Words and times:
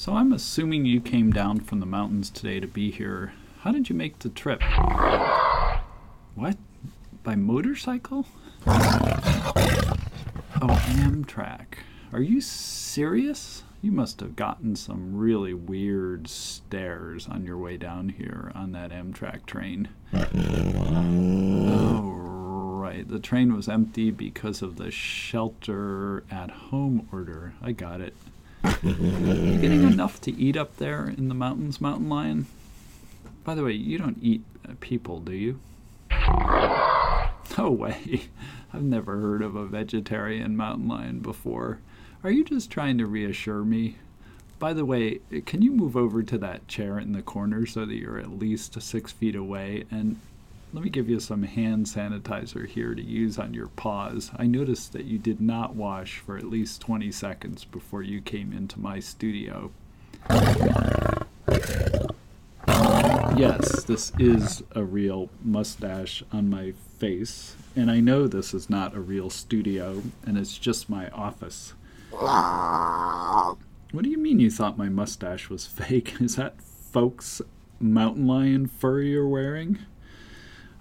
So 0.00 0.14
I'm 0.14 0.32
assuming 0.32 0.86
you 0.86 0.98
came 0.98 1.30
down 1.30 1.60
from 1.60 1.80
the 1.80 1.84
mountains 1.84 2.30
today 2.30 2.58
to 2.58 2.66
be 2.66 2.90
here. 2.90 3.34
How 3.58 3.70
did 3.70 3.90
you 3.90 3.94
make 3.94 4.20
the 4.20 4.30
trip? 4.30 4.62
What? 6.34 6.56
By 7.22 7.36
motorcycle? 7.36 8.24
Oh, 8.66 9.60
Amtrak. 10.62 11.80
Are 12.14 12.22
you 12.22 12.40
serious? 12.40 13.64
You 13.82 13.92
must 13.92 14.20
have 14.20 14.36
gotten 14.36 14.74
some 14.74 15.18
really 15.18 15.52
weird 15.52 16.28
stares 16.28 17.28
on 17.28 17.44
your 17.44 17.58
way 17.58 17.76
down 17.76 18.08
here 18.08 18.52
on 18.54 18.72
that 18.72 18.92
Amtrak 18.92 19.44
train. 19.44 19.90
Oh, 20.14 20.30
right. 22.80 23.06
The 23.06 23.20
train 23.20 23.54
was 23.54 23.68
empty 23.68 24.10
because 24.10 24.62
of 24.62 24.76
the 24.76 24.90
shelter 24.90 26.24
at 26.30 26.50
home 26.50 27.06
order. 27.12 27.52
I 27.60 27.72
got 27.72 28.00
it. 28.00 28.16
You 28.82 29.58
getting 29.58 29.82
enough 29.82 30.20
to 30.22 30.36
eat 30.38 30.56
up 30.56 30.76
there 30.76 31.06
in 31.06 31.28
the 31.28 31.34
mountains, 31.34 31.80
mountain 31.80 32.08
lion? 32.08 32.46
By 33.44 33.54
the 33.54 33.64
way, 33.64 33.72
you 33.72 33.98
don't 33.98 34.18
eat 34.20 34.42
uh, 34.68 34.72
people, 34.80 35.20
do 35.20 35.32
you? 35.32 35.60
No 37.58 37.70
way. 37.70 38.28
I've 38.72 38.82
never 38.82 39.18
heard 39.18 39.42
of 39.42 39.56
a 39.56 39.66
vegetarian 39.66 40.56
mountain 40.56 40.88
lion 40.88 41.20
before. 41.20 41.80
Are 42.22 42.30
you 42.30 42.44
just 42.44 42.70
trying 42.70 42.98
to 42.98 43.06
reassure 43.06 43.64
me? 43.64 43.96
By 44.58 44.72
the 44.72 44.84
way, 44.84 45.20
can 45.46 45.62
you 45.62 45.72
move 45.72 45.96
over 45.96 46.22
to 46.22 46.38
that 46.38 46.68
chair 46.68 46.98
in 46.98 47.12
the 47.12 47.22
corner 47.22 47.66
so 47.66 47.86
that 47.86 47.94
you're 47.94 48.18
at 48.18 48.38
least 48.38 48.80
six 48.80 49.10
feet 49.10 49.34
away? 49.34 49.84
And 49.90 50.20
let 50.72 50.84
me 50.84 50.90
give 50.90 51.08
you 51.08 51.18
some 51.18 51.42
hand 51.42 51.86
sanitizer 51.86 52.66
here 52.66 52.94
to 52.94 53.02
use 53.02 53.38
on 53.38 53.54
your 53.54 53.68
paws. 53.68 54.30
I 54.36 54.46
noticed 54.46 54.92
that 54.92 55.04
you 55.04 55.18
did 55.18 55.40
not 55.40 55.74
wash 55.74 56.18
for 56.18 56.36
at 56.36 56.44
least 56.44 56.80
20 56.80 57.10
seconds 57.10 57.64
before 57.64 58.02
you 58.02 58.20
came 58.20 58.52
into 58.52 58.78
my 58.78 59.00
studio. 59.00 59.72
Yes, 63.36 63.84
this 63.84 64.12
is 64.18 64.62
a 64.72 64.84
real 64.84 65.28
mustache 65.42 66.22
on 66.30 66.48
my 66.50 66.72
face, 66.98 67.56
and 67.74 67.90
I 67.90 67.98
know 68.00 68.28
this 68.28 68.54
is 68.54 68.70
not 68.70 68.94
a 68.94 69.00
real 69.00 69.30
studio, 69.30 70.02
and 70.24 70.38
it's 70.38 70.56
just 70.56 70.88
my 70.88 71.08
office. 71.08 71.74
What 72.10 74.04
do 74.04 74.10
you 74.10 74.18
mean 74.18 74.38
you 74.38 74.50
thought 74.50 74.78
my 74.78 74.88
mustache 74.88 75.48
was 75.48 75.66
fake? 75.66 76.14
Is 76.20 76.36
that 76.36 76.62
folks 76.62 77.42
mountain 77.80 78.26
lion 78.26 78.66
fur 78.66 79.00
you're 79.00 79.26
wearing? 79.26 79.78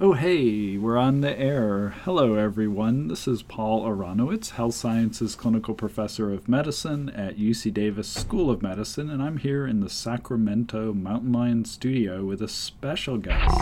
Oh, 0.02 0.14
hey, 0.14 0.78
we're 0.78 0.95
on 0.95 1.19
the 1.19 1.38
air. 1.38 1.89
Hello, 2.05 2.36
everyone. 2.36 3.09
This 3.09 3.28
is 3.28 3.44
Paul 3.44 3.83
Aronowitz, 3.83 4.52
Health 4.52 4.75
Sciences 4.75 5.36
Clinical 5.36 5.73
Professor 5.73 6.31
of 6.31 6.47
Medicine 6.47 7.09
at 7.09 7.38
UC 7.38 7.73
Davis 7.73 8.08
School 8.08 8.50
of 8.50 8.61
Medicine, 8.61 9.09
and 9.09 9.22
I'm 9.22 9.36
here 9.36 9.67
in 9.67 9.81
the 9.81 9.89
Sacramento 9.89 10.94
Mountain 10.94 11.33
Lion 11.33 11.66
studio 11.66 12.23
with 12.23 12.41
a 12.41 12.47
special 12.47 13.17
guest, 13.17 13.53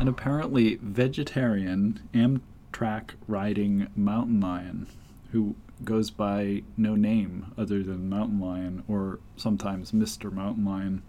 an 0.00 0.08
apparently 0.08 0.76
vegetarian 0.76 2.00
Amtrak 2.14 3.10
riding 3.28 3.88
mountain 3.94 4.40
lion 4.40 4.86
who 5.32 5.54
goes 5.84 6.10
by 6.10 6.62
no 6.78 6.94
name 6.94 7.52
other 7.58 7.82
than 7.82 8.08
Mountain 8.08 8.40
Lion 8.40 8.84
or 8.88 9.18
sometimes 9.36 9.92
Mr. 9.92 10.32
Mountain 10.32 10.64
Lion. 10.64 11.02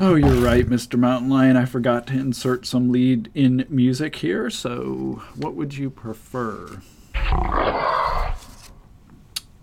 Oh, 0.00 0.16
you're 0.16 0.34
right, 0.44 0.66
Mr. 0.66 0.98
Mountain 0.98 1.30
Lion. 1.30 1.56
I 1.56 1.66
forgot 1.66 2.08
to 2.08 2.14
insert 2.14 2.66
some 2.66 2.90
lead 2.90 3.30
in 3.32 3.64
music 3.68 4.16
here, 4.16 4.50
so 4.50 5.22
what 5.36 5.54
would 5.54 5.76
you 5.76 5.88
prefer? 5.88 6.80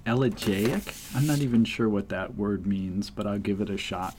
Elegiac? 0.05 0.93
I'm 1.13 1.27
not 1.27 1.39
even 1.39 1.65
sure 1.65 1.89
what 1.89 2.07
that 2.09 2.35
word 2.35 2.65
means, 2.65 3.09
but 3.09 3.27
I'll 3.27 3.39
give 3.39 3.59
it 3.59 3.69
a 3.69 3.77
shot. 3.77 4.15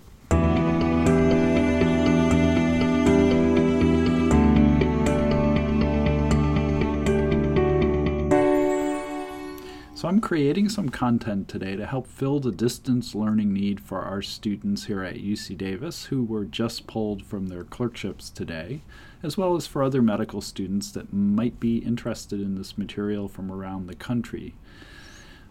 So 10.02 10.08
I'm 10.08 10.20
creating 10.20 10.68
some 10.68 10.88
content 10.88 11.46
today 11.46 11.76
to 11.76 11.86
help 11.86 12.08
fill 12.08 12.40
the 12.40 12.50
distance 12.50 13.14
learning 13.14 13.52
need 13.52 13.78
for 13.78 14.00
our 14.00 14.20
students 14.20 14.86
here 14.86 15.04
at 15.04 15.14
UC 15.14 15.56
Davis 15.56 16.06
who 16.06 16.24
were 16.24 16.44
just 16.44 16.88
pulled 16.88 17.24
from 17.24 17.46
their 17.46 17.62
clerkships 17.62 18.28
today, 18.28 18.82
as 19.22 19.38
well 19.38 19.54
as 19.54 19.68
for 19.68 19.80
other 19.80 20.02
medical 20.02 20.40
students 20.40 20.90
that 20.90 21.12
might 21.12 21.60
be 21.60 21.78
interested 21.78 22.40
in 22.40 22.56
this 22.56 22.76
material 22.76 23.28
from 23.28 23.48
around 23.48 23.86
the 23.86 23.94
country. 23.94 24.56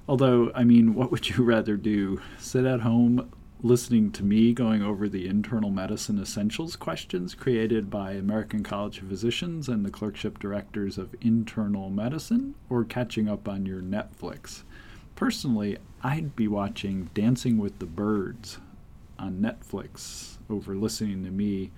Although, 0.06 0.52
I 0.54 0.66
mean, 0.66 0.96
what 0.96 1.12
would 1.12 1.30
you 1.30 1.44
rather 1.46 1.78
do? 1.78 2.20
Sit 2.38 2.66
at 2.66 2.82
home, 2.82 3.32
listening 3.64 4.12
to 4.12 4.24
me 4.24 4.54
going 4.54 4.82
over 4.82 5.08
the 5.08 5.28
internal 5.28 5.70
medicine 5.70 6.20
essentials 6.20 6.76
questions 6.76 7.36
created 7.36 7.92
by 7.92 8.14
American 8.14 8.64
College 8.64 9.00
of 9.00 9.08
Physicians 9.08 9.70
and 9.70 9.86
the 9.86 9.92
clerkship 9.92 10.40
directors 10.40 10.98
of 10.98 11.16
internal 11.22 11.92
medicine, 11.92 12.56
or 12.70 12.84
catching 12.84 13.30
up 13.30 13.48
on 13.48 13.66
your 13.68 13.82
Netflix. 13.82 14.64
Personally, 15.16 15.78
I'd 16.02 16.36
be 16.36 16.48
watching 16.48 17.12
Dancing 17.14 17.60
with 17.60 17.78
the 17.78 17.86
Birds 17.86 18.58
on 19.20 19.36
Netflix 19.36 20.38
over 20.50 20.76
listening 20.76 21.24
to 21.24 21.30
me 21.30 21.70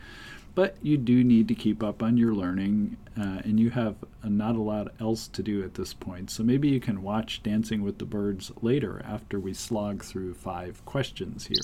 but 0.56 0.76
you 0.82 0.98
do 0.98 1.24
need 1.24 1.48
to 1.48 1.56
keep 1.56 1.82
up 1.82 2.04
on 2.04 2.18
your 2.18 2.34
learning, 2.34 2.98
uh, 3.18 3.42
and 3.44 3.60
you 3.60 3.70
have 3.72 3.96
uh, 4.24 4.30
not 4.30 4.56
a 4.56 4.62
lot 4.62 4.94
else 5.00 5.28
to 5.30 5.44
do 5.44 5.64
at 5.64 5.74
this 5.74 5.94
point. 5.94 6.30
So 6.30 6.44
maybe 6.44 6.70
you 6.70 6.80
can 6.80 7.02
watch 7.04 7.42
Dancing 7.44 7.84
with 7.84 7.98
the 7.98 8.06
Birds 8.06 8.52
later 8.62 9.02
after 9.06 9.40
we 9.40 9.54
slog 9.54 10.04
through 10.04 10.34
five 10.36 10.84
questions 10.86 11.48
here. 11.48 11.64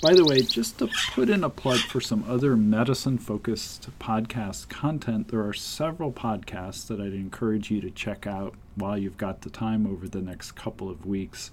By 0.00 0.14
the 0.14 0.24
way, 0.24 0.42
just 0.42 0.78
to 0.78 0.88
put 1.12 1.28
in 1.28 1.42
a 1.42 1.50
plug 1.50 1.80
for 1.80 2.00
some 2.00 2.24
other 2.28 2.56
medicine 2.56 3.18
focused 3.18 3.88
podcast 3.98 4.68
content, 4.68 5.28
there 5.28 5.44
are 5.44 5.52
several 5.52 6.12
podcasts 6.12 6.86
that 6.86 7.00
I'd 7.00 7.12
encourage 7.12 7.68
you 7.70 7.80
to 7.80 7.90
check 7.90 8.24
out 8.24 8.54
while 8.76 8.96
you've 8.96 9.18
got 9.18 9.40
the 9.40 9.50
time 9.50 9.88
over 9.88 10.08
the 10.08 10.22
next 10.22 10.52
couple 10.52 10.88
of 10.88 11.04
weeks. 11.04 11.50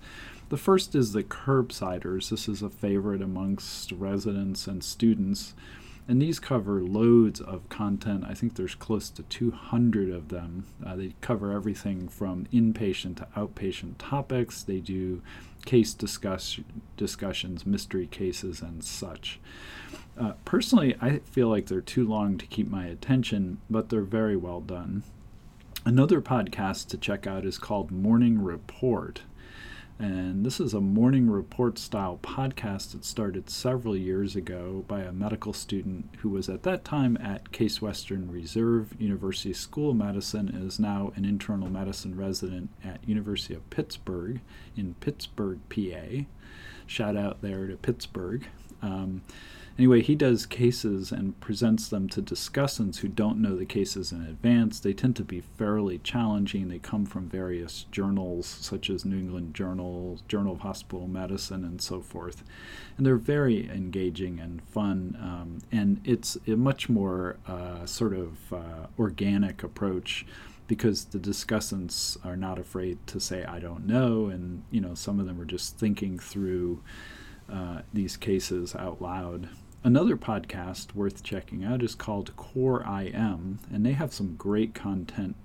The 0.50 0.58
first 0.58 0.94
is 0.94 1.12
the 1.12 1.24
Curbsiders. 1.24 2.30
This 2.30 2.48
is 2.48 2.62
a 2.62 2.70
favorite 2.70 3.24
amongst 3.24 3.92
residents 3.92 4.68
and 4.68 4.84
students. 4.84 5.56
And 6.08 6.22
these 6.22 6.40
cover 6.40 6.82
loads 6.84 7.42
of 7.42 7.68
content. 7.70 8.26
I 8.28 8.36
think 8.36 8.56
there's 8.56 8.76
close 8.76 9.10
to 9.10 9.24
200 9.24 10.12
of 10.12 10.30
them. 10.30 10.68
Uh, 10.86 10.96
they 10.96 11.16
cover 11.22 11.52
everything 11.52 12.08
from 12.08 12.46
inpatient 12.54 13.18
to 13.18 13.28
outpatient 13.36 13.96
topics. 13.98 14.62
They 14.62 14.80
do 14.80 15.24
case 15.66 15.96
discuss, 15.96 16.60
discussions, 16.96 17.66
mystery 17.66 18.06
cases, 18.06 18.62
and 18.62 18.84
such. 18.84 19.40
Uh, 20.18 20.34
personally, 20.46 20.96
I 21.02 21.20
feel 21.20 21.50
like 21.50 21.66
they're 21.66 21.82
too 21.82 22.08
long 22.08 22.38
to 22.38 22.46
keep 22.46 22.70
my 22.70 22.86
attention, 22.86 23.60
but 23.68 23.90
they're 23.90 24.02
very 24.02 24.38
well 24.38 24.62
done. 24.62 25.04
Another 25.86 26.22
podcast 26.22 26.88
to 26.90 26.98
check 26.98 27.28
out 27.28 27.46
is 27.46 27.58
called 27.58 27.92
Morning 27.92 28.42
Report. 28.42 29.22
And 29.98 30.46
this 30.46 30.60
is 30.60 30.74
a 30.74 30.82
morning 30.82 31.30
report 31.30 31.80
style 31.80 32.20
podcast 32.22 32.92
that 32.92 33.06
started 33.06 33.50
several 33.50 33.96
years 33.96 34.36
ago 34.36 34.84
by 34.90 35.02
a 35.02 35.14
medical 35.14 35.54
student 35.54 36.10
who 36.20 36.30
was 36.30 36.50
at 36.50 36.64
that 36.64 36.84
time 36.84 37.18
at 37.24 37.54
Case 37.54 37.82
Western 37.82 38.30
Reserve 38.30 38.94
University 39.00 39.54
School 39.54 39.92
of 39.92 39.96
Medicine 39.96 40.50
and 40.50 40.68
is 40.68 40.80
now 40.80 41.14
an 41.16 41.24
internal 41.24 41.70
medicine 41.70 42.18
resident 42.18 42.72
at 42.84 43.08
University 43.08 43.54
of 43.54 43.70
Pittsburgh 43.70 44.42
in 44.76 44.96
Pittsburgh, 44.96 45.60
PA. 45.70 46.26
Shout 46.86 47.16
out 47.16 47.42
there 47.42 47.66
to 47.68 47.78
Pittsburgh. 47.78 48.46
Um, 48.82 49.22
Anyway, 49.78 50.02
he 50.02 50.16
does 50.16 50.46
cases 50.46 51.12
and 51.12 51.38
presents 51.42 51.90
them 51.90 52.08
to 52.08 52.22
discussants 52.22 52.98
who 52.98 53.10
don't 53.10 53.42
know 53.42 53.58
the 53.58 53.66
cases 53.66 54.14
in 54.14 54.22
advance. 54.22 54.80
They 54.80 54.94
tend 54.94 55.18
to 55.18 55.24
be 55.26 55.42
fairly 55.42 55.98
challenging. 55.98 56.70
They 56.70 56.80
come 56.80 57.06
from 57.06 57.28
various 57.28 57.86
journals, 57.92 58.46
such 58.48 58.90
as 58.90 59.04
New 59.04 59.18
England 59.18 59.54
Journal, 59.54 60.22
Journal 60.30 60.54
of 60.54 60.60
Hospital 60.62 61.10
Medicine, 61.10 61.66
and 61.66 61.82
so 61.82 62.00
forth. 62.00 62.42
And 62.96 63.06
they're 63.06 63.18
very 63.18 63.70
engaging 63.70 64.40
and 64.40 64.64
fun. 64.64 65.18
Um, 65.20 65.60
and 65.74 66.00
it's 66.06 66.38
a 66.48 66.52
much 66.52 66.88
more 66.88 67.36
uh, 67.46 67.86
sort 67.86 68.14
of 68.14 68.54
uh, 68.54 68.88
organic 68.98 69.62
approach 69.62 70.26
because 70.68 71.06
the 71.06 71.20
discussants 71.20 72.18
are 72.26 72.38
not 72.38 72.58
afraid 72.58 73.06
to 73.08 73.20
say 73.20 73.44
I 73.44 73.60
don't 73.60 73.86
know, 73.86 74.28
and 74.28 74.64
you 74.72 74.82
know 74.82 74.96
some 74.96 75.20
of 75.20 75.26
them 75.26 75.40
are 75.40 75.46
just 75.46 75.78
thinking 75.78 76.18
through 76.18 76.82
uh, 77.52 77.82
these 77.94 78.18
cases 78.18 78.74
out 78.76 79.02
loud. 79.02 79.50
Another 79.86 80.18
podcast 80.18 80.96
worth 80.96 81.22
checking 81.22 81.64
out 81.64 81.84
is 81.84 81.94
called 81.94 82.36
Core 82.36 82.82
IM, 82.82 83.60
and 83.72 83.86
they 83.86 83.92
have 83.92 84.12
some 84.12 84.36
great 84.36 84.74
content 84.74 85.36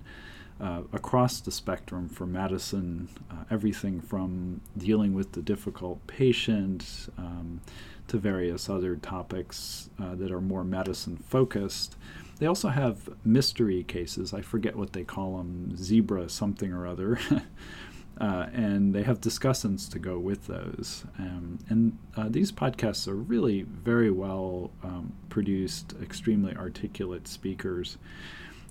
uh, 0.59 0.81
across 0.91 1.39
the 1.39 1.51
spectrum 1.51 2.09
for 2.09 2.25
medicine, 2.25 3.07
uh, 3.29 3.43
everything 3.51 4.01
from 4.01 4.61
dealing 4.75 5.13
with 5.13 5.33
the 5.33 5.43
difficult 5.43 6.07
patient 6.07 7.07
um, 7.19 7.61
to 8.07 8.17
various 8.17 8.67
other 8.67 8.95
topics 8.95 9.91
uh, 10.01 10.15
that 10.15 10.31
are 10.31 10.41
more 10.41 10.63
medicine 10.63 11.17
focused. 11.17 11.95
They 12.39 12.47
also 12.47 12.69
have 12.69 13.09
mystery 13.23 13.83
cases. 13.83 14.33
I 14.33 14.41
forget 14.41 14.75
what 14.75 14.93
they 14.93 15.03
call 15.03 15.37
them, 15.37 15.77
zebra 15.77 16.29
something 16.29 16.73
or 16.73 16.87
other. 16.87 17.19
Uh, 18.21 18.45
and 18.53 18.93
they 18.93 19.01
have 19.01 19.19
discussants 19.19 19.89
to 19.89 19.97
go 19.97 20.19
with 20.19 20.45
those. 20.45 21.05
Um, 21.17 21.57
and 21.69 21.97
uh, 22.15 22.27
these 22.29 22.51
podcasts 22.51 23.07
are 23.07 23.15
really 23.15 23.63
very 23.63 24.11
well 24.11 24.69
um, 24.83 25.13
produced, 25.29 25.95
extremely 26.03 26.55
articulate 26.55 27.27
speakers. 27.27 27.97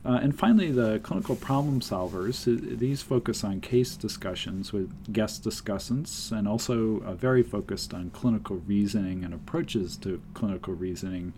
Uh, 0.05 0.21
and 0.23 0.39
finally, 0.39 0.71
the 0.71 1.01
clinical 1.01 1.35
problem 1.35 1.81
solvers. 1.81 2.45
These 2.79 3.03
focus 3.03 3.43
on 3.43 3.61
case 3.61 3.97
discussions 3.97 4.73
with 4.73 5.13
guest 5.13 5.43
discussants 5.43 6.31
and 6.31 6.47
also 6.47 7.01
uh, 7.01 7.15
very 7.15 7.43
focused 7.43 7.93
on 7.93 8.11
clinical 8.11 8.63
reasoning 8.69 9.25
and 9.25 9.35
approaches 9.35 9.97
to 9.97 10.23
clinical 10.33 10.75
reasoning, 10.75 11.33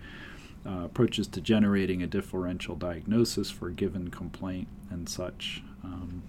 uh, 0.67 0.83
approaches 0.85 1.27
to 1.29 1.41
generating 1.41 2.03
a 2.03 2.07
differential 2.07 2.77
diagnosis 2.77 3.51
for 3.51 3.69
a 3.69 3.73
given 3.73 4.11
complaint 4.11 4.69
and 4.91 5.09
such. 5.09 5.63
Um, 5.83 6.23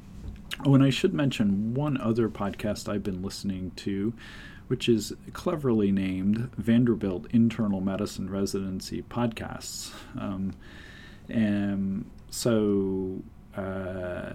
oh, 0.65 0.75
and 0.75 0.83
I 0.83 0.89
should 0.89 1.13
mention 1.13 1.73
one 1.73 1.99
other 1.99 2.29
podcast 2.29 2.87
I've 2.87 3.03
been 3.03 3.21
listening 3.21 3.71
to, 3.77 4.13
which 4.67 4.87
is 4.87 5.13
cleverly 5.33 5.91
named 5.91 6.51
Vanderbilt 6.57 7.27
Internal 7.31 7.81
Medicine 7.81 8.29
Residency 8.29 9.01
Podcasts. 9.03 9.91
Um, 10.19 10.53
and 11.29 12.09
so, 12.29 13.21
uh, 13.55 14.33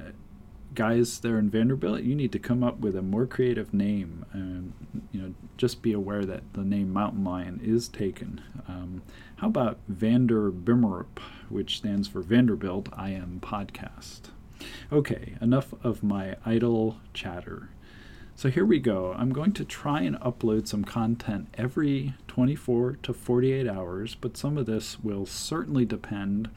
guys 0.74 1.20
there 1.20 1.38
in 1.38 1.50
Vanderbilt, 1.50 2.02
you 2.02 2.14
need 2.14 2.32
to 2.32 2.38
come 2.38 2.62
up 2.62 2.78
with 2.78 2.94
a 2.94 3.02
more 3.02 3.26
creative 3.26 3.72
name. 3.72 4.24
And, 4.32 4.72
you 5.12 5.20
know, 5.20 5.34
just 5.56 5.82
be 5.82 5.92
aware 5.92 6.24
that 6.24 6.42
the 6.52 6.62
name 6.62 6.92
Mountain 6.92 7.24
Lion 7.24 7.60
is 7.62 7.88
taken. 7.88 8.40
Um, 8.68 9.02
how 9.36 9.48
about 9.48 9.78
Vanderbimmerup, 9.90 11.18
which 11.48 11.78
stands 11.78 12.06
for 12.06 12.20
Vanderbilt 12.22 12.88
I 12.92 13.10
Am 13.10 13.40
Podcast? 13.42 14.30
Okay, 14.92 15.34
enough 15.40 15.74
of 15.84 16.02
my 16.02 16.36
idle 16.44 16.98
chatter. 17.12 17.68
So 18.38 18.50
here 18.50 18.64
we 18.64 18.78
go. 18.78 19.16
I'm 19.18 19.32
going 19.32 19.52
to 19.54 19.64
try 19.64 20.02
and 20.02 20.14
upload 20.20 20.68
some 20.68 20.84
content 20.84 21.48
every 21.58 22.14
24 22.28 22.98
to 23.02 23.12
48 23.12 23.66
hours, 23.66 24.14
but 24.14 24.36
some 24.36 24.56
of 24.56 24.66
this 24.66 25.00
will 25.00 25.26
certainly 25.26 25.84
depend 25.84 26.48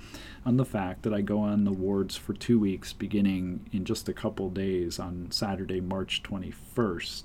on 0.46 0.58
the 0.58 0.64
fact 0.64 1.02
that 1.02 1.14
I 1.14 1.22
go 1.22 1.40
on 1.40 1.64
the 1.64 1.72
wards 1.72 2.16
for 2.16 2.34
two 2.34 2.60
weeks 2.60 2.94
beginning 2.94 3.68
in 3.72 3.84
just 3.84 4.08
a 4.08 4.14
couple 4.14 4.52
days 4.52 5.00
on 5.00 5.32
Saturday, 5.32 5.82
March 5.82 6.22
21st. 6.22 7.24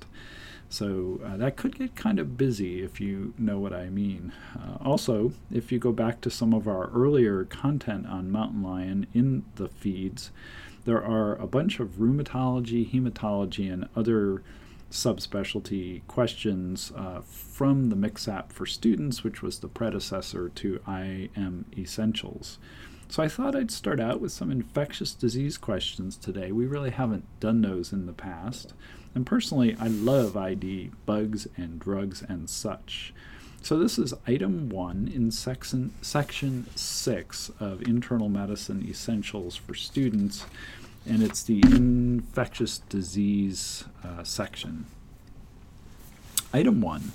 So 0.69 1.20
uh, 1.25 1.37
that 1.37 1.56
could 1.56 1.78
get 1.78 1.94
kind 1.94 2.19
of 2.19 2.37
busy 2.37 2.82
if 2.82 3.00
you 3.00 3.34
know 3.38 3.58
what 3.58 3.73
I 3.73 3.88
mean. 3.88 4.32
Uh, 4.58 4.82
also, 4.82 5.32
if 5.52 5.70
you 5.70 5.78
go 5.78 5.93
back 5.93 6.20
to 6.23 6.31
some 6.31 6.52
of 6.52 6.67
our 6.67 6.90
earlier 6.93 7.44
content 7.44 8.06
on 8.06 8.31
Mountain 8.31 8.62
Lion 8.62 9.06
in 9.12 9.44
the 9.56 9.69
feeds, 9.69 10.31
there 10.87 11.05
are 11.05 11.35
a 11.35 11.49
bunch 11.49 11.81
of 11.81 11.97
rheumatology, 11.99 12.88
hematology, 12.91 13.71
and 13.71 13.88
other 13.97 14.43
subspecialty 14.91 16.06
questions 16.06 16.93
uh, 16.97 17.21
from 17.23 17.91
the 17.91 17.97
MKSAP 17.97 18.53
for 18.53 18.67
Students, 18.67 19.25
which 19.25 19.43
was 19.43 19.59
the 19.59 19.69
predecessor 19.69 20.49
to 20.49 20.81
IM 20.87 21.65
Essentials. 21.77 22.59
So 23.09 23.21
I 23.21 23.29
thought 23.29 23.56
I'd 23.56 23.73
start 23.73 23.99
out 23.99 24.21
with 24.21 24.31
some 24.31 24.50
infectious 24.53 25.12
disease 25.12 25.59
questions 25.59 26.17
today. 26.17 26.53
We 26.53 26.67
really 26.67 26.91
haven't 26.91 27.25
done 27.41 27.62
those 27.62 27.93
in 27.93 28.06
the 28.06 28.12
past. 28.12 28.73
And 29.12 29.27
personally, 29.27 29.77
I 29.81 29.88
love 29.88 30.37
ID, 30.37 30.93
bugs, 31.05 31.49
and 31.56 31.81
drugs 31.81 32.23
and 32.29 32.49
such. 32.49 33.12
So 33.66 33.76
this 33.76 33.98
is 33.98 34.14
item 34.28 34.68
one 34.68 35.10
in 35.12 35.32
section, 35.32 35.92
section 36.00 36.68
six 36.76 37.50
of 37.58 37.82
Internal 37.82 38.28
Medicine 38.28 38.86
Essentials 38.88 39.56
for 39.56 39.74
Students, 39.74 40.46
and 41.04 41.20
it's 41.20 41.42
the 41.42 41.58
infectious 41.62 42.78
disease 42.78 43.82
uh, 44.04 44.22
section. 44.22 44.86
Item 46.54 46.80
one. 46.80 47.10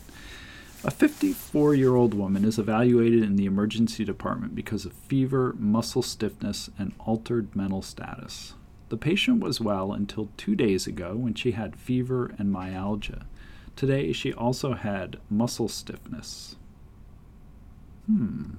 A 0.83 0.91
54 0.91 1.73
year 1.73 1.95
old 1.95 2.13
woman 2.13 2.43
is 2.43 2.59
evaluated 2.59 3.23
in 3.23 3.37
the 3.37 3.45
emergency 3.45 4.03
department 4.03 4.53
because 4.53 4.83
of 4.83 4.91
fever, 4.91 5.55
muscle 5.57 6.01
stiffness, 6.01 6.69
and 6.77 6.91
altered 6.99 7.55
mental 7.55 7.81
status. 7.81 8.55
The 8.89 8.97
patient 8.97 9.39
was 9.39 9.61
well 9.61 9.93
until 9.93 10.27
two 10.35 10.55
days 10.55 10.85
ago 10.85 11.15
when 11.15 11.33
she 11.33 11.51
had 11.51 11.77
fever 11.77 12.35
and 12.37 12.51
myalgia. 12.51 13.25
Today, 13.75 14.11
she 14.11 14.33
also 14.33 14.73
had 14.73 15.19
muscle 15.29 15.67
stiffness. 15.67 16.55
Hmm. 18.05 18.55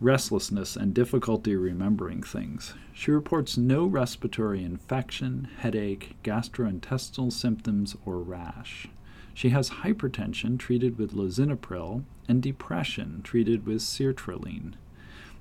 Restlessness 0.00 0.76
and 0.76 0.92
difficulty 0.92 1.56
remembering 1.56 2.22
things. 2.22 2.74
She 2.92 3.10
reports 3.10 3.56
no 3.56 3.86
respiratory 3.86 4.62
infection, 4.62 5.48
headache, 5.58 6.16
gastrointestinal 6.22 7.32
symptoms, 7.32 7.96
or 8.04 8.18
rash. 8.18 8.88
She 9.32 9.50
has 9.50 9.70
hypertension 9.70 10.58
treated 10.58 10.98
with 10.98 11.14
lisinopril 11.14 12.04
and 12.28 12.42
depression 12.42 13.20
treated 13.22 13.66
with 13.66 13.78
sertraline. 13.78 14.74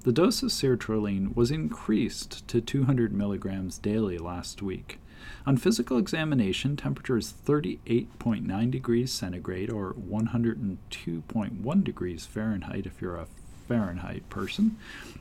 The 0.03 0.11
dose 0.11 0.43
of 0.43 0.49
sertraline 0.49 1.35
was 1.35 1.49
increased 1.49 2.47
to 2.47 2.61
200 2.61 3.11
milligrams 3.11 3.77
daily 3.77 4.17
last 4.17 4.61
week. 4.61 4.99
On 5.45 5.57
physical 5.57 5.97
examination, 5.97 6.75
temperature 6.75 7.17
is 7.17 7.33
38.9 7.45 8.71
degrees 8.71 9.11
centigrade 9.11 9.69
or 9.69 9.93
102.1 9.93 11.83
degrees 11.83 12.25
Fahrenheit 12.25 12.85
if 12.85 13.01
you're 13.01 13.17
a 13.17 13.27
Fahrenheit 13.67 14.29
person. 14.29 14.77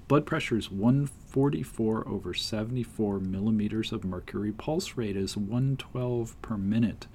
Blood 0.08 0.26
pressure 0.26 0.56
is 0.56 0.70
144 0.70 2.08
over 2.08 2.34
74 2.34 3.20
millimeters 3.20 3.92
of 3.92 4.04
mercury. 4.04 4.52
Pulse 4.52 4.96
rate 4.96 5.16
is 5.16 5.36
112 5.36 6.40
per 6.42 6.56
minute. 6.56 7.06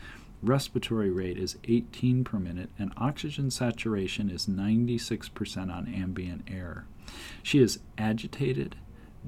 Respiratory 0.41 1.11
rate 1.11 1.37
is 1.37 1.57
18 1.65 2.23
per 2.23 2.39
minute, 2.39 2.69
and 2.79 2.93
oxygen 2.95 3.51
saturation 3.51 4.29
is 4.29 4.47
96% 4.47 5.73
on 5.73 5.93
ambient 5.93 6.43
air. 6.49 6.85
She 7.43 7.59
is 7.59 7.79
agitated, 7.97 8.77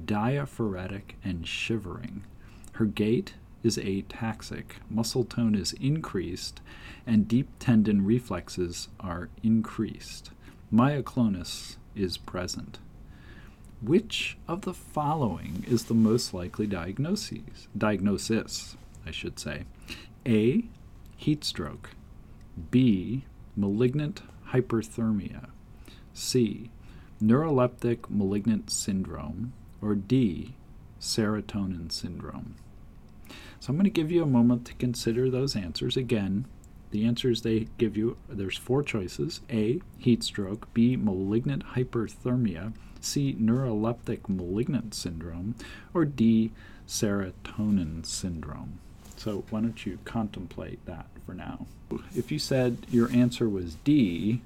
diaphoretic, 0.02 1.16
and 1.22 1.46
shivering. 1.46 2.24
Her 2.72 2.86
gait 2.86 3.34
is 3.62 3.76
ataxic, 3.78 4.64
muscle 4.90 5.24
tone 5.24 5.54
is 5.54 5.72
increased, 5.74 6.60
and 7.06 7.28
deep 7.28 7.48
tendon 7.58 8.04
reflexes 8.04 8.88
are 9.00 9.28
increased. 9.42 10.30
Myoclonus 10.72 11.76
is 11.94 12.16
present. 12.16 12.78
Which 13.82 14.38
of 14.46 14.62
the 14.62 14.74
following 14.74 15.64
is 15.66 15.84
the 15.84 15.94
most 15.94 16.32
likely 16.32 16.66
diagnosis? 16.66 17.66
Diagnosis, 17.76 18.76
I 19.04 19.10
should 19.10 19.38
say. 19.38 19.64
A. 20.24 20.64
Heat 21.16 21.44
stroke. 21.44 21.90
B. 22.70 23.24
Malignant 23.56 24.22
hyperthermia. 24.50 25.48
C. 26.14 26.70
Neuroleptic 27.20 28.08
malignant 28.08 28.70
syndrome. 28.70 29.52
Or 29.80 29.96
D. 29.96 30.54
Serotonin 31.00 31.90
syndrome. 31.90 32.54
So 33.62 33.70
I'm 33.70 33.76
going 33.76 33.84
to 33.84 33.90
give 33.90 34.10
you 34.10 34.24
a 34.24 34.26
moment 34.26 34.64
to 34.66 34.74
consider 34.74 35.30
those 35.30 35.54
answers. 35.54 35.96
Again, 35.96 36.46
the 36.90 37.04
answers 37.04 37.42
they 37.42 37.68
give 37.78 37.96
you 37.96 38.16
there's 38.28 38.58
four 38.58 38.82
choices 38.82 39.40
A, 39.50 39.80
heat 39.98 40.24
stroke, 40.24 40.66
B, 40.74 40.96
malignant 40.96 41.64
hyperthermia, 41.68 42.72
C, 43.00 43.36
neuroleptic 43.40 44.28
malignant 44.28 44.94
syndrome, 44.94 45.54
or 45.94 46.04
D, 46.04 46.50
serotonin 46.88 48.04
syndrome. 48.04 48.80
So 49.16 49.44
why 49.50 49.60
don't 49.60 49.86
you 49.86 50.00
contemplate 50.04 50.84
that 50.86 51.06
for 51.24 51.32
now? 51.32 51.66
If 52.16 52.32
you 52.32 52.40
said 52.40 52.78
your 52.90 53.12
answer 53.12 53.48
was 53.48 53.76
D, 53.84 54.42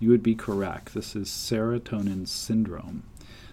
you 0.00 0.08
would 0.08 0.22
be 0.22 0.34
correct. 0.34 0.94
This 0.94 1.14
is 1.14 1.28
serotonin 1.28 2.26
syndrome. 2.26 3.02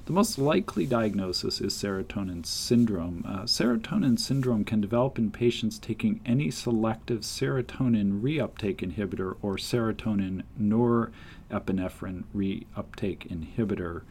The 0.05 0.13
most 0.13 0.39
likely 0.39 0.87
diagnosis 0.87 1.61
is 1.61 1.75
serotonin 1.75 2.43
syndrome. 2.43 3.23
Uh, 3.25 3.43
serotonin 3.43 4.17
syndrome 4.19 4.65
can 4.65 4.81
develop 4.81 5.19
in 5.19 5.29
patients 5.29 5.77
taking 5.77 6.21
any 6.25 6.49
selective 6.49 7.21
serotonin 7.21 8.19
reuptake 8.19 8.77
inhibitor 8.77 9.35
or 9.43 9.57
serotonin 9.57 10.41
norepinephrine 10.59 12.23
reuptake 12.35 13.27
inhibitor. 13.29 14.01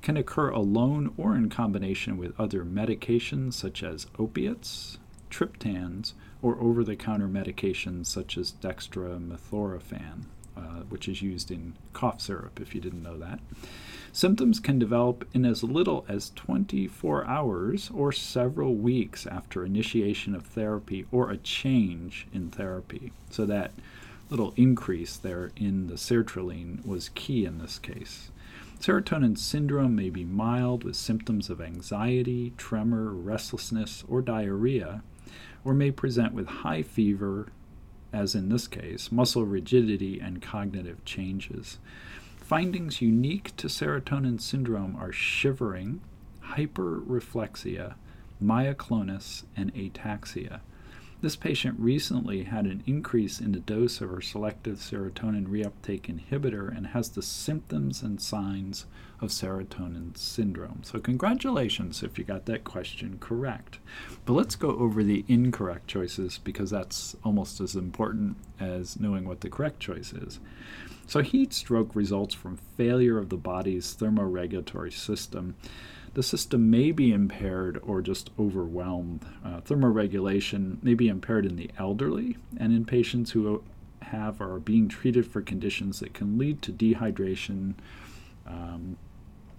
Can 0.00 0.16
occur 0.16 0.48
alone 0.48 1.12
or 1.18 1.36
in 1.36 1.50
combination 1.50 2.16
with 2.16 2.38
other 2.40 2.64
medications 2.64 3.52
such 3.52 3.82
as 3.82 4.06
opiates, 4.18 4.96
triptans, 5.30 6.14
or 6.40 6.58
over 6.58 6.82
the 6.82 6.96
counter 6.96 7.28
medications 7.28 8.06
such 8.06 8.38
as 8.38 8.52
dextromethorphan, 8.62 10.24
uh, 10.56 10.60
which 10.88 11.06
is 11.06 11.20
used 11.20 11.50
in 11.50 11.74
cough 11.92 12.22
syrup, 12.22 12.60
if 12.60 12.74
you 12.74 12.80
didn't 12.80 13.02
know 13.02 13.18
that. 13.18 13.40
Symptoms 14.14 14.60
can 14.60 14.78
develop 14.78 15.26
in 15.34 15.44
as 15.44 15.64
little 15.64 16.04
as 16.08 16.30
24 16.36 17.26
hours 17.26 17.90
or 17.92 18.12
several 18.12 18.76
weeks 18.76 19.26
after 19.26 19.64
initiation 19.64 20.36
of 20.36 20.46
therapy 20.46 21.04
or 21.10 21.32
a 21.32 21.36
change 21.36 22.28
in 22.32 22.48
therapy. 22.48 23.10
So 23.30 23.44
that 23.46 23.72
little 24.30 24.54
increase 24.56 25.16
there 25.16 25.50
in 25.56 25.88
the 25.88 25.94
sertraline 25.94 26.86
was 26.86 27.10
key 27.16 27.44
in 27.44 27.58
this 27.58 27.80
case. 27.80 28.30
Serotonin 28.78 29.36
syndrome 29.36 29.96
may 29.96 30.10
be 30.10 30.24
mild 30.24 30.84
with 30.84 30.94
symptoms 30.94 31.50
of 31.50 31.60
anxiety, 31.60 32.52
tremor, 32.56 33.10
restlessness, 33.10 34.04
or 34.06 34.22
diarrhea, 34.22 35.02
or 35.64 35.74
may 35.74 35.90
present 35.90 36.32
with 36.32 36.46
high 36.46 36.82
fever, 36.82 37.48
as 38.12 38.36
in 38.36 38.48
this 38.48 38.68
case, 38.68 39.10
muscle 39.10 39.44
rigidity, 39.44 40.20
and 40.20 40.40
cognitive 40.40 41.04
changes. 41.04 41.78
Findings 42.44 43.00
unique 43.00 43.56
to 43.56 43.68
serotonin 43.68 44.38
syndrome 44.38 44.96
are 44.96 45.12
shivering, 45.12 46.02
hyperreflexia, 46.50 47.94
myoclonus, 48.42 49.44
and 49.56 49.72
ataxia. 49.74 50.60
This 51.22 51.36
patient 51.36 51.80
recently 51.80 52.42
had 52.42 52.66
an 52.66 52.82
increase 52.86 53.40
in 53.40 53.52
the 53.52 53.60
dose 53.60 54.02
of 54.02 54.10
her 54.10 54.20
selective 54.20 54.76
serotonin 54.76 55.46
reuptake 55.46 56.02
inhibitor 56.02 56.68
and 56.68 56.88
has 56.88 57.08
the 57.08 57.22
symptoms 57.22 58.02
and 58.02 58.20
signs 58.20 58.84
of 59.22 59.30
serotonin 59.30 60.14
syndrome. 60.14 60.82
So, 60.82 60.98
congratulations 60.98 62.02
if 62.02 62.18
you 62.18 62.24
got 62.24 62.44
that 62.44 62.62
question 62.62 63.16
correct. 63.20 63.78
But 64.26 64.34
let's 64.34 64.54
go 64.54 64.76
over 64.76 65.02
the 65.02 65.24
incorrect 65.28 65.86
choices 65.88 66.36
because 66.44 66.68
that's 66.68 67.16
almost 67.24 67.58
as 67.62 67.74
important 67.74 68.36
as 68.60 69.00
knowing 69.00 69.26
what 69.26 69.40
the 69.40 69.48
correct 69.48 69.80
choice 69.80 70.12
is. 70.12 70.40
So, 71.06 71.20
heat 71.20 71.52
stroke 71.52 71.94
results 71.94 72.34
from 72.34 72.56
failure 72.56 73.18
of 73.18 73.28
the 73.28 73.36
body's 73.36 73.94
thermoregulatory 73.94 74.92
system 74.92 75.54
the 76.14 76.22
system 76.22 76.70
may 76.70 76.92
be 76.92 77.12
impaired 77.12 77.80
or 77.82 78.00
just 78.00 78.30
overwhelmed. 78.38 79.24
Uh, 79.44 79.60
thermoregulation 79.60 80.82
may 80.82 80.94
be 80.94 81.08
impaired 81.08 81.44
in 81.44 81.56
the 81.56 81.70
elderly 81.76 82.36
and 82.56 82.72
in 82.72 82.84
patients 82.84 83.32
who 83.32 83.62
have 84.00 84.40
or 84.40 84.54
are 84.54 84.60
being 84.60 84.88
treated 84.88 85.26
for 85.26 85.42
conditions 85.42 85.98
that 86.00 86.14
can 86.14 86.38
lead 86.38 86.62
to 86.62 86.72
dehydration 86.72 87.74
um, 88.46 88.96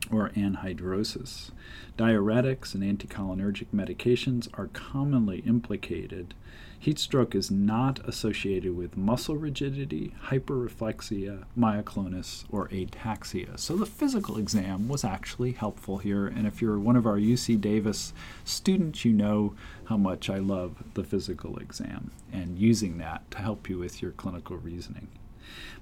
or 0.09 0.29
anhidrosis. 0.29 1.51
Diuretics 1.97 2.73
and 2.73 2.83
anticholinergic 2.83 3.67
medications 3.73 4.47
are 4.57 4.67
commonly 4.67 5.39
implicated 5.39 6.33
Heat 6.79 6.99
stroke 6.99 7.33
is 7.33 7.49
not 7.49 7.99
associated 8.07 8.75
with 8.75 8.97
muscle 8.97 9.37
rigidity, 9.37 10.13
hyperreflexia, 10.25 11.45
myoclonus, 11.57 12.45
or 12.49 12.67
ataxia. 12.69 13.57
So 13.59 13.75
the 13.75 13.85
physical 13.85 14.37
exam 14.37 14.87
was 14.87 15.03
actually 15.03 15.53
helpful 15.53 15.97
here. 15.97 16.27
And 16.27 16.45
if 16.45 16.61
you're 16.61 16.77
one 16.77 16.95
of 16.95 17.07
our 17.07 17.17
UC 17.17 17.59
Davis 17.59 18.13
students, 18.43 19.03
you 19.03 19.13
know 19.13 19.55
how 19.85 19.97
much 19.97 20.29
I 20.29 20.37
love 20.37 20.83
the 20.93 21.03
physical 21.03 21.57
exam 21.57 22.11
and 22.31 22.59
using 22.59 22.97
that 22.99 23.29
to 23.31 23.39
help 23.39 23.69
you 23.69 23.79
with 23.79 24.01
your 24.01 24.11
clinical 24.11 24.57
reasoning. 24.57 25.07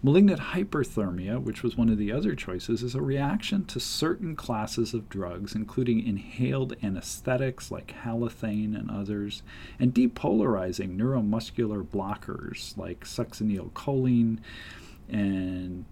Malignant 0.05 0.39
hyperthermia, 0.39 1.41
which 1.41 1.63
was 1.63 1.77
one 1.77 1.88
of 1.88 1.98
the 1.98 2.12
other 2.12 2.36
choices, 2.36 2.84
is 2.84 2.93
a 2.93 3.01
reaction 3.01 3.63
to 3.65 3.79
certain 3.79 4.36
classes 4.36 4.93
of 4.93 5.08
drugs, 5.08 5.55
including 5.55 6.05
inhaled 6.05 6.75
anesthetics 6.84 7.72
like 7.72 7.93
halothane 8.03 8.77
and 8.77 8.91
others, 8.91 9.43
and 9.79 9.93
depolarizing 9.93 10.98
neuromuscular 10.98 11.86
blockers 11.86 12.77
like 12.77 13.05
succinylcholine 13.05 14.39
and 15.10 15.86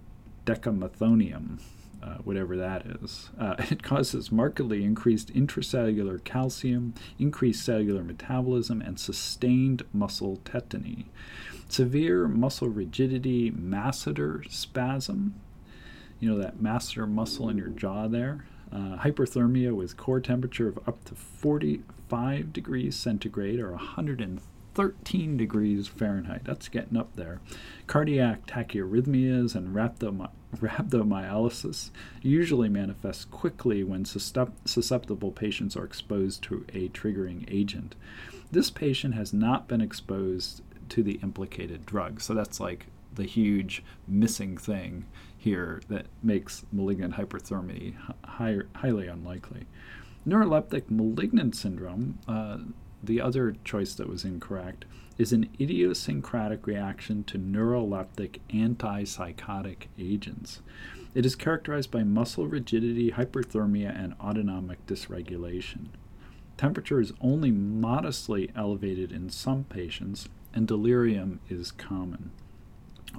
decamethonium. 0.45 1.59
Uh, 2.03 2.15
whatever 2.23 2.57
that 2.57 2.83
is. 2.83 3.29
Uh, 3.39 3.55
it 3.69 3.83
causes 3.83 4.31
markedly 4.31 4.83
increased 4.83 5.31
intracellular 5.35 6.21
calcium, 6.23 6.95
increased 7.19 7.63
cellular 7.63 8.03
metabolism, 8.03 8.81
and 8.81 8.99
sustained 8.99 9.83
muscle 9.93 10.39
tetany 10.43 11.05
severe 11.71 12.27
muscle 12.27 12.69
rigidity, 12.69 13.49
masseter 13.51 14.49
spasm, 14.51 15.35
you 16.19 16.29
know, 16.29 16.37
that 16.37 16.59
masseter 16.59 17.09
muscle 17.09 17.49
in 17.49 17.57
your 17.57 17.69
jaw 17.69 18.07
there, 18.07 18.45
uh, 18.71 18.97
hyperthermia 18.97 19.73
with 19.73 19.97
core 19.97 20.19
temperature 20.19 20.67
of 20.67 20.77
up 20.87 21.03
to 21.05 21.15
45 21.15 22.53
degrees 22.53 22.95
centigrade 22.95 23.59
or 23.59 23.71
113 23.71 25.37
degrees 25.37 25.87
Fahrenheit. 25.87 26.43
That's 26.45 26.69
getting 26.69 26.97
up 26.97 27.15
there. 27.15 27.39
Cardiac 27.87 28.45
tachyarrhythmias 28.47 29.55
and 29.55 29.75
rhabdomyolysis 29.75 31.89
usually 32.21 32.69
manifest 32.69 33.31
quickly 33.31 33.83
when 33.83 34.05
susceptible 34.05 35.31
patients 35.31 35.75
are 35.75 35.85
exposed 35.85 36.43
to 36.43 36.63
a 36.73 36.89
triggering 36.89 37.51
agent. 37.51 37.95
This 38.51 38.69
patient 38.69 39.15
has 39.15 39.33
not 39.33 39.67
been 39.67 39.81
exposed 39.81 40.61
to 40.91 41.03
the 41.03 41.19
implicated 41.23 41.85
drug. 41.85 42.21
So 42.21 42.33
that's 42.33 42.59
like 42.59 42.87
the 43.13 43.23
huge 43.23 43.83
missing 44.07 44.57
thing 44.57 45.05
here 45.37 45.81
that 45.89 46.05
makes 46.21 46.63
malignant 46.71 47.15
hyperthermia 47.15 47.95
high, 48.23 48.59
highly 48.75 49.07
unlikely. 49.07 49.65
Neuroleptic 50.27 50.83
malignant 50.89 51.55
syndrome, 51.55 52.19
uh, 52.27 52.59
the 53.03 53.19
other 53.19 53.55
choice 53.63 53.95
that 53.95 54.07
was 54.07 54.23
incorrect, 54.23 54.85
is 55.17 55.33
an 55.33 55.49
idiosyncratic 55.59 56.67
reaction 56.67 57.23
to 57.23 57.37
neuroleptic 57.37 58.39
antipsychotic 58.49 59.87
agents. 59.97 60.61
It 61.13 61.25
is 61.25 61.35
characterized 61.35 61.91
by 61.91 62.03
muscle 62.03 62.47
rigidity, 62.47 63.11
hyperthermia, 63.11 63.97
and 63.97 64.13
autonomic 64.21 64.85
dysregulation. 64.85 65.87
Temperature 66.57 67.01
is 67.01 67.13
only 67.19 67.51
modestly 67.51 68.51
elevated 68.55 69.11
in 69.11 69.29
some 69.29 69.63
patients, 69.65 70.29
and 70.53 70.67
delirium 70.67 71.39
is 71.49 71.71
common. 71.71 72.31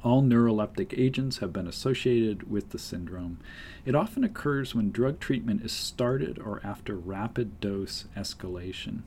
All 0.03 0.23
neuroleptic 0.23 0.99
agents 0.99 1.39
have 1.39 1.53
been 1.53 1.67
associated 1.67 2.51
with 2.51 2.71
the 2.71 2.79
syndrome. 2.79 3.39
It 3.85 3.95
often 3.95 4.25
occurs 4.25 4.75
when 4.75 4.91
drug 4.91 5.21
treatment 5.21 5.62
is 5.62 5.73
started 5.73 6.39
or 6.39 6.61
after 6.65 6.97
rapid 6.97 7.61
dose 7.61 8.07
escalation. 8.17 9.03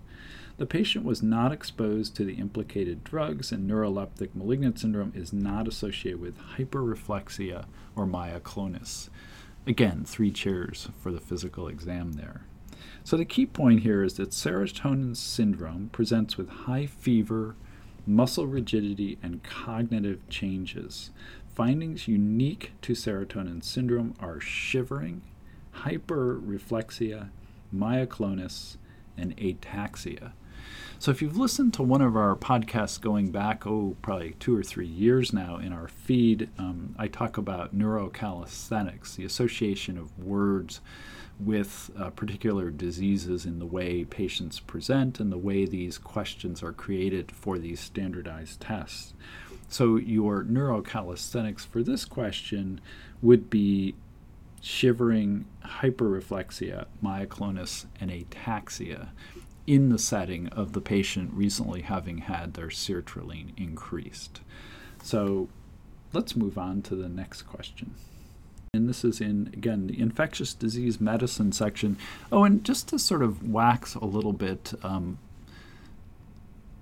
The 0.58 0.66
patient 0.66 1.04
was 1.04 1.22
not 1.22 1.52
exposed 1.52 2.16
to 2.16 2.24
the 2.24 2.36
implicated 2.36 3.04
drugs, 3.04 3.52
and 3.52 3.70
neuroleptic 3.70 4.30
malignant 4.34 4.80
syndrome 4.80 5.12
is 5.14 5.34
not 5.34 5.68
associated 5.68 6.22
with 6.22 6.40
hyperreflexia 6.58 7.66
or 7.96 8.06
myoclonus. 8.06 9.10
Again, 9.68 10.06
three 10.06 10.32
cheers 10.32 10.90
for 11.02 11.12
the 11.12 11.20
physical 11.20 11.68
exam 11.68 12.14
there. 12.14 12.46
So, 13.04 13.18
the 13.18 13.26
key 13.26 13.46
point 13.46 13.82
here 13.82 14.02
is 14.04 14.14
that 14.14 14.30
serotonin 14.30 15.18
syndrome 15.18 15.90
presents 15.92 16.38
with 16.38 16.50
high 16.50 16.86
fever, 16.86 17.56
muscle 18.06 18.48
rigidity, 18.48 19.18
and 19.22 19.44
cognitive 19.44 20.28
changes. 20.30 21.12
Findings 21.56 22.08
unique 22.08 22.74
to 22.82 22.94
serotonin 22.94 23.64
syndrome 23.64 24.14
are 24.20 24.40
shivering, 24.40 25.22
hyperreflexia, 25.84 27.30
myoclonus, 27.74 28.78
and 29.18 29.36
ataxia. 29.38 30.34
So, 30.98 31.12
if 31.12 31.22
you've 31.22 31.38
listened 31.38 31.74
to 31.76 31.84
one 31.84 32.02
of 32.02 32.16
our 32.16 32.36
podcasts 32.36 33.00
going 33.00 33.30
back, 33.30 33.68
oh, 33.68 33.96
probably 34.02 34.36
two 34.40 34.56
or 34.58 34.64
three 34.64 34.88
years 34.88 35.34
now 35.34 35.58
in 35.58 35.72
our 35.74 35.88
feed, 35.88 36.50
um, 36.58 36.96
I 36.98 37.08
talk 37.08 37.38
about 37.38 37.78
neurocalisthenics, 37.78 39.16
the 39.16 39.26
association 39.26 39.98
of 39.98 40.18
words 40.18 40.82
with 41.40 41.92
uh, 41.98 42.10
particular 42.12 42.70
diseases 42.70 43.46
in 43.46 43.60
the 43.60 43.66
way 43.66 44.06
patients 44.06 44.60
present 44.60 45.20
and 45.20 45.32
the 45.32 45.38
way 45.38 45.66
these 45.66 45.98
questions 45.98 46.64
are 46.64 46.72
created 46.72 47.32
for 47.32 47.58
these 47.58 47.80
standardized 47.80 48.62
tests. 48.62 49.14
So, 49.68 49.98
your 49.98 50.44
neurocalisthenics 50.44 51.66
for 51.66 51.84
this 51.84 52.06
question 52.06 52.80
would 53.22 53.50
be 53.50 53.96
shivering, 54.62 55.46
hyperreflexia, 55.64 56.86
myoclonus, 57.04 57.86
and 58.00 58.12
ataxia 58.12 59.10
in 59.68 59.90
the 59.90 60.00
setting 60.00 60.48
of 60.50 60.74
the 60.74 60.82
patient 60.82 61.32
recently 61.34 61.82
having 61.82 62.20
had 62.20 62.54
their 62.54 62.68
sertraline 62.68 63.52
increased. 63.58 64.42
So, 65.04 65.50
let's 66.14 66.36
move 66.36 66.58
on 66.58 66.82
to 66.84 66.96
the 66.96 67.10
next 67.10 67.44
question 67.44 67.96
and 68.76 68.88
this 68.88 69.04
is 69.04 69.22
in 69.22 69.50
again 69.54 69.88
the 69.88 70.00
infectious 70.00 70.54
disease 70.54 71.02
medicine 71.02 71.52
section. 71.52 71.98
Oh, 72.32 72.44
and 72.44 72.64
just 72.64 72.88
to 72.90 73.00
sort 73.00 73.24
of 73.24 73.50
wax 73.50 73.96
a 73.96 74.06
little 74.06 74.34
bit 74.34 74.74
um, 74.84 75.18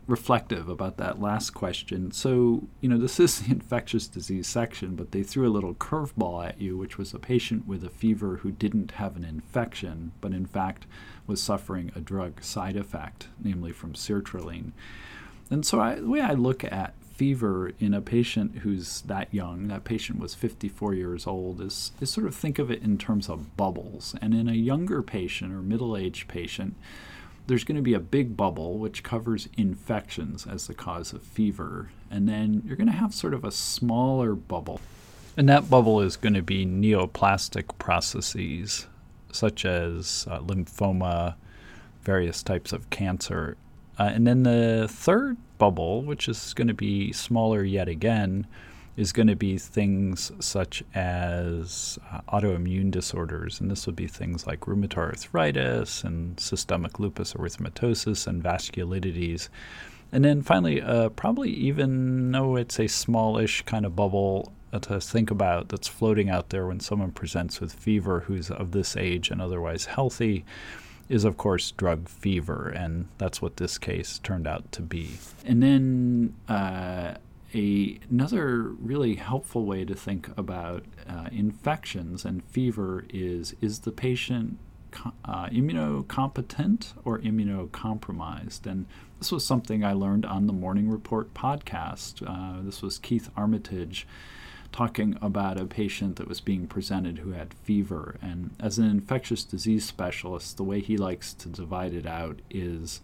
reflective 0.08 0.68
about 0.68 0.98
that 0.98 1.22
last 1.22 1.52
question. 1.52 2.12
So, 2.12 2.68
you 2.82 2.90
know, 2.90 2.98
this 2.98 3.20
is 3.20 3.40
the 3.40 3.52
infectious 3.52 4.08
disease 4.08 4.48
section, 4.48 4.96
but 4.96 5.12
they 5.12 5.24
threw 5.24 5.48
a 5.48 5.52
little 5.52 5.74
curveball 5.76 6.46
at 6.46 6.60
you, 6.60 6.78
which 6.78 6.98
was 6.98 7.14
a 7.14 7.20
patient 7.20 7.68
with 7.68 7.84
a 7.84 7.90
fever 7.90 8.38
who 8.38 8.52
didn't 8.52 8.92
have 8.92 9.16
an 9.16 9.24
infection, 9.24 10.12
but 10.20 10.34
in 10.34 10.46
fact 10.46 10.86
was 11.26 11.42
suffering 11.42 11.92
a 11.96 12.02
drug 12.02 12.44
side 12.44 12.76
effect, 12.76 13.30
namely 13.42 13.72
from 13.72 13.94
sertraline. 13.94 14.72
And 15.50 15.66
so, 15.66 15.80
I, 15.80 15.96
the 15.96 16.10
way 16.10 16.22
I 16.22 16.34
look 16.34 16.64
at 16.64 16.94
fever 17.14 17.72
in 17.80 17.94
a 17.94 18.02
patient 18.02 18.60
who's 18.60 19.02
that 19.02 19.34
young, 19.34 19.68
that 19.68 19.84
patient 19.84 20.20
was 20.20 20.34
54 20.34 20.94
years 20.94 21.28
old, 21.28 21.62
is, 21.62 21.92
is 22.02 22.10
sort 22.10 22.28
of 22.28 22.36
think 22.36 22.60
of 22.60 22.72
it 22.72 22.82
in 22.82 22.98
terms 22.98 23.30
of 23.30 23.56
bubbles. 23.56 24.16
And 24.22 24.34
in 24.34 24.50
a 24.50 24.54
younger 24.54 25.02
patient 25.02 25.54
or 25.54 25.62
middle 25.62 25.96
aged 25.96 26.28
patient, 26.28 26.76
there's 27.46 27.64
going 27.64 27.76
to 27.76 27.82
be 27.82 27.94
a 27.94 28.00
big 28.00 28.36
bubble 28.36 28.78
which 28.78 29.04
covers 29.04 29.48
infections 29.58 30.48
as 30.48 30.68
the 30.68 30.74
cause 30.74 31.14
of 31.14 31.22
fever. 31.22 31.90
And 32.10 32.28
then 32.28 32.64
you're 32.66 32.78
going 32.78 32.88
to 32.88 32.94
have 32.94 33.14
sort 33.14 33.34
of 33.34 33.44
a 33.44 33.52
smaller 33.52 34.34
bubble. 34.34 34.82
And 35.38 35.48
that 35.50 35.70
bubble 35.70 36.02
is 36.02 36.16
going 36.16 36.36
to 36.36 36.42
be 36.42 36.66
neoplastic 36.66 37.78
processes 37.78 38.88
such 39.32 39.66
as 39.66 40.28
uh, 40.30 40.40
lymphoma, 40.40 41.36
various 42.04 42.44
types 42.44 42.72
of 42.72 42.90
cancer, 42.90 43.58
Uh, 43.98 44.12
and 44.14 44.26
then 44.26 44.44
the 44.44 44.88
third 44.90 45.38
bubble, 45.64 46.02
which 46.02 46.28
is 46.28 46.54
going 46.56 46.68
to 46.68 46.74
be 46.74 47.14
smaller 47.14 47.64
yet 47.64 47.88
again, 47.88 48.46
is 48.98 49.14
going 49.14 49.30
to 49.30 49.36
be 49.36 49.58
things 49.58 50.30
such 50.42 50.84
as 50.94 51.98
uh, 52.12 52.20
autoimmune 52.34 52.92
disorders. 52.92 53.62
And 53.62 53.72
this 53.72 53.86
would 53.86 53.96
be 53.96 54.08
things 54.08 54.46
like 54.46 54.60
rheumatoid 54.68 54.98
arthritis 54.98 56.04
and 56.04 56.38
systemic 56.38 57.00
lupus 57.00 57.32
erythematosus 57.36 58.28
and 58.28 58.44
vasculitides. 58.44 59.48
And 60.12 60.26
then 60.26 60.42
finally, 60.42 60.82
uh, 60.82 61.08
probably 61.10 61.52
even 61.52 62.34
though 62.34 62.58
it's 62.58 62.78
a 62.78 62.88
smallish 62.88 63.62
kind 63.62 63.86
of 63.86 63.96
bubble 63.96 64.52
uh, 64.74 64.80
to 64.80 65.00
think 65.00 65.32
about 65.32 65.70
that's 65.70 65.88
floating 65.88 66.30
out 66.30 66.50
there 66.50 66.68
when 66.68 66.82
someone 66.82 67.12
presents 67.12 67.62
with 67.62 67.72
fever 67.72 68.20
who's 68.28 68.52
of 68.52 68.72
this 68.72 68.98
age 68.98 69.32
and 69.32 69.42
otherwise 69.42 69.86
healthy 69.86 70.44
is, 71.10 71.24
of 71.24 71.38
course, 71.38 71.72
drug 71.72 72.08
fever. 72.08 72.70
And 72.70 73.08
that's 73.18 73.42
what 73.42 73.58
this 73.58 73.78
case 73.78 74.20
turned 74.20 74.48
out 74.48 74.72
to 74.74 74.82
be. 74.82 75.18
And 75.46 75.62
then 75.62 76.36
uh, 76.48 77.16
a, 77.54 78.00
another 78.10 78.62
really 78.62 79.16
helpful 79.16 79.66
way 79.66 79.86
to 79.86 79.96
think 79.96 80.30
about 80.38 80.84
uh, 81.08 81.30
infections 81.32 82.26
and 82.26 82.44
fever 82.46 83.06
is 83.10 83.56
is 83.62 83.80
the 83.80 83.92
patient 83.92 84.58
uh, 85.26 85.48
immunocompetent 85.48 86.94
or 87.04 87.20
immunocompromised? 87.20 88.66
And 88.66 88.86
this 89.20 89.32
was 89.32 89.46
something 89.46 89.84
I 89.84 89.94
learned 89.94 90.26
on 90.26 90.48
the 90.48 90.54
Morning 90.54 90.90
Report 90.90 91.34
podcast. 91.34 92.24
Uh, 92.26 92.62
this 92.64 92.82
was 92.82 93.00
Keith 93.00 93.30
Armitage 93.36 94.08
talking 94.74 95.18
about 95.22 95.60
a 95.60 95.66
patient 95.66 96.18
that 96.18 96.28
was 96.28 96.42
being 96.42 96.68
presented 96.68 97.20
who 97.20 97.32
had 97.32 97.54
fever. 97.54 98.18
And 98.22 98.50
as 98.60 98.78
an 98.78 98.90
infectious 98.90 99.46
disease 99.46 99.86
specialist, 99.86 100.58
the 100.58 100.64
way 100.64 100.82
he 100.82 100.98
likes 100.98 101.34
to 101.36 101.48
divide 101.48 101.94
it 101.94 102.06
out 102.06 102.40
is 102.50 103.00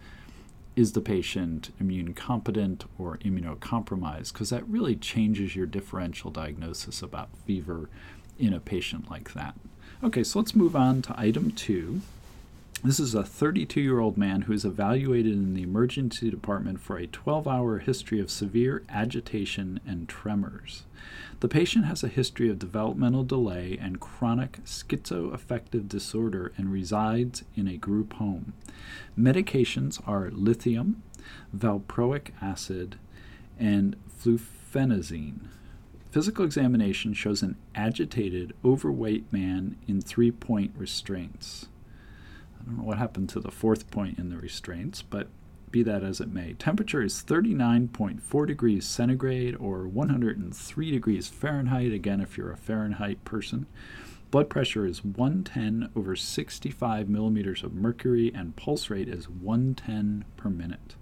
is 0.76 0.94
the 0.94 1.02
patient 1.02 1.72
immune 1.80 2.14
competent 2.14 2.86
or 2.98 3.18
immunocompromised? 3.18 4.32
Because 4.32 4.50
that 4.50 4.68
really 4.68 4.96
changes 4.96 5.56
your 5.56 5.66
differential 5.66 6.32
diagnosis 6.32 7.02
about 7.02 7.30
fever 7.46 7.90
in 8.38 8.54
a 8.54 8.60
patient 8.62 9.12
like 9.12 9.34
that. 9.34 9.56
Okay, 10.02 10.24
so 10.24 10.40
let's 10.40 10.56
move 10.56 10.76
on 10.76 11.02
to 11.02 11.20
item 11.20 11.52
two. 11.52 12.02
This 12.82 12.98
is 12.98 13.14
a 13.14 13.26
32 13.26 13.82
year 13.82 14.00
old 14.00 14.18
man 14.18 14.44
who 14.44 14.54
is 14.54 14.64
evaluated 14.64 15.34
in 15.34 15.54
the 15.54 15.64
emergency 15.64 16.30
department 16.30 16.80
for 16.80 16.98
a 16.98 17.08
12 17.08 17.46
hour 17.46 17.80
history 17.80 18.22
of 18.22 18.32
severe 18.32 18.84
agitation 18.88 19.82
and 19.86 20.08
tremors. 20.08 20.86
The 21.42 21.50
patient 21.50 21.84
has 21.88 22.06
a 22.06 22.08
history 22.08 22.48
of 22.50 22.58
developmental 22.58 23.26
delay 23.26 23.78
and 23.82 24.00
chronic 24.00 24.64
schizoaffective 24.64 25.90
disorder 25.90 26.54
and 26.56 26.72
resides 26.72 27.44
in 27.54 27.68
a 27.68 27.76
group 27.76 28.14
home. 28.14 28.54
Medications 29.20 30.02
are 30.08 30.32
lithium, 30.32 31.04
valproic 31.54 32.30
acid, 32.42 32.98
and 33.60 33.98
fluphenazine. 34.10 35.50
Physical 36.12 36.46
examination 36.46 37.14
shows 37.14 37.44
an 37.44 37.58
agitated, 37.76 38.54
overweight 38.64 39.32
man 39.34 39.76
in 39.86 40.00
three 40.00 40.32
point 40.32 40.72
restraints. 40.78 41.68
I 42.70 42.72
don't 42.72 42.82
know 42.82 42.88
what 42.88 43.00
happened 43.00 43.30
to 43.30 43.40
the 43.40 43.50
fourth 43.50 43.90
point 43.90 44.20
in 44.20 44.30
the 44.30 44.38
restraints, 44.38 45.02
but 45.02 45.28
be 45.72 45.82
that 45.82 46.04
as 46.04 46.22
it 46.22 46.32
may. 46.32 46.54
Temperature 46.54 47.02
is 47.02 47.24
39.4 47.24 48.46
degrees 48.46 48.86
centigrade 48.86 49.56
or 49.56 49.88
103 49.88 50.92
degrees 50.92 51.28
Fahrenheit, 51.28 51.92
again, 51.92 52.22
if 52.22 52.38
you're 52.38 52.52
a 52.52 52.58
Fahrenheit 52.58 53.26
person. 53.26 53.66
Blood 54.30 54.52
pressure 54.52 54.86
is 54.86 55.04
110 55.04 55.90
over 55.96 56.16
65 56.16 57.10
millimeters 57.10 57.64
of 57.64 57.74
mercury, 57.74 58.32
and 58.36 58.56
pulse 58.56 58.92
rate 58.92 59.10
is 59.10 59.28
110 59.28 60.26
per 60.38 60.50
minute. 60.52 60.94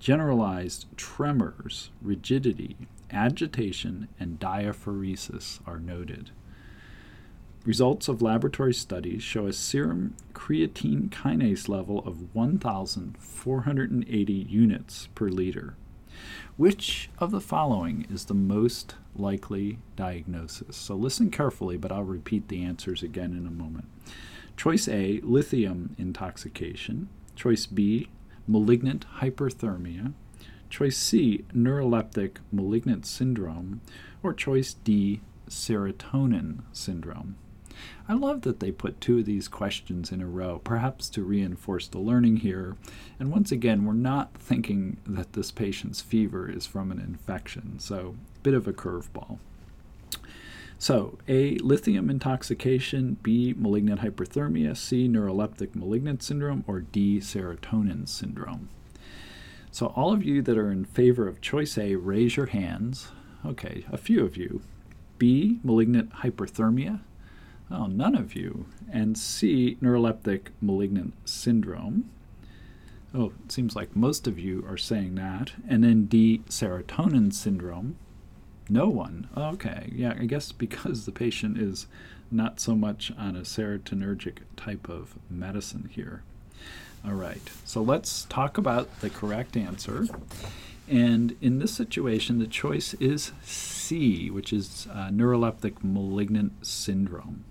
Generalized 0.00 0.86
tremors, 0.96 1.90
rigidity, 2.00 2.78
agitation, 3.10 4.08
and 4.18 4.40
diaphoresis 4.40 5.60
are 5.66 5.78
noted. 5.78 6.30
Results 7.66 8.06
of 8.06 8.22
laboratory 8.22 8.72
studies 8.72 9.24
show 9.24 9.48
a 9.48 9.52
serum 9.52 10.14
creatine 10.32 11.10
kinase 11.10 11.68
level 11.68 11.98
of 12.06 12.32
1,480 12.32 14.32
units 14.32 15.08
per 15.16 15.28
liter. 15.28 15.74
Which 16.56 17.10
of 17.18 17.32
the 17.32 17.40
following 17.40 18.06
is 18.08 18.26
the 18.26 18.34
most 18.34 18.94
likely 19.16 19.80
diagnosis? 19.96 20.76
So 20.76 20.94
listen 20.94 21.28
carefully, 21.28 21.76
but 21.76 21.90
I'll 21.90 22.04
repeat 22.04 22.46
the 22.46 22.62
answers 22.62 23.02
again 23.02 23.32
in 23.32 23.48
a 23.48 23.50
moment. 23.50 23.86
Choice 24.56 24.86
A, 24.86 25.18
lithium 25.24 25.96
intoxication. 25.98 27.08
Choice 27.34 27.66
B, 27.66 28.10
malignant 28.46 29.06
hyperthermia. 29.16 30.12
Choice 30.70 30.98
C, 30.98 31.44
neuroleptic 31.52 32.36
malignant 32.52 33.06
syndrome, 33.06 33.80
or 34.22 34.32
choice 34.32 34.72
D, 34.72 35.20
serotonin 35.48 36.60
syndrome. 36.72 37.34
I 38.08 38.14
love 38.14 38.42
that 38.42 38.60
they 38.60 38.70
put 38.70 39.00
two 39.00 39.18
of 39.18 39.24
these 39.24 39.48
questions 39.48 40.12
in 40.12 40.20
a 40.20 40.26
row, 40.26 40.60
perhaps 40.62 41.08
to 41.10 41.22
reinforce 41.22 41.88
the 41.88 41.98
learning 41.98 42.38
here. 42.38 42.76
And 43.18 43.30
once 43.30 43.50
again, 43.52 43.84
we're 43.84 43.94
not 43.94 44.34
thinking 44.34 44.98
that 45.06 45.32
this 45.32 45.50
patient's 45.50 46.00
fever 46.00 46.50
is 46.50 46.66
from 46.66 46.90
an 46.90 47.00
infection, 47.00 47.78
so 47.78 48.14
a 48.36 48.38
bit 48.40 48.54
of 48.54 48.66
a 48.66 48.72
curveball. 48.72 49.38
So, 50.78 51.18
A, 51.26 51.56
lithium 51.58 52.10
intoxication, 52.10 53.16
B, 53.22 53.54
malignant 53.56 54.02
hyperthermia, 54.02 54.76
C, 54.76 55.08
neuroleptic 55.08 55.74
malignant 55.74 56.22
syndrome, 56.22 56.64
or 56.66 56.80
D, 56.80 57.18
serotonin 57.18 58.06
syndrome. 58.06 58.68
So, 59.70 59.86
all 59.96 60.12
of 60.12 60.22
you 60.22 60.42
that 60.42 60.58
are 60.58 60.70
in 60.70 60.84
favor 60.84 61.26
of 61.26 61.40
choice 61.40 61.78
A, 61.78 61.96
raise 61.96 62.36
your 62.36 62.46
hands. 62.46 63.08
Okay, 63.44 63.86
a 63.90 63.96
few 63.96 64.24
of 64.24 64.36
you. 64.36 64.60
B, 65.18 65.60
malignant 65.62 66.10
hyperthermia. 66.16 67.00
Oh, 67.70 67.86
none 67.86 68.14
of 68.14 68.34
you. 68.34 68.66
And 68.92 69.18
C, 69.18 69.76
neuroleptic 69.82 70.48
malignant 70.60 71.14
syndrome. 71.28 72.08
Oh, 73.14 73.32
it 73.44 73.52
seems 73.52 73.74
like 73.74 73.96
most 73.96 74.26
of 74.26 74.38
you 74.38 74.64
are 74.68 74.76
saying 74.76 75.14
that. 75.16 75.52
And 75.68 75.82
then 75.82 76.06
D, 76.06 76.42
serotonin 76.48 77.32
syndrome. 77.32 77.96
No 78.68 78.88
one. 78.88 79.28
Okay, 79.36 79.92
yeah, 79.94 80.14
I 80.18 80.26
guess 80.26 80.52
because 80.52 81.06
the 81.06 81.12
patient 81.12 81.58
is 81.58 81.86
not 82.30 82.60
so 82.60 82.74
much 82.74 83.12
on 83.16 83.36
a 83.36 83.40
serotonergic 83.40 84.38
type 84.56 84.88
of 84.88 85.14
medicine 85.30 85.88
here. 85.92 86.22
All 87.04 87.14
right, 87.14 87.42
so 87.64 87.82
let's 87.82 88.24
talk 88.24 88.58
about 88.58 89.00
the 89.00 89.10
correct 89.10 89.56
answer. 89.56 90.08
And 90.88 91.36
in 91.40 91.58
this 91.58 91.72
situation, 91.72 92.38
the 92.38 92.46
choice 92.46 92.94
is 92.94 93.32
C, 93.44 94.30
which 94.30 94.52
is 94.52 94.88
uh, 94.90 95.08
neuroleptic 95.08 95.76
malignant 95.82 96.66
syndrome. 96.66 97.44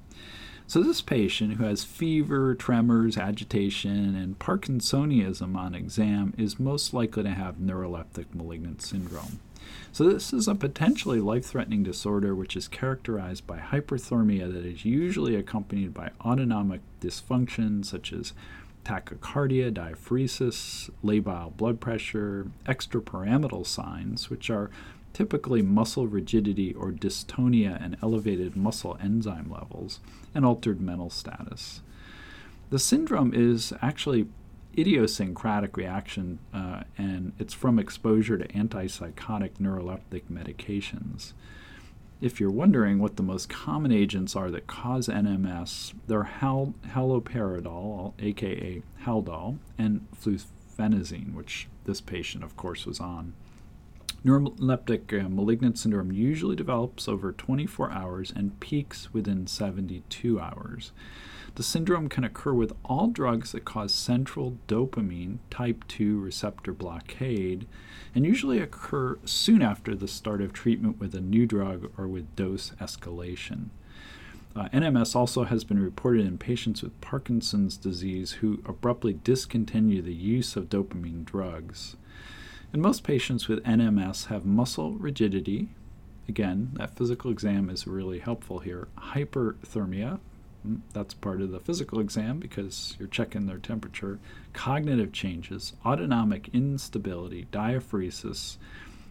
So, 0.68 0.82
this 0.82 1.02
patient 1.02 1.54
who 1.54 1.64
has 1.64 1.84
fever, 1.84 2.56
tremors, 2.56 3.18
agitation, 3.18 4.16
and 4.16 4.40
Parkinsonism 4.40 5.56
on 5.56 5.76
exam 5.76 6.34
is 6.40 6.60
most 6.60 6.92
likely 6.92 7.22
to 7.24 7.30
have 7.30 7.58
neuroleptic 7.58 8.34
malignant 8.34 8.82
syndrome. 8.82 9.40
So, 9.92 10.10
this 10.10 10.34
is 10.34 10.48
a 10.48 10.56
potentially 10.56 11.20
life 11.20 11.46
threatening 11.46 11.84
disorder 11.84 12.34
which 12.34 12.56
is 12.56 12.68
characterized 12.68 13.46
by 13.46 13.60
hyperthermia 13.60 14.52
that 14.52 14.66
is 14.66 14.86
usually 14.86 15.36
accompanied 15.36 15.94
by 15.94 16.10
autonomic 16.26 16.82
dysfunction 17.00 17.86
such 17.86 18.12
as 18.12 18.34
tachycardia, 18.84 19.72
diaphoresis, 19.72 20.90
labile 21.04 21.56
blood 21.56 21.80
pressure, 21.80 22.48
extrapyramidal 22.66 23.68
signs, 23.68 24.32
which 24.32 24.50
are 24.50 24.72
typically 25.16 25.62
muscle 25.62 26.08
rigidity 26.08 26.74
or 26.74 26.92
dystonia 26.92 27.82
and 27.82 27.96
elevated 28.04 28.58
muscle 28.58 28.98
enzyme 29.02 29.50
levels, 29.50 30.02
and 30.36 30.46
altered 30.46 30.82
mental 30.82 31.10
status. 31.10 31.82
The 32.70 32.80
syndrome 32.80 33.34
is 33.34 33.72
actually 33.82 34.28
idiosyncratic 34.78 35.78
reaction, 35.78 36.40
uh, 36.54 36.82
and 36.98 37.32
it's 37.40 37.54
from 37.54 37.80
exposure 37.80 38.38
to 38.38 38.46
antipsychotic 38.50 39.52
neuroleptic 39.62 40.24
medications. 40.30 41.32
If 42.20 42.42
you're 42.42 42.52
wondering 42.52 43.00
what 43.00 43.16
the 43.16 43.24
most 43.24 43.48
common 43.48 43.94
agents 43.94 44.36
are 44.36 44.52
that 44.52 44.68
cause 44.68 45.08
NMS, 45.08 45.94
they're 46.08 46.24
hal- 46.24 46.74
haloperidol, 46.88 48.16
aka 48.20 48.82
Haldol, 49.06 49.60
and 49.78 50.08
fluphenazine, 50.14 51.34
which 51.34 51.70
this 51.86 52.02
patient, 52.02 52.44
of 52.44 52.58
course, 52.58 52.86
was 52.86 53.00
on. 53.00 53.34
Neuroleptic 54.26 55.14
uh, 55.14 55.30
malignant 55.30 55.78
syndrome 55.78 56.12
usually 56.12 56.56
develops 56.56 57.08
over 57.08 57.32
24 57.32 57.92
hours 57.92 58.34
and 58.36 58.60
peaks 58.60 59.14
within 59.14 59.46
72 59.46 60.40
hours. 60.40 60.92
The 61.54 61.62
syndrome 61.62 62.10
can 62.10 62.24
occur 62.24 62.54
with 62.54 62.74
all 62.84 63.08
drugs 63.08 63.52
that 63.52 63.66
cause 63.66 63.94
central 63.94 64.58
dopamine 64.68 65.38
type 65.52 65.86
2 65.88 66.20
receptor 66.20 66.74
blockade 66.74 67.68
and 68.16 68.26
usually 68.26 68.58
occur 68.58 69.20
soon 69.26 69.62
after 69.62 69.94
the 69.94 70.08
start 70.08 70.42
of 70.42 70.54
treatment 70.54 71.00
with 71.00 71.14
a 71.14 71.22
new 71.22 71.46
drug 71.46 71.92
or 71.96 72.08
with 72.08 72.36
dose 72.36 72.72
escalation. 72.82 73.70
Uh, 74.56 74.70
NMS 74.70 75.16
also 75.16 75.44
has 75.44 75.64
been 75.64 75.80
reported 75.80 76.26
in 76.26 76.40
patients 76.40 76.82
with 76.82 77.00
Parkinson's 77.00 77.78
disease 77.78 78.32
who 78.34 78.64
abruptly 78.66 79.14
discontinue 79.14 80.02
the 80.02 80.16
use 80.16 80.56
of 80.56 80.70
dopamine 80.70 81.26
drugs. 81.26 81.96
And 82.76 82.82
most 82.82 83.06
patients 83.06 83.48
with 83.48 83.64
NMS 83.64 84.26
have 84.26 84.46
muscle 84.46 84.96
rigidity. 84.96 85.70
Again, 86.28 86.72
that 86.74 86.98
physical 86.98 87.32
exam 87.32 87.70
is 87.70 87.88
really 87.88 88.20
helpful 88.20 88.60
here. 88.60 88.90
Hyperthermia, 88.98 90.20
mm, 90.68 90.82
that's 90.92 91.14
part 91.14 91.40
of 91.40 91.52
the 91.52 91.62
physical 91.62 92.02
exam 92.02 92.38
because 92.38 92.98
you're 93.00 93.08
checking 93.08 93.46
their 93.46 93.60
temperature. 93.60 94.20
Cognitive 94.52 95.14
changes, 95.14 95.72
autonomic 95.86 96.50
instability, 96.52 97.48
diaphoresis, 97.50 98.58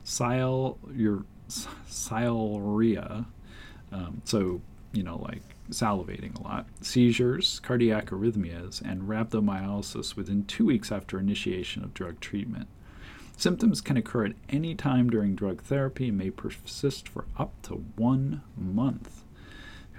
sil- 0.04 0.76
your 0.94 1.24
sialorrhea, 1.48 3.24
um, 3.90 4.20
so 4.24 4.60
you 4.92 5.02
know, 5.02 5.16
like 5.22 5.40
salivating 5.70 6.38
a 6.38 6.42
lot, 6.42 6.66
seizures, 6.82 7.60
cardiac 7.60 8.10
arrhythmias, 8.10 8.82
and 8.82 9.08
rhabdomyolysis 9.08 10.16
within 10.16 10.44
two 10.44 10.66
weeks 10.66 10.92
after 10.92 11.18
initiation 11.18 11.82
of 11.82 11.94
drug 11.94 12.20
treatment. 12.20 12.68
Symptoms 13.36 13.80
can 13.80 13.96
occur 13.96 14.26
at 14.26 14.36
any 14.48 14.74
time 14.74 15.10
during 15.10 15.34
drug 15.34 15.62
therapy 15.62 16.08
and 16.08 16.18
may 16.18 16.30
persist 16.30 17.08
for 17.08 17.26
up 17.36 17.60
to 17.62 17.84
one 17.96 18.42
month. 18.56 19.24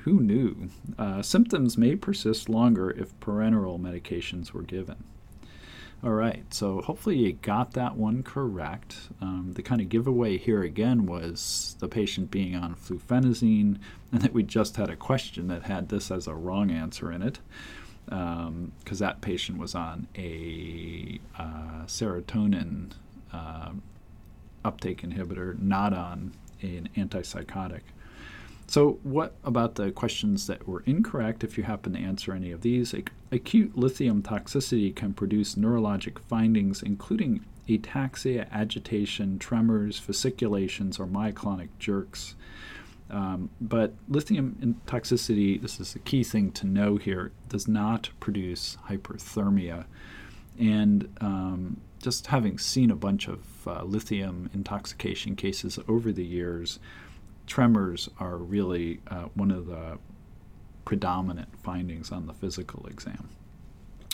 Who 0.04 0.20
knew? 0.20 0.70
Uh, 0.98 1.22
symptoms 1.22 1.78
may 1.78 1.96
persist 1.96 2.48
longer 2.48 2.92
if 2.92 3.20
parenteral 3.20 3.80
medications 3.80 4.52
were 4.52 4.62
given. 4.62 5.04
All 6.04 6.12
right, 6.12 6.46
so 6.54 6.82
hopefully 6.82 7.18
you 7.18 7.34
got 7.34 7.72
that 7.72 7.96
one 7.96 8.22
correct. 8.22 9.10
Um, 9.22 9.54
the 9.56 9.64
kind 9.64 9.82
of 9.82 9.90
giveaway 9.90 10.38
here 10.38 10.62
again 10.62 11.08
was 11.08 11.76
the 11.80 11.88
patient 11.88 12.30
being 12.30 12.56
on 12.56 12.76
fluphenazine, 12.76 13.80
and 14.12 14.22
that 14.22 14.34
we 14.34 14.44
just 14.44 14.76
had 14.76 14.90
a 14.90 14.96
question 14.96 15.48
that 15.48 15.64
had 15.64 15.90
this 15.90 16.12
as 16.12 16.28
a 16.28 16.36
wrong 16.36 16.70
answer 16.70 17.12
in 17.12 17.24
it, 17.24 17.40
because 18.06 18.48
um, 18.48 18.72
that 18.92 19.22
patient 19.22 19.58
was 19.58 19.74
on 19.74 20.08
a 20.16 21.20
uh, 21.40 21.86
serotonin 21.88 22.92
uh, 23.36 23.72
uptake 24.64 25.02
inhibitor, 25.02 25.60
not 25.60 25.94
on 25.94 26.34
an 26.62 26.90
antipsychotic. 26.96 27.82
So, 28.68 29.00
what 29.04 29.36
about 29.44 29.76
the 29.76 29.92
questions 29.92 30.48
that 30.48 30.68
were 30.68 30.82
incorrect 30.88 31.44
if 31.44 31.58
you 31.58 31.64
happen 31.64 31.94
to 31.94 32.00
answer 32.00 32.34
any 32.34 32.52
of 32.52 32.62
these? 32.62 32.96
Acute 33.32 33.78
lithium 33.78 34.24
toxicity 34.24 34.96
can 34.96 35.14
produce 35.14 35.56
neurologic 35.56 36.18
findings, 36.20 36.82
including 36.82 37.46
ataxia, 37.70 38.50
agitation, 38.52 39.38
tremors, 39.38 40.00
fasciculations, 40.00 41.00
or 41.00 41.06
myoclonic 41.06 41.70
jerks. 41.78 42.36
Um, 43.10 43.52
but 43.62 43.94
lithium 44.10 44.82
toxicity, 44.88 45.62
this 45.62 45.80
is 45.80 45.96
a 45.96 46.00
key 46.00 46.24
thing 46.24 46.52
to 46.54 46.66
know 46.66 46.98
here, 46.98 47.32
does 47.50 47.68
not 47.68 48.10
produce 48.20 48.78
hyperthermia. 48.90 49.86
And 50.58 51.08
um, 51.22 51.82
just 52.06 52.28
having 52.28 52.60
seen 52.60 52.92
a 52.92 52.96
bunch 52.96 53.28
of 53.28 53.68
uh, 53.68 53.84
lithium 53.84 54.48
intoxication 54.54 55.36
cases 55.36 55.80
over 55.88 56.12
the 56.12 56.24
years, 56.24 56.78
tremors 57.48 58.10
are 58.20 58.38
really 58.38 59.02
uh, 59.08 59.24
one 59.34 59.50
of 59.50 59.66
the 59.66 59.98
predominant 60.86 61.50
findings 61.64 62.12
on 62.12 62.28
the 62.28 62.34
physical 62.34 62.86
exam. 62.86 63.30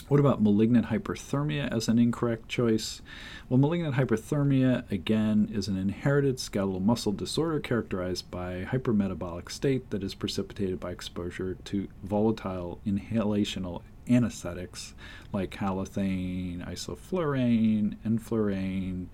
What 0.08 0.20
about 0.20 0.42
malignant 0.42 0.86
hyperthermia 0.86 1.70
as 1.70 1.86
an 1.86 1.98
incorrect 1.98 2.48
choice? 2.48 3.02
Well, 3.50 3.58
malignant 3.58 3.96
hyperthermia, 3.96 4.90
again, 4.90 5.50
is 5.52 5.68
an 5.68 5.76
inherited 5.76 6.40
skeletal 6.40 6.80
muscle 6.80 7.12
disorder 7.12 7.60
characterized 7.60 8.30
by 8.30 8.64
hypermetabolic 8.64 9.50
state 9.50 9.90
that 9.90 10.02
is 10.02 10.14
precipitated 10.14 10.80
by 10.80 10.92
exposure 10.92 11.58
to 11.64 11.88
volatile 12.02 12.80
inhalational 12.86 13.82
anesthetics 14.14 14.94
like 15.32 15.56
halothane, 15.56 16.66
isoflurane, 16.68 17.96
enflurane, 18.06 19.06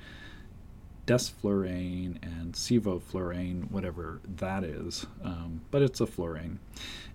desflurane 1.08 2.22
and 2.22 2.52
sevoflurane, 2.52 3.70
whatever 3.70 4.20
that 4.36 4.62
is, 4.62 5.06
um, 5.24 5.62
but 5.70 5.80
it's 5.80 6.00
a 6.00 6.06
fluorine. 6.06 6.58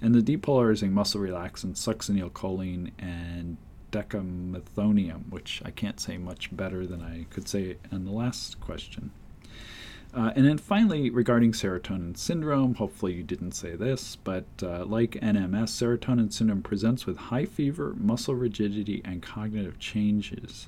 And 0.02 0.16
the 0.16 0.38
depolarizing 0.38 0.92
muscle 0.92 1.22
relaxant 1.22 1.76
succinylcholine 1.76 2.92
and 2.98 3.58
decamethonium, 3.92 5.30
which 5.30 5.62
I 5.64 5.70
can't 5.70 6.00
say 6.00 6.18
much 6.18 6.56
better 6.56 6.88
than 6.88 7.04
I 7.04 7.28
could 7.30 7.48
say 7.48 7.78
in 7.92 8.06
the 8.06 8.12
last 8.12 8.60
question. 8.60 9.12
Uh, 10.16 10.32
and 10.36 10.46
then 10.46 10.60
finally, 10.60 11.10
regarding 11.10 11.52
serotonin 11.52 12.16
syndrome, 12.16 12.76
hopefully 12.76 13.14
you 13.14 13.24
didn't 13.24 13.54
say 13.54 13.76
this, 13.76 14.16
but 14.16 14.46
uh, 14.62 14.86
like 14.86 15.12
NMS, 15.14 15.70
serotonin 15.70 16.32
syndrome 16.32 16.62
presents 16.62 17.08
with 17.08 17.18
high 17.18 17.46
fever, 17.46 17.96
muscle 17.98 18.36
rigidity, 18.36 19.02
and 19.04 19.24
cognitive 19.24 19.80
changes. 19.80 20.68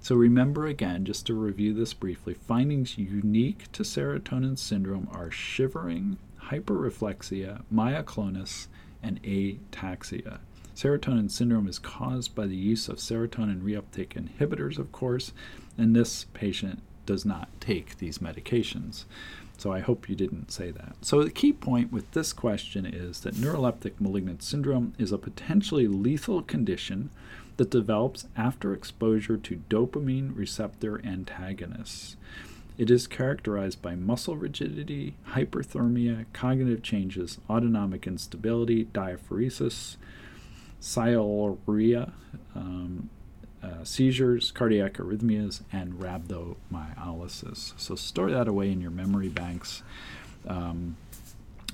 So 0.00 0.16
remember 0.16 0.66
again, 0.66 1.04
just 1.04 1.26
to 1.26 1.34
review 1.34 1.72
this 1.72 1.94
briefly, 1.94 2.34
findings 2.34 2.98
unique 2.98 3.70
to 3.70 3.84
serotonin 3.84 4.58
syndrome 4.58 5.08
are 5.12 5.30
shivering, 5.30 6.18
hyperreflexia, 6.46 7.62
myoclonus, 7.72 8.66
and 9.00 9.22
ataxia. 9.22 10.40
Serotonin 10.74 11.30
syndrome 11.30 11.68
is 11.68 11.78
caused 11.78 12.34
by 12.34 12.46
the 12.46 12.56
use 12.56 12.88
of 12.88 12.96
serotonin 12.96 13.60
reuptake 13.62 14.14
inhibitors, 14.20 14.76
of 14.76 14.90
course, 14.90 15.32
and 15.78 15.94
this 15.94 16.24
patient 16.34 16.82
does 17.06 17.24
not 17.24 17.48
take 17.60 17.98
these 17.98 18.18
medications. 18.18 19.04
So 19.58 19.72
I 19.72 19.80
hope 19.80 20.08
you 20.08 20.16
didn't 20.16 20.50
say 20.50 20.70
that. 20.70 20.96
So 21.02 21.22
the 21.22 21.30
key 21.30 21.52
point 21.52 21.92
with 21.92 22.10
this 22.12 22.32
question 22.32 22.84
is 22.84 23.20
that 23.20 23.34
neuroleptic 23.34 24.00
malignant 24.00 24.42
syndrome 24.42 24.92
is 24.98 25.12
a 25.12 25.18
potentially 25.18 25.86
lethal 25.86 26.42
condition 26.42 27.10
that 27.58 27.70
develops 27.70 28.26
after 28.36 28.72
exposure 28.72 29.36
to 29.36 29.62
dopamine 29.68 30.36
receptor 30.36 31.00
antagonists. 31.04 32.16
It 32.78 32.90
is 32.90 33.06
characterized 33.06 33.82
by 33.82 33.94
muscle 33.94 34.36
rigidity, 34.36 35.14
hyperthermia, 35.28 36.24
cognitive 36.32 36.82
changes, 36.82 37.38
autonomic 37.48 38.06
instability, 38.06 38.86
diaphoresis, 38.86 39.96
sialorrhea, 40.80 42.12
um, 42.54 43.10
uh, 43.62 43.84
seizures, 43.84 44.50
cardiac 44.50 44.94
arrhythmias, 44.94 45.62
and 45.72 45.94
rhabdomyolysis. 45.94 47.72
So 47.76 47.94
store 47.94 48.30
that 48.30 48.48
away 48.48 48.70
in 48.72 48.80
your 48.80 48.90
memory 48.90 49.28
banks. 49.28 49.82
Um, 50.46 50.96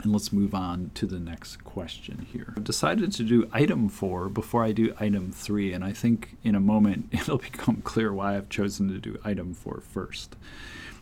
and 0.03 0.13
let's 0.13 0.33
move 0.33 0.55
on 0.55 0.91
to 0.95 1.07
the 1.07 1.19
next 1.19 1.65
question 1.65 2.27
here. 2.33 2.55
I've 2.57 2.65
decided 2.65 3.11
to 3.13 3.25
do 3.25 3.49
item 3.53 3.89
four 3.89 4.29
before 4.29 4.65
I 4.65 4.73
do 4.73 4.95
item 5.01 5.33
three, 5.33 5.73
and 5.73 5.85
I 5.85 5.93
think 5.93 6.37
in 6.45 6.55
a 6.55 6.61
moment 6.61 7.09
it'll 7.13 7.39
become 7.39 7.83
clear 7.83 8.13
why 8.13 8.37
I've 8.37 8.49
chosen 8.49 8.89
to 8.89 8.99
do 8.99 9.19
item 9.25 9.55
four 9.55 9.81
first. 9.81 10.37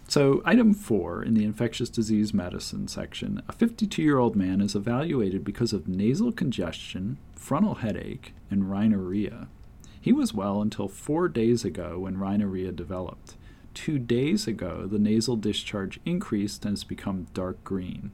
So, 0.08 0.40
item 0.44 0.72
four 0.72 1.20
in 1.20 1.34
the 1.34 1.44
infectious 1.44 1.88
disease 1.88 2.32
medicine 2.32 2.86
section 2.86 3.42
a 3.48 3.52
52 3.52 4.00
year 4.00 4.18
old 4.18 4.36
man 4.36 4.60
is 4.60 4.76
evaluated 4.76 5.44
because 5.44 5.72
of 5.72 5.88
nasal 5.88 6.30
congestion, 6.30 7.18
frontal 7.34 7.76
headache, 7.76 8.32
and 8.50 8.70
rhinorrhea. 8.70 9.48
He 10.06 10.12
was 10.12 10.32
well 10.32 10.62
until 10.62 10.86
four 10.86 11.28
days 11.28 11.64
ago 11.64 11.98
when 11.98 12.16
rhinorrhea 12.16 12.70
developed. 12.70 13.34
Two 13.74 13.98
days 13.98 14.46
ago, 14.46 14.86
the 14.86 15.00
nasal 15.00 15.34
discharge 15.34 15.98
increased 16.04 16.64
and 16.64 16.74
has 16.74 16.84
become 16.84 17.26
dark 17.34 17.64
green. 17.64 18.12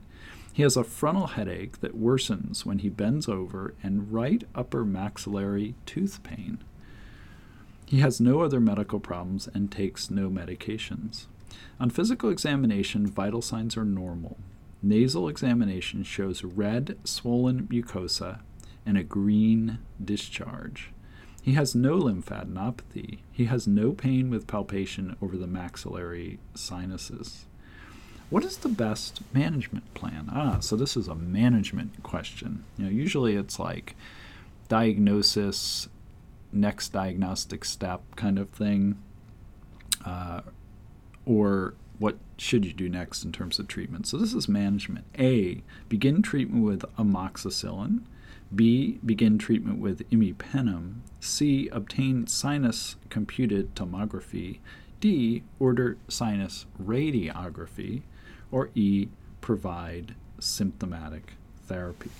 He 0.51 0.63
has 0.63 0.75
a 0.75 0.83
frontal 0.83 1.27
headache 1.27 1.81
that 1.81 1.95
worsens 1.95 2.65
when 2.65 2.79
he 2.79 2.89
bends 2.89 3.29
over 3.29 3.75
and 3.83 4.11
right 4.11 4.43
upper 4.55 4.83
maxillary 4.83 5.75
tooth 5.85 6.23
pain. 6.23 6.57
He 7.85 7.99
has 7.99 8.19
no 8.19 8.41
other 8.41 8.59
medical 8.59 8.99
problems 8.99 9.47
and 9.53 9.71
takes 9.71 10.09
no 10.09 10.31
medications. 10.31 11.27
On 11.79 11.91
physical 11.91 12.31
examination, 12.31 13.05
vital 13.05 13.43
signs 13.43 13.77
are 13.77 13.85
normal. 13.85 14.39
Nasal 14.81 15.29
examination 15.29 16.01
shows 16.01 16.43
red, 16.43 16.97
swollen 17.03 17.67
mucosa 17.67 18.39
and 18.83 18.97
a 18.97 19.03
green 19.03 19.77
discharge. 20.03 20.89
He 21.43 21.55
has 21.55 21.75
no 21.75 21.97
lymphadenopathy. 21.97 23.19
He 23.29 23.45
has 23.45 23.67
no 23.67 23.91
pain 23.91 24.29
with 24.29 24.47
palpation 24.47 25.17
over 25.21 25.35
the 25.35 25.45
maxillary 25.45 26.39
sinuses. 26.55 27.45
What 28.29 28.45
is 28.45 28.55
the 28.55 28.69
best 28.69 29.21
management 29.33 29.93
plan? 29.93 30.29
Ah, 30.31 30.59
so 30.59 30.77
this 30.77 30.95
is 30.95 31.09
a 31.09 31.15
management 31.15 32.01
question. 32.01 32.63
You 32.77 32.85
know, 32.85 32.91
usually 32.91 33.35
it's 33.35 33.59
like 33.59 33.97
diagnosis, 34.69 35.89
next 36.53 36.93
diagnostic 36.93 37.65
step 37.65 38.01
kind 38.15 38.39
of 38.39 38.49
thing, 38.49 38.97
uh, 40.05 40.41
or 41.25 41.73
what 41.99 42.17
should 42.37 42.63
you 42.63 42.71
do 42.71 42.87
next 42.87 43.25
in 43.25 43.33
terms 43.33 43.59
of 43.59 43.67
treatment? 43.67 44.07
So 44.07 44.15
this 44.15 44.33
is 44.33 44.47
management. 44.47 45.05
A, 45.19 45.61
begin 45.89 46.21
treatment 46.21 46.63
with 46.63 46.83
amoxicillin. 46.97 48.03
B, 48.55 48.99
begin 49.05 49.37
treatment 49.37 49.79
with 49.79 50.09
imipenem. 50.09 50.95
C, 51.19 51.69
obtain 51.71 52.27
sinus 52.27 52.95
computed 53.09 53.75
tomography. 53.75 54.59
D, 54.99 55.43
order 55.59 55.97
sinus 56.07 56.65
radiography 56.81 58.03
or 58.51 58.69
E, 58.75 59.07
provide 59.41 60.15
symptomatic 60.39 61.33
therapy. 61.67 62.11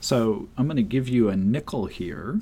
So 0.00 0.48
I'm 0.56 0.66
going 0.66 0.76
to 0.76 0.82
give 0.82 1.08
you 1.08 1.28
a 1.28 1.36
nickel 1.36 1.86
here, 1.86 2.40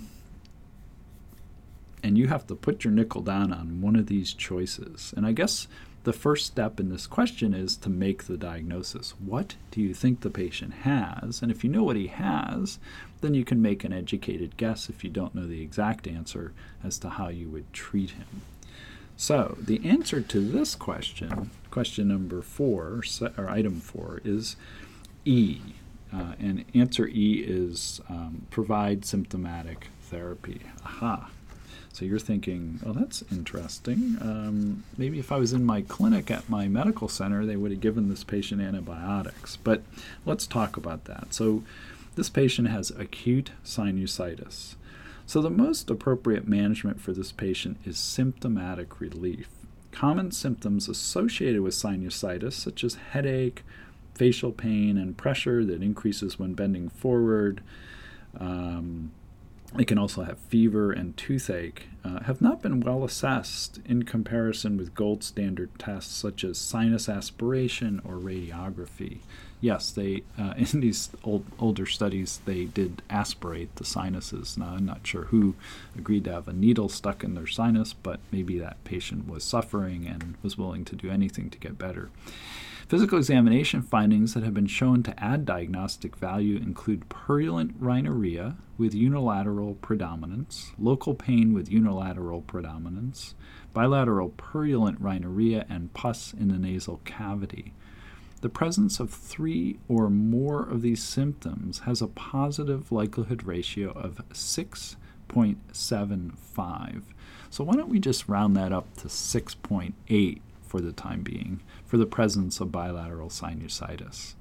and 2.03 2.16
you 2.16 2.29
have 2.29 2.46
to 2.46 2.55
put 2.55 2.85
your 2.85 2.92
nickel 2.92 3.22
down 3.22 3.53
on 3.53 3.81
one 3.81 3.96
of 3.96 4.07
these 4.07 4.33
choices. 4.33 5.12
And 5.16 5.27
I 5.27 5.33
guess 5.33 5.66
the 6.05 6.13
first 6.13 6.47
step 6.47 6.81
in 6.81 6.89
this 6.89 7.07
question 7.07 7.53
is 7.53 7.77
to 7.77 7.91
make 7.91 8.25
the 8.25 8.37
diagnosis. 8.37 9.15
What 9.19 9.57
do 9.71 9.81
you 9.81 9.93
think 9.93 10.21
the 10.21 10.31
patient 10.31 10.73
has? 10.75 11.43
And 11.43 11.51
if 11.51 11.65
you 11.65 11.71
know 11.71 11.83
what 11.83 11.97
he 11.97 12.07
has, 12.07 12.79
then 13.21 13.35
you 13.35 13.45
can 13.45 13.61
make 13.61 13.85
an 13.85 13.93
educated 13.93 14.57
guess 14.57 14.89
if 14.89 15.03
you 15.03 15.11
don't 15.11 15.35
know 15.35 15.47
the 15.47 15.63
exact 15.63 16.07
answer 16.07 16.53
as 16.85 16.99
to 16.99 17.11
how 17.11 17.29
you 17.29 17.49
would 17.49 17.73
treat 17.73 18.13
him. 18.13 18.43
So, 19.17 19.59
the 19.61 19.85
answer 19.85 20.21
to 20.21 20.41
this 20.41 20.77
question, 20.77 21.51
question 21.71 22.07
number 22.07 22.41
four, 22.41 23.03
or 23.37 23.49
item 23.49 23.81
four, 23.81 24.21
is 24.25 24.55
E. 25.25 25.59
Uh, 26.15 26.35
and 26.39 26.65
answer 26.73 27.09
E 27.09 27.45
is 27.47 28.01
um, 28.09 28.47
provide 28.51 29.05
symptomatic 29.05 29.89
therapy. 30.03 30.61
Aha. 30.85 31.31
So 31.99 32.05
you're 32.05 32.21
thinking, 32.21 32.79
oh, 32.87 32.93
that's 32.93 33.25
interesting. 33.33 34.19
Um, 34.21 34.85
maybe 34.97 35.19
if 35.19 35.33
I 35.33 35.37
was 35.37 35.53
in 35.53 35.65
my 35.65 35.83
clinic 35.83 36.31
at 36.31 36.49
my 36.49 36.69
medical 36.69 37.09
center, 37.09 37.45
they 37.45 37.57
would 37.57 37.73
have 37.73 37.81
given 37.81 38.09
this 38.09 38.23
patient 38.23 38.61
antibiotics. 38.63 39.57
But 39.57 39.83
let's 40.25 40.47
talk 40.47 40.77
about 40.77 41.07
that. 41.07 41.35
So 41.35 41.65
this 42.15 42.31
patient 42.31 42.69
has 42.69 42.93
acute 42.93 43.51
sinusitis. 43.65 44.77
So 45.27 45.43
the 45.43 45.51
most 45.51 45.91
appropriate 45.91 46.47
management 46.47 47.01
for 47.01 47.13
this 47.13 47.33
patient 47.33 47.79
is 47.85 47.99
symptomatic 47.99 49.01
relief. 49.01 49.49
Common 49.91 50.31
symptoms 50.31 50.89
associated 50.89 51.63
with 51.63 51.75
sinusitis, 51.75 52.53
such 52.53 52.85
as 52.85 52.95
headache, 53.11 53.65
facial 54.15 54.53
pain, 54.53 54.97
and 54.97 55.17
pressure 55.17 55.65
that 55.65 55.83
increases 55.83 56.39
when 56.39 56.55
bending 56.55 56.91
forward, 56.91 57.61
um, 58.39 59.11
they 59.75 59.85
can 59.85 59.99
also 59.99 60.23
have 60.23 60.39
fever 60.39 60.93
and 60.93 61.17
toothache, 61.17 61.89
uh, 62.05 62.21
have 62.25 62.41
not 62.41 62.63
been 62.63 62.81
well 62.81 63.05
assessed 63.05 63.81
in 63.85 64.05
comparison 64.05 64.79
with 64.79 64.95
gold 64.95 65.23
standard 65.23 65.71
tests 65.79 66.15
such 66.15 66.43
as 66.43 66.57
sinus 66.57 67.09
aspiration 67.09 68.01
or 68.05 68.15
radiography. 68.15 69.19
Yes, 69.61 69.91
they 69.91 70.23
uh, 70.39 70.55
in 70.73 70.81
these 70.81 71.11
old, 71.23 71.45
older 71.59 71.85
studies 71.85 72.41
they 72.47 72.65
did 72.65 73.03
aspirate 73.11 73.77
the 73.77 73.85
sinuses. 73.85 74.57
Now 74.57 74.75
I'm 74.77 74.87
not 74.87 75.07
sure 75.07 75.25
who 75.25 75.55
agreed 75.97 76.25
to 76.25 76.33
have 76.33 76.49
a 76.49 76.53
needle 76.55 76.89
stuck 76.89 77.23
in 77.23 77.35
their 77.35 77.47
sinus, 77.47 77.93
but 77.93 78.21
maybe 78.33 78.59
that 78.59 78.83
patient 78.85 79.29
was 79.29 79.45
suffering 79.45 80.07
and 80.07 80.37
was 80.43 80.57
willing 80.57 80.85
to 80.87 80.97
do 80.97 81.11
anything 81.11 81.51
to 81.51 81.59
get 81.59 81.79
better. 81.79 82.11
Physical 82.88 83.18
examination 83.18 83.83
findings 83.83 84.33
that 84.33 84.42
have 84.44 84.55
been 84.55 84.66
shown 84.66 85.03
to 85.03 85.22
add 85.22 85.44
diagnostic 85.44 86.16
value 86.16 86.57
include 86.57 87.11
purulent 87.11 87.74
rhinorrhea 87.79 88.57
with 88.79 88.94
unilateral 88.94 89.74
predominance, 89.74 90.72
local 90.79 91.12
pain 91.12 91.53
with 91.53 91.70
unilateral 91.70 92.40
predominance, 92.40 93.35
bilateral 93.74 94.31
purulent 94.31 94.98
rhinorrhea, 95.03 95.66
and 95.68 95.92
pus 95.92 96.33
in 96.33 96.48
the 96.48 96.59
nasal 96.59 97.03
cavity. 97.05 97.74
The 98.40 98.48
presence 98.48 99.01
of 99.01 99.11
three 99.11 99.79
or 99.87 100.09
more 100.09 100.62
of 100.62 100.81
these 100.81 101.03
symptoms 101.03 101.81
has 101.81 102.01
a 102.01 102.07
positive 102.07 102.90
likelihood 102.90 103.42
ratio 103.42 103.90
of 103.90 104.22
6.75. 104.33 107.03
So, 107.51 107.64
why 107.64 107.74
don't 107.74 107.90
we 107.90 107.98
just 107.98 108.31
round 108.31 108.57
that 108.57 108.72
up 108.72 108.96
to 108.98 109.09
6.8 109.09 110.40
for 110.69 110.81
the 110.81 110.93
time 110.93 111.23
being 111.23 111.61
for 111.85 111.97
the 111.97 112.07
presence 112.07 112.61
of 112.61 112.71
bilateral 112.71 113.29
sinusitis. 113.29 114.35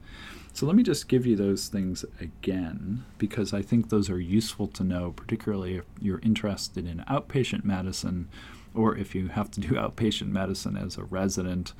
So 0.54 0.66
let 0.66 0.76
me 0.76 0.82
just 0.82 1.08
give 1.08 1.26
you 1.26 1.36
those 1.36 1.68
things 1.68 2.04
again 2.20 3.06
because 3.20 3.54
I 3.54 3.62
think 3.62 3.90
those 3.90 4.10
are 4.10 4.20
useful 4.20 4.68
to 4.70 4.84
know, 4.84 5.12
particularly 5.12 5.76
if 5.76 5.86
you're 6.02 6.20
interested 6.24 6.88
in 6.88 7.04
outpatient 7.08 7.64
medicine 7.64 8.28
or 8.74 8.98
if 8.98 9.14
you 9.14 9.28
have 9.28 9.52
to 9.52 9.60
do 9.60 9.68
outpatient 9.76 10.30
medicine 10.30 10.76
as 10.76 10.98
a 10.98 11.04
resident 11.04 11.74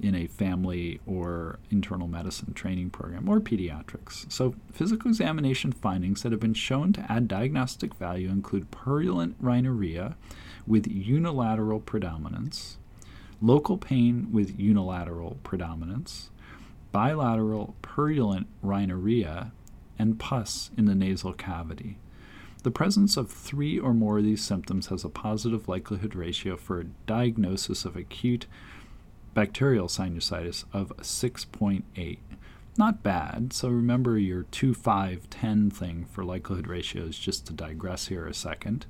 in 0.00 0.14
a 0.14 0.26
family 0.26 1.00
or 1.06 1.58
internal 1.70 2.08
medicine 2.08 2.52
training 2.54 2.90
program 2.90 3.28
or 3.28 3.38
pediatrics. 3.40 4.30
So, 4.32 4.54
physical 4.72 5.10
examination 5.10 5.70
findings 5.70 6.22
that 6.22 6.32
have 6.32 6.40
been 6.40 6.54
shown 6.54 6.92
to 6.94 7.12
add 7.12 7.28
diagnostic 7.28 7.94
value 7.94 8.28
include 8.28 8.70
purulent 8.70 9.36
rhinorrhea 9.40 10.16
with 10.66 10.86
unilateral 10.86 11.80
predominance, 11.80 12.78
local 13.42 13.76
pain 13.76 14.28
with 14.32 14.58
unilateral 14.58 15.36
predominance, 15.42 16.30
bilateral 16.92 17.74
purulent 17.82 18.46
rhinorrhea, 18.62 19.52
and 19.98 20.18
pus 20.18 20.70
in 20.78 20.86
the 20.86 20.94
nasal 20.94 21.32
cavity. 21.32 21.98
The 22.62 22.70
presence 22.70 23.16
of 23.16 23.30
three 23.30 23.78
or 23.78 23.92
more 23.92 24.18
of 24.18 24.24
these 24.24 24.44
symptoms 24.44 24.86
has 24.86 25.04
a 25.04 25.08
positive 25.08 25.68
likelihood 25.68 26.14
ratio 26.14 26.56
for 26.56 26.78
a 26.80 26.84
diagnosis 26.84 27.84
of 27.84 27.96
acute 27.96 28.46
bacterial 29.34 29.88
sinusitis 29.88 30.64
of 30.72 30.96
6.8. 30.98 32.18
Not 32.78 33.02
bad. 33.02 33.52
So 33.52 33.68
remember 33.68 34.16
your 34.16 34.44
2, 34.44 34.74
5, 34.74 35.28
10 35.28 35.70
thing 35.70 36.06
for 36.10 36.24
likelihood 36.24 36.68
ratios, 36.68 37.18
just 37.18 37.46
to 37.46 37.52
digress 37.52 38.06
here 38.06 38.26
a 38.26 38.34
second. 38.34 38.86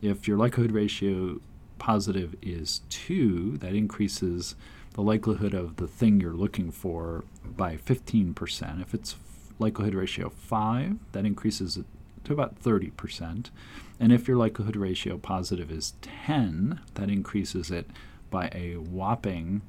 If 0.00 0.28
your 0.28 0.38
likelihood 0.38 0.72
ratio 0.72 1.40
positive 1.80 2.36
is 2.40 2.82
2, 2.90 3.56
that 3.58 3.74
increases 3.74 4.54
the 4.92 5.02
likelihood 5.02 5.54
of 5.54 5.76
the 5.76 5.88
thing 5.88 6.20
you're 6.20 6.32
looking 6.32 6.70
for 6.70 7.24
by 7.44 7.76
15%. 7.76 8.80
If 8.80 8.94
it's 8.94 9.16
likelihood 9.58 9.94
ratio 9.94 10.28
5, 10.28 10.98
that 11.12 11.24
increases 11.24 11.76
it 11.76 11.86
to 12.24 12.32
about 12.32 12.62
30%. 12.62 13.50
And 13.98 14.12
if 14.12 14.28
your 14.28 14.36
likelihood 14.36 14.76
ratio 14.76 15.18
positive 15.18 15.70
is 15.70 15.94
10, 16.02 16.80
that 16.94 17.10
increases 17.10 17.70
it 17.70 17.90
by 18.30 18.50
a 18.54 18.74
whopping 18.74 19.62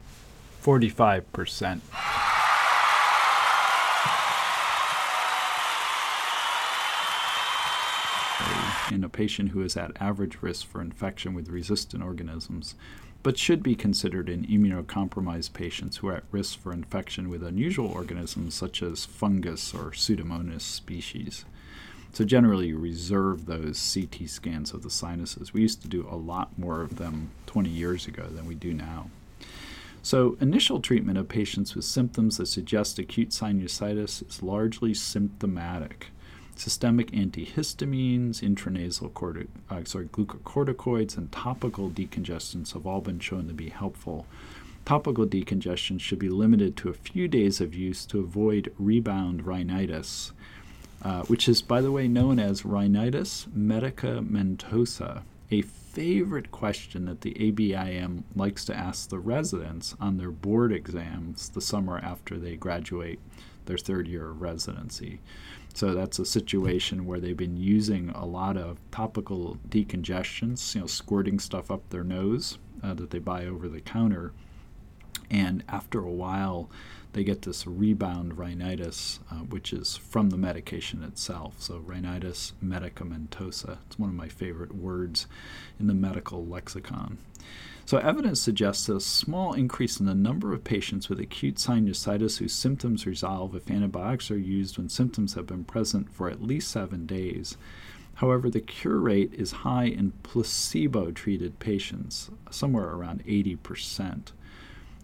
45%. 0.63 2.30
In 8.91 9.03
a 9.03 9.09
patient 9.09 9.49
who 9.49 9.61
is 9.61 9.77
at 9.77 9.99
average 10.01 10.37
risk 10.41 10.67
for 10.67 10.81
infection 10.81 11.33
with 11.33 11.49
resistant 11.49 12.03
organisms, 12.03 12.75
but 13.23 13.37
should 13.37 13.61
be 13.61 13.75
considered 13.75 14.29
in 14.29 14.45
immunocompromised 14.45 15.53
patients 15.53 15.97
who 15.97 16.07
are 16.07 16.15
at 16.15 16.23
risk 16.31 16.59
for 16.59 16.73
infection 16.73 17.29
with 17.29 17.43
unusual 17.43 17.87
organisms 17.87 18.55
such 18.55 18.81
as 18.81 19.05
fungus 19.05 19.73
or 19.73 19.91
Pseudomonas 19.91 20.61
species. 20.61 21.45
So, 22.13 22.25
generally, 22.25 22.73
reserve 22.73 23.45
those 23.45 23.93
CT 23.93 24.27
scans 24.29 24.73
of 24.73 24.83
the 24.83 24.89
sinuses. 24.89 25.53
We 25.53 25.61
used 25.61 25.81
to 25.83 25.87
do 25.87 26.05
a 26.09 26.17
lot 26.17 26.57
more 26.57 26.81
of 26.81 26.97
them 26.97 27.31
20 27.45 27.69
years 27.69 28.05
ago 28.05 28.27
than 28.27 28.45
we 28.45 28.55
do 28.55 28.73
now. 28.73 29.09
So, 30.03 30.35
initial 30.41 30.81
treatment 30.81 31.17
of 31.17 31.29
patients 31.29 31.75
with 31.75 31.85
symptoms 31.85 32.37
that 32.37 32.47
suggest 32.47 32.99
acute 32.99 33.29
sinusitis 33.29 34.27
is 34.27 34.43
largely 34.43 34.93
symptomatic. 34.93 36.07
Systemic 36.61 37.09
antihistamines, 37.09 38.43
intranasal 38.43 39.11
corti- 39.15 39.47
uh, 39.71 39.83
sorry, 39.83 40.05
glucocorticoids, 40.05 41.17
and 41.17 41.31
topical 41.31 41.89
decongestants 41.89 42.73
have 42.73 42.85
all 42.85 43.01
been 43.01 43.19
shown 43.19 43.47
to 43.47 43.53
be 43.55 43.69
helpful. 43.69 44.27
Topical 44.85 45.25
decongestion 45.25 45.99
should 45.99 46.19
be 46.19 46.29
limited 46.29 46.77
to 46.77 46.89
a 46.89 46.93
few 46.93 47.27
days 47.27 47.61
of 47.61 47.73
use 47.73 48.05
to 48.05 48.19
avoid 48.19 48.71
rebound 48.77 49.47
rhinitis, 49.47 50.33
uh, 51.01 51.23
which 51.23 51.49
is, 51.49 51.63
by 51.63 51.81
the 51.81 51.91
way, 51.91 52.07
known 52.07 52.37
as 52.37 52.63
rhinitis 52.63 53.47
medicamentosa, 53.57 55.23
a 55.49 55.63
favorite 55.63 56.51
question 56.51 57.05
that 57.05 57.21
the 57.21 57.33
ABIM 57.39 58.21
likes 58.35 58.63
to 58.65 58.77
ask 58.77 59.09
the 59.09 59.17
residents 59.17 59.95
on 59.99 60.17
their 60.17 60.29
board 60.29 60.71
exams 60.71 61.49
the 61.49 61.59
summer 61.59 61.97
after 61.97 62.37
they 62.37 62.55
graduate 62.55 63.19
their 63.65 63.79
third 63.79 64.07
year 64.07 64.29
of 64.29 64.41
residency. 64.43 65.19
So 65.73 65.93
that's 65.93 66.19
a 66.19 66.25
situation 66.25 67.05
where 67.05 67.19
they've 67.19 67.35
been 67.35 67.57
using 67.57 68.09
a 68.09 68.25
lot 68.25 68.57
of 68.57 68.79
topical 68.91 69.57
decongestants, 69.67 70.75
you 70.75 70.81
know, 70.81 70.87
squirting 70.87 71.39
stuff 71.39 71.71
up 71.71 71.89
their 71.89 72.03
nose 72.03 72.57
uh, 72.83 72.93
that 72.95 73.09
they 73.09 73.19
buy 73.19 73.45
over 73.45 73.67
the 73.67 73.81
counter. 73.81 74.33
And 75.29 75.63
after 75.69 75.99
a 75.99 76.11
while, 76.11 76.69
they 77.13 77.23
get 77.23 77.41
this 77.41 77.65
rebound 77.67 78.37
rhinitis, 78.37 79.19
uh, 79.29 79.35
which 79.35 79.73
is 79.73 79.97
from 79.97 80.29
the 80.29 80.37
medication 80.37 81.03
itself. 81.03 81.55
So, 81.59 81.77
rhinitis 81.79 82.53
medicamentosa. 82.63 83.77
It's 83.85 83.99
one 83.99 84.09
of 84.09 84.15
my 84.15 84.27
favorite 84.27 84.75
words 84.75 85.27
in 85.79 85.87
the 85.87 85.93
medical 85.93 86.45
lexicon. 86.45 87.17
So, 87.91 87.97
evidence 87.97 88.39
suggests 88.39 88.87
a 88.87 89.01
small 89.01 89.51
increase 89.51 89.99
in 89.99 90.05
the 90.05 90.15
number 90.15 90.53
of 90.53 90.63
patients 90.63 91.09
with 91.09 91.19
acute 91.19 91.55
sinusitis 91.55 92.37
whose 92.37 92.53
symptoms 92.53 93.05
resolve 93.05 93.53
if 93.53 93.69
antibiotics 93.69 94.31
are 94.31 94.37
used 94.37 94.77
when 94.77 94.87
symptoms 94.87 95.33
have 95.33 95.45
been 95.45 95.65
present 95.65 96.09
for 96.09 96.29
at 96.29 96.41
least 96.41 96.71
seven 96.71 97.05
days. 97.05 97.57
However, 98.13 98.49
the 98.49 98.61
cure 98.61 98.99
rate 98.99 99.33
is 99.33 99.51
high 99.67 99.87
in 99.87 100.13
placebo 100.23 101.11
treated 101.11 101.59
patients, 101.59 102.31
somewhere 102.49 102.87
around 102.87 103.25
80%. 103.25 104.31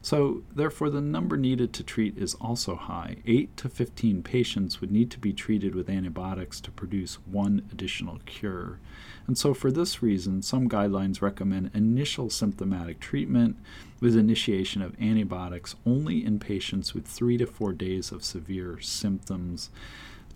So, 0.02 0.44
therefore, 0.56 0.90
the 0.90 1.02
number 1.02 1.36
needed 1.36 1.74
to 1.74 1.84
treat 1.84 2.18
is 2.18 2.36
also 2.36 2.76
high. 2.76 3.18
8 3.26 3.58
to 3.58 3.68
15 3.68 4.24
patients 4.24 4.80
would 4.80 4.92
need 4.92 5.12
to 5.12 5.20
be 5.20 5.34
treated 5.34 5.76
with 5.76 5.90
antibiotics 5.90 6.62
to 6.62 6.72
produce 6.72 7.16
one 7.26 7.68
additional 7.70 8.20
cure. 8.26 8.80
And 9.28 9.38
so, 9.38 9.54
for 9.54 9.72
this 9.72 10.02
reason, 10.02 10.42
some 10.42 10.70
guidelines 10.70 11.22
recommend 11.22 11.72
initial 11.74 12.30
symptomatic 12.30 13.02
treatment 13.02 13.58
with 14.00 14.16
initiation 14.16 14.82
of 14.82 14.96
antibiotics 15.02 15.76
only 15.86 16.26
in 16.26 16.40
patients 16.40 16.94
with 16.94 17.06
3 17.06 17.38
to 17.38 17.46
4 17.46 17.74
days 17.74 18.12
of 18.12 18.24
severe 18.24 18.80
symptoms 18.80 19.70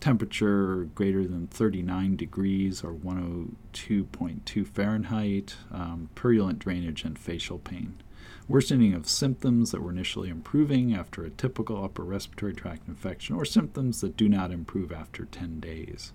temperature 0.01 0.89
greater 0.95 1.25
than 1.25 1.47
39 1.47 2.17
degrees 2.17 2.83
or 2.83 2.91
102.2 2.91 4.67
Fahrenheit, 4.67 5.55
um, 5.71 6.09
purulent 6.15 6.59
drainage, 6.59 7.05
and 7.05 7.17
facial 7.17 7.59
pain. 7.59 8.01
Worsening 8.47 8.93
of 8.93 9.07
symptoms 9.07 9.71
that 9.71 9.81
were 9.81 9.91
initially 9.91 10.29
improving 10.29 10.93
after 10.93 11.23
a 11.23 11.29
typical 11.29 11.83
upper 11.83 12.03
respiratory 12.03 12.53
tract 12.53 12.87
infection, 12.87 13.35
or 13.35 13.45
symptoms 13.45 14.01
that 14.01 14.17
do 14.17 14.27
not 14.27 14.51
improve 14.51 14.91
after 14.91 15.25
10 15.25 15.59
days. 15.59 16.11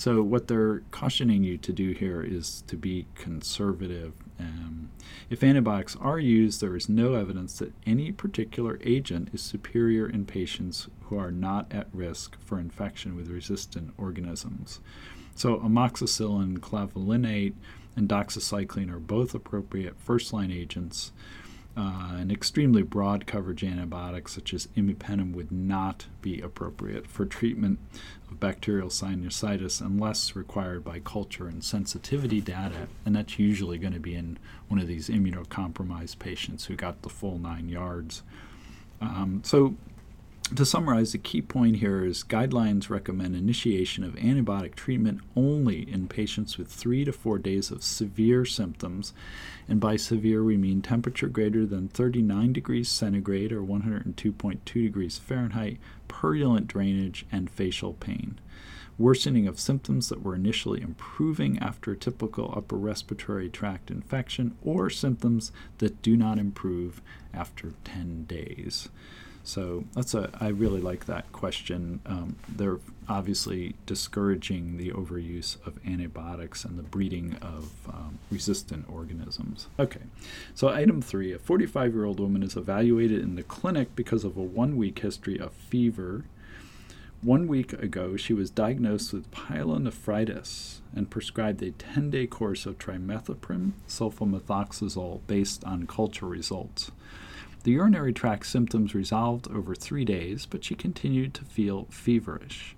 So, 0.00 0.22
what 0.22 0.48
they're 0.48 0.78
cautioning 0.92 1.44
you 1.44 1.58
to 1.58 1.74
do 1.74 1.90
here 1.90 2.22
is 2.22 2.62
to 2.68 2.78
be 2.78 3.04
conservative. 3.16 4.14
Um, 4.38 4.88
if 5.28 5.44
antibiotics 5.44 5.94
are 5.96 6.18
used, 6.18 6.62
there 6.62 6.74
is 6.74 6.88
no 6.88 7.16
evidence 7.16 7.58
that 7.58 7.74
any 7.84 8.10
particular 8.10 8.78
agent 8.82 9.28
is 9.34 9.42
superior 9.42 10.08
in 10.08 10.24
patients 10.24 10.88
who 11.02 11.18
are 11.18 11.30
not 11.30 11.70
at 11.70 11.88
risk 11.92 12.38
for 12.40 12.58
infection 12.58 13.14
with 13.14 13.28
resistant 13.28 13.92
organisms. 13.98 14.80
So, 15.34 15.58
amoxicillin, 15.58 16.60
clavulanate, 16.60 17.52
and 17.94 18.08
doxycycline 18.08 18.90
are 18.90 19.00
both 19.00 19.34
appropriate 19.34 20.00
first 20.00 20.32
line 20.32 20.50
agents. 20.50 21.12
Uh, 21.80 22.16
an 22.16 22.30
extremely 22.30 22.82
broad 22.82 23.26
coverage 23.26 23.62
antibiotic 23.62 24.28
such 24.28 24.52
as 24.52 24.68
imipenem 24.76 25.34
would 25.34 25.50
not 25.50 26.04
be 26.20 26.38
appropriate 26.42 27.06
for 27.06 27.24
treatment 27.24 27.78
of 28.30 28.38
bacterial 28.38 28.90
sinusitis 28.90 29.80
unless 29.80 30.36
required 30.36 30.84
by 30.84 30.98
culture 30.98 31.48
and 31.48 31.64
sensitivity 31.64 32.38
data, 32.38 32.86
and 33.06 33.16
that's 33.16 33.38
usually 33.38 33.78
going 33.78 33.94
to 33.94 34.00
be 34.00 34.14
in 34.14 34.38
one 34.68 34.78
of 34.78 34.88
these 34.88 35.08
immunocompromised 35.08 36.18
patients 36.18 36.66
who 36.66 36.76
got 36.76 37.00
the 37.00 37.08
full 37.08 37.38
nine 37.38 37.70
yards. 37.70 38.24
Um, 39.00 39.40
so 39.42 39.74
to 40.56 40.66
summarize, 40.66 41.12
the 41.12 41.18
key 41.18 41.42
point 41.42 41.76
here 41.76 42.04
is 42.04 42.24
guidelines 42.24 42.90
recommend 42.90 43.36
initiation 43.36 44.02
of 44.02 44.14
antibiotic 44.14 44.74
treatment 44.74 45.20
only 45.36 45.90
in 45.90 46.08
patients 46.08 46.58
with 46.58 46.68
three 46.68 47.04
to 47.04 47.12
four 47.12 47.38
days 47.38 47.70
of 47.70 47.84
severe 47.84 48.44
symptoms. 48.44 49.12
And 49.68 49.80
by 49.80 49.96
severe, 49.96 50.42
we 50.42 50.56
mean 50.56 50.82
temperature 50.82 51.28
greater 51.28 51.66
than 51.66 51.88
39 51.88 52.52
degrees 52.52 52.88
centigrade 52.88 53.52
or 53.52 53.62
102.2 53.62 54.64
degrees 54.64 55.18
Fahrenheit, 55.18 55.78
purulent 56.08 56.66
drainage, 56.66 57.26
and 57.30 57.48
facial 57.48 57.94
pain. 57.94 58.40
Worsening 58.98 59.46
of 59.46 59.60
symptoms 59.60 60.08
that 60.08 60.22
were 60.22 60.34
initially 60.34 60.82
improving 60.82 61.58
after 61.60 61.92
a 61.92 61.96
typical 61.96 62.52
upper 62.56 62.76
respiratory 62.76 63.48
tract 63.48 63.90
infection, 63.90 64.56
or 64.62 64.90
symptoms 64.90 65.52
that 65.78 66.02
do 66.02 66.16
not 66.16 66.38
improve 66.38 67.00
after 67.32 67.72
10 67.84 68.24
days. 68.24 68.88
So 69.42 69.84
that's 69.94 70.14
a 70.14 70.30
I 70.40 70.48
really 70.48 70.80
like 70.80 71.06
that 71.06 71.30
question. 71.32 72.00
Um, 72.06 72.36
they're 72.48 72.78
obviously 73.08 73.74
discouraging 73.86 74.76
the 74.76 74.90
overuse 74.92 75.56
of 75.66 75.78
antibiotics 75.86 76.64
and 76.64 76.78
the 76.78 76.82
breeding 76.82 77.36
of 77.42 77.72
um, 77.88 78.18
resistant 78.30 78.86
organisms. 78.88 79.66
Okay, 79.78 80.02
so 80.54 80.68
item 80.68 81.02
three: 81.02 81.32
a 81.32 81.38
45-year-old 81.38 82.20
woman 82.20 82.42
is 82.42 82.56
evaluated 82.56 83.22
in 83.22 83.34
the 83.34 83.42
clinic 83.42 83.96
because 83.96 84.24
of 84.24 84.36
a 84.36 84.42
one-week 84.42 84.98
history 85.00 85.38
of 85.38 85.52
fever. 85.52 86.24
One 87.22 87.48
week 87.48 87.74
ago, 87.74 88.16
she 88.16 88.32
was 88.32 88.48
diagnosed 88.48 89.12
with 89.12 89.30
pyelonephritis 89.30 90.78
and 90.94 91.10
prescribed 91.10 91.62
a 91.62 91.70
10 91.70 92.10
day 92.10 92.26
course 92.26 92.64
of 92.64 92.78
trimethoprim 92.78 93.72
sulfamethoxazole 93.86 95.20
based 95.26 95.62
on 95.64 95.86
culture 95.86 96.24
results. 96.26 96.90
The 97.62 97.72
urinary 97.72 98.14
tract 98.14 98.46
symptoms 98.46 98.94
resolved 98.94 99.48
over 99.48 99.74
three 99.74 100.04
days, 100.04 100.46
but 100.46 100.64
she 100.64 100.74
continued 100.74 101.34
to 101.34 101.44
feel 101.44 101.86
feverish. 101.90 102.74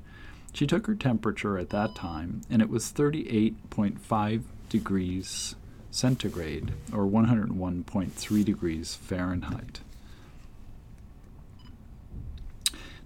She 0.53 0.67
took 0.67 0.87
her 0.87 0.95
temperature 0.97 1.57
at 1.57 1.71
that 1.71 1.95
time, 1.95 2.43
and 2.51 2.61
it 2.61 2.69
was 2.69 2.93
38.5 2.93 4.43
degrees 4.69 5.55
centigrade, 5.91 6.73
or 6.93 7.07
101.3 7.07 8.45
degrees 8.45 8.95
Fahrenheit. 8.97 9.81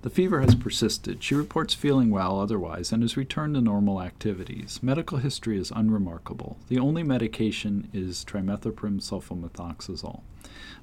The 0.07 0.11
fever 0.11 0.41
has 0.41 0.55
persisted. 0.55 1.21
She 1.25 1.35
reports 1.35 1.75
feeling 1.75 2.11
well 2.11 2.39
otherwise 2.39 2.93
and 2.93 3.03
has 3.03 3.17
returned 3.17 3.57
to 3.57 3.61
normal 3.61 4.01
activities. 4.01 4.79
Medical 4.81 5.19
history 5.19 5.59
is 5.59 5.73
unremarkable. 5.75 6.59
The 6.69 6.79
only 6.79 7.03
medication 7.03 7.89
is 7.93 8.25
trimethoprim 8.25 9.01
sulfamethoxazole. 9.01 10.21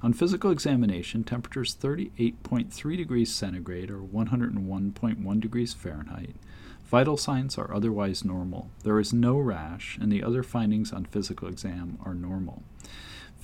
On 0.02 0.12
physical 0.12 0.50
examination, 0.50 1.24
temperatures 1.24 1.74
38.3 1.74 2.96
degrees 2.98 3.34
centigrade 3.34 3.90
or 3.90 4.00
101.1 4.00 5.40
degrees 5.40 5.72
Fahrenheit. 5.72 6.36
Vital 6.84 7.16
signs 7.16 7.56
are 7.56 7.72
otherwise 7.72 8.26
normal. 8.26 8.68
There 8.82 9.00
is 9.00 9.14
no 9.14 9.38
rash, 9.38 9.96
and 10.02 10.12
the 10.12 10.22
other 10.22 10.42
findings 10.42 10.92
on 10.92 11.06
physical 11.06 11.48
exam 11.48 11.96
are 12.04 12.14
normal. 12.14 12.62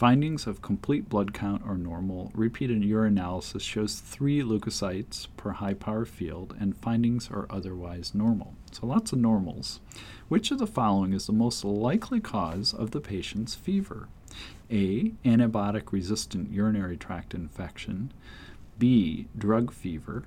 Findings 0.01 0.47
of 0.47 0.63
complete 0.63 1.11
blood 1.11 1.35
count 1.35 1.61
are 1.67 1.77
normal. 1.77 2.33
Repeated 2.35 2.81
urinalysis 2.81 3.61
shows 3.61 3.97
three 3.97 4.41
leukocytes 4.41 5.29
per 5.37 5.51
high 5.51 5.75
power 5.75 6.07
field, 6.07 6.57
and 6.59 6.75
findings 6.75 7.31
are 7.31 7.47
otherwise 7.51 8.15
normal. 8.15 8.55
So 8.73 8.87
lots 8.87 9.13
of 9.13 9.19
normals. 9.19 9.81
Which 10.31 10.51
of 10.51 10.59
the 10.59 10.67
following 10.67 11.13
is 11.13 11.27
the 11.27 11.35
most 11.35 11.67
likely 11.67 12.19
cause 12.19 12.73
of 12.73 12.93
the 12.93 13.01
patient's 13.03 13.55
fever? 13.55 14.09
A. 14.71 15.13
Antibiotic 15.23 15.93
resistant 15.93 16.51
urinary 16.51 16.97
tract 16.97 17.35
infection. 17.35 18.11
B. 18.79 19.27
Drug 19.37 19.71
fever. 19.71 20.25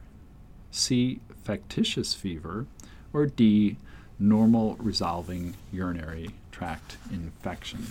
C. 0.69 1.19
Factitious 1.43 2.13
fever. 2.13 2.67
Or 3.11 3.25
D. 3.25 3.77
Normal 4.19 4.75
resolving 4.75 5.55
urinary 5.71 6.29
tract 6.51 6.97
infection. 7.09 7.87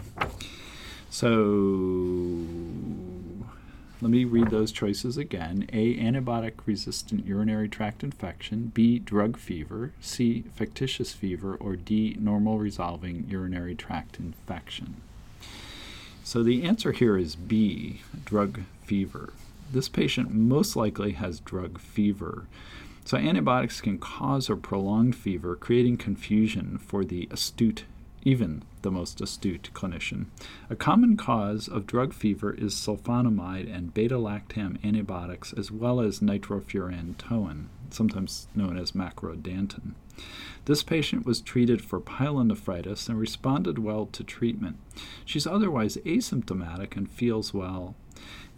So 1.13 1.29
let 4.01 4.11
me 4.11 4.25
read 4.25 4.49
those 4.49 4.73
choices 4.73 5.19
again. 5.19 5.69
A. 5.71 5.99
Antibiotic 5.99 6.55
resistant 6.65 7.27
urinary 7.27 7.69
tract 7.69 8.03
infection. 8.03 8.73
B. 8.73 8.99
Drug 8.99 9.37
fever. 9.37 9.93
C. 10.01 10.45
Factitious 10.55 11.13
fever. 11.13 11.55
Or 11.61 11.77
D. 11.77 12.17
Normal 12.19 12.59
resolving 12.59 13.27
urinary 13.29 13.75
tract 13.75 14.19
infection. 14.19 15.03
So 16.25 16.43
the 16.43 16.65
answer 16.65 16.93
here 16.93 17.19
is 17.19 17.37
B. 17.37 18.01
Drug 18.25 18.63
fever. 18.87 19.35
This 19.71 19.91
patient 19.91 20.33
most 20.33 20.77
likely 20.77 21.13
has 21.13 21.41
drug 21.41 21.79
fever. 21.79 22.47
So 23.05 23.19
antibiotics 23.19 23.83
can 23.83 23.99
cause 23.99 24.49
or 24.49 24.57
prolong 24.57 25.13
fever, 25.13 25.57
creating 25.57 25.99
confusion 25.99 26.79
for 26.79 27.05
the 27.05 27.29
astute 27.31 27.85
even 28.23 28.63
the 28.83 28.91
most 28.91 29.21
astute 29.21 29.71
clinician. 29.75 30.27
A 30.71 30.77
common 30.77 31.17
cause 31.17 31.69
of 31.69 31.87
drug 31.87 32.13
fever 32.13 32.53
is 32.55 32.75
sulfonamide 32.75 33.75
and 33.75 33.95
beta 33.95 34.17
lactam 34.17 34.83
antibiotics, 34.85 35.53
as 35.53 35.71
well 35.71 36.01
as 36.01 36.21
nitrofurantoin, 36.21 37.67
sometimes 37.91 38.49
known 38.55 38.77
as 38.77 38.93
macrodantin. 38.93 39.95
This 40.67 40.83
patient 40.83 41.27
was 41.27 41.41
treated 41.41 41.83
for 41.83 42.01
pyelonephritis 42.01 43.09
and 43.09 43.19
responded 43.19 43.79
well 43.79 44.07
to 44.07 44.23
treatment. 44.23 44.77
She's 45.25 45.47
otherwise 45.47 45.97
asymptomatic 45.99 46.97
and 46.97 47.11
feels 47.11 47.53
well. 47.53 47.95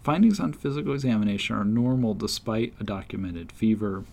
Findings 0.03 0.39
on 0.39 0.53
physical 0.53 0.93
examination 0.93 1.55
are 1.55 1.65
normal 1.65 2.13
despite 2.13 2.75
a 2.79 2.83
documented 2.83 3.51
fever 3.51 4.03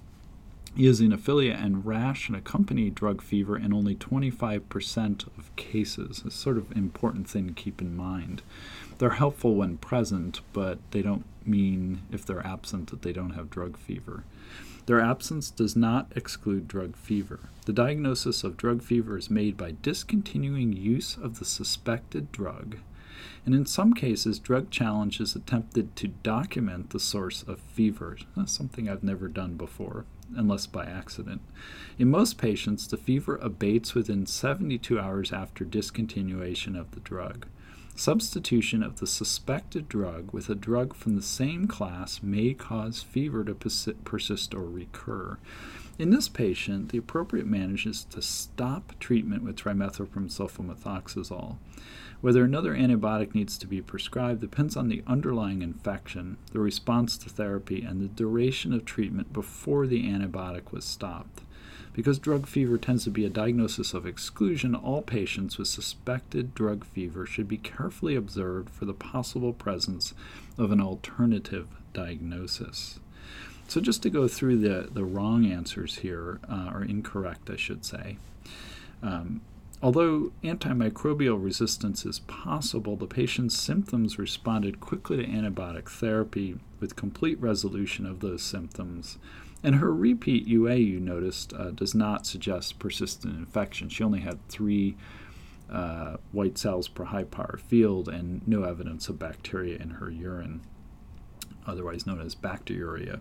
eosinophilia 0.76 1.54
and 1.54 1.84
rash 1.84 2.28
and 2.28 2.36
accompanied 2.36 2.94
drug 2.94 3.20
fever 3.20 3.58
in 3.58 3.72
only 3.72 3.94
25% 3.94 5.26
of 5.38 5.54
cases. 5.56 6.22
It's 6.24 6.34
sort 6.34 6.56
of 6.56 6.72
important 6.72 7.28
thing 7.28 7.48
to 7.48 7.52
keep 7.52 7.80
in 7.80 7.96
mind. 7.96 8.42
They're 8.98 9.10
helpful 9.10 9.54
when 9.54 9.76
present, 9.78 10.40
but 10.52 10.78
they 10.92 11.02
don't 11.02 11.24
mean 11.44 12.02
if 12.10 12.24
they're 12.24 12.46
absent 12.46 12.90
that 12.90 13.02
they 13.02 13.12
don't 13.12 13.34
have 13.34 13.50
drug 13.50 13.76
fever. 13.76 14.24
Their 14.86 15.00
absence 15.00 15.50
does 15.50 15.76
not 15.76 16.10
exclude 16.16 16.68
drug 16.68 16.96
fever. 16.96 17.40
The 17.66 17.72
diagnosis 17.72 18.42
of 18.42 18.56
drug 18.56 18.82
fever 18.82 19.16
is 19.16 19.30
made 19.30 19.56
by 19.56 19.74
discontinuing 19.82 20.72
use 20.72 21.16
of 21.16 21.38
the 21.38 21.44
suspected 21.44 22.32
drug 22.32 22.78
and 23.44 23.54
in 23.54 23.66
some 23.66 23.92
cases, 23.92 24.38
drug 24.38 24.70
challenge 24.70 25.20
is 25.20 25.34
attempted 25.34 25.96
to 25.96 26.08
document 26.08 26.90
the 26.90 27.00
source 27.00 27.42
of 27.42 27.58
fever. 27.60 28.16
That's 28.36 28.52
something 28.52 28.88
I've 28.88 29.02
never 29.02 29.28
done 29.28 29.54
before 29.54 30.04
unless 30.36 30.66
by 30.66 30.84
accident. 30.84 31.40
In 31.98 32.10
most 32.10 32.38
patients, 32.38 32.86
the 32.86 32.96
fever 32.96 33.36
abates 33.36 33.94
within 33.94 34.26
72 34.26 34.98
hours 34.98 35.32
after 35.32 35.64
discontinuation 35.64 36.78
of 36.78 36.90
the 36.92 37.00
drug. 37.00 37.46
Substitution 37.94 38.82
of 38.82 39.00
the 39.00 39.06
suspected 39.06 39.88
drug 39.88 40.32
with 40.32 40.48
a 40.48 40.54
drug 40.54 40.94
from 40.94 41.14
the 41.14 41.22
same 41.22 41.68
class 41.68 42.22
may 42.22 42.54
cause 42.54 43.02
fever 43.02 43.44
to 43.44 43.54
persist 43.54 44.54
or 44.54 44.64
recur. 44.64 45.36
In 45.98 46.10
this 46.10 46.28
patient, 46.28 46.88
the 46.88 46.98
appropriate 46.98 47.46
management 47.46 47.96
is 47.96 48.04
to 48.04 48.22
stop 48.22 48.94
treatment 48.98 49.42
with 49.42 49.56
trimethoprim 49.56 50.30
sulfamethoxazole. 50.30 51.58
Whether 52.22 52.44
another 52.44 52.74
antibiotic 52.74 53.34
needs 53.34 53.58
to 53.58 53.66
be 53.66 53.82
prescribed 53.82 54.40
depends 54.40 54.74
on 54.74 54.88
the 54.88 55.02
underlying 55.06 55.60
infection, 55.60 56.38
the 56.52 56.60
response 56.60 57.18
to 57.18 57.28
therapy, 57.28 57.82
and 57.82 58.00
the 58.00 58.08
duration 58.08 58.72
of 58.72 58.86
treatment 58.86 59.34
before 59.34 59.86
the 59.86 60.04
antibiotic 60.08 60.72
was 60.72 60.84
stopped. 60.84 61.42
Because 61.92 62.18
drug 62.18 62.46
fever 62.46 62.78
tends 62.78 63.04
to 63.04 63.10
be 63.10 63.26
a 63.26 63.30
diagnosis 63.30 63.92
of 63.92 64.06
exclusion, 64.06 64.74
all 64.74 65.02
patients 65.02 65.58
with 65.58 65.68
suspected 65.68 66.54
drug 66.54 66.86
fever 66.86 67.26
should 67.26 67.48
be 67.48 67.58
carefully 67.58 68.16
observed 68.16 68.70
for 68.70 68.86
the 68.86 68.94
possible 68.94 69.52
presence 69.52 70.14
of 70.56 70.72
an 70.72 70.80
alternative 70.80 71.66
diagnosis. 71.92 72.98
So, 73.68 73.80
just 73.80 74.02
to 74.02 74.10
go 74.10 74.28
through 74.28 74.58
the, 74.58 74.88
the 74.92 75.04
wrong 75.04 75.46
answers 75.46 75.98
here, 75.98 76.40
uh, 76.48 76.70
or 76.74 76.84
incorrect, 76.84 77.48
I 77.48 77.56
should 77.56 77.84
say. 77.84 78.18
Um, 79.02 79.40
although 79.82 80.32
antimicrobial 80.44 81.42
resistance 81.42 82.04
is 82.04 82.20
possible, 82.20 82.96
the 82.96 83.06
patient's 83.06 83.56
symptoms 83.56 84.18
responded 84.18 84.80
quickly 84.80 85.16
to 85.18 85.26
antibiotic 85.26 85.88
therapy 85.88 86.58
with 86.80 86.96
complete 86.96 87.40
resolution 87.40 88.04
of 88.04 88.20
those 88.20 88.42
symptoms. 88.42 89.18
And 89.62 89.76
her 89.76 89.92
repeat 89.92 90.46
UA, 90.46 90.74
you 90.76 91.00
noticed, 91.00 91.52
uh, 91.54 91.70
does 91.70 91.94
not 91.94 92.26
suggest 92.26 92.78
persistent 92.78 93.36
infection. 93.36 93.88
She 93.88 94.02
only 94.02 94.20
had 94.20 94.46
three 94.48 94.96
uh, 95.70 96.16
white 96.32 96.58
cells 96.58 96.88
per 96.88 97.04
high 97.04 97.24
power 97.24 97.58
field 97.66 98.08
and 98.08 98.46
no 98.46 98.64
evidence 98.64 99.08
of 99.08 99.18
bacteria 99.18 99.78
in 99.78 99.90
her 99.90 100.10
urine 100.10 100.60
otherwise 101.66 102.06
known 102.06 102.20
as 102.20 102.34
bacteriuria. 102.34 103.20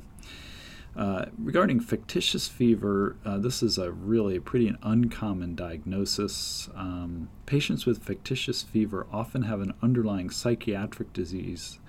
Uh, 0.96 1.26
regarding 1.38 1.80
fictitious 1.80 2.50
fever, 2.50 3.16
uh, 3.24 3.38
this 3.38 3.64
is 3.64 3.78
a 3.78 3.92
really 3.92 4.40
pretty 4.40 4.76
uncommon 4.84 5.56
diagnosis. 5.56 6.70
Um, 6.76 7.30
patients 7.46 7.86
with 7.86 8.04
fictitious 8.04 8.62
fever 8.62 9.08
often 9.12 9.44
have 9.44 9.62
an 9.62 9.74
underlying 9.82 10.30
psychiatric 10.30 11.14
disease 11.14 11.80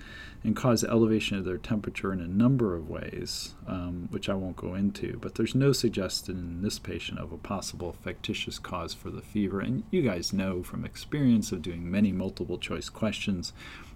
and 0.41 0.55
cause 0.55 0.83
elevation 0.85 1.37
of 1.37 1.45
their 1.45 1.57
temperature 1.57 2.13
in 2.13 2.21
a 2.21 2.27
number 2.27 2.75
of 2.75 2.89
ways, 2.89 3.55
um, 3.67 4.07
which 4.09 4.29
I 4.29 4.35
won't 4.35 4.57
go 4.57 4.73
into. 4.73 5.17
But 5.21 5.35
there's 5.35 5.55
no 5.55 5.73
suggestion 5.73 6.37
in 6.37 6.61
this 6.61 6.79
patient 6.79 7.19
of 7.19 7.31
a 7.31 7.37
possible 7.37 7.95
fictitious 8.01 8.59
cause 8.59 8.93
for 8.93 9.09
the 9.09 9.21
fever. 9.21 9.59
And 9.59 9.83
you 9.91 10.01
guys 10.01 10.33
know 10.33 10.63
from 10.63 10.85
experience 10.85 11.51
of 11.51 11.61
doing 11.61 11.89
many 11.89 12.11
multiple 12.11 12.57
choice 12.57 12.89
questions 12.89 13.53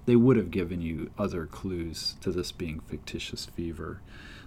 they 0.08 0.16
would 0.16 0.38
have 0.38 0.50
given 0.50 0.82
you 0.82 1.12
other 1.20 1.46
clues 1.46 2.16
to 2.22 2.32
this 2.32 2.54
being 2.54 2.80
fictitious 2.80 3.46
fever. 3.46 4.00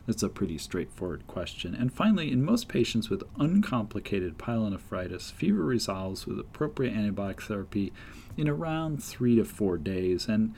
That's 0.06 0.22
a 0.22 0.30
pretty 0.30 0.56
straightforward 0.56 1.26
question. 1.26 1.74
And 1.74 1.92
finally, 1.92 2.32
in 2.32 2.42
most 2.42 2.66
patients 2.66 3.10
with 3.10 3.22
uncomplicated 3.38 4.38
pyelonephritis, 4.38 5.30
fever 5.30 5.62
resolves 5.62 6.26
with 6.26 6.40
appropriate 6.40 6.94
antibiotic 6.94 7.42
therapy 7.42 7.92
in 8.38 8.48
around 8.48 9.04
three 9.04 9.36
to 9.36 9.44
four 9.44 9.76
days. 9.76 10.26
And 10.26 10.54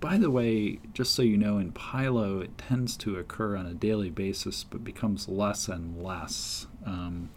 by 0.00 0.18
the 0.18 0.32
way, 0.32 0.80
just 0.94 1.14
so 1.14 1.22
you 1.22 1.36
know, 1.36 1.58
in 1.58 1.70
pylo, 1.70 2.42
it 2.42 2.58
tends 2.58 2.96
to 2.98 3.18
occur 3.18 3.56
on 3.56 3.66
a 3.66 3.74
daily 3.74 4.10
basis 4.10 4.64
but 4.64 4.82
becomes 4.82 5.28
less 5.28 5.68
and 5.68 6.02
less. 6.02 6.66
Um, 6.84 7.30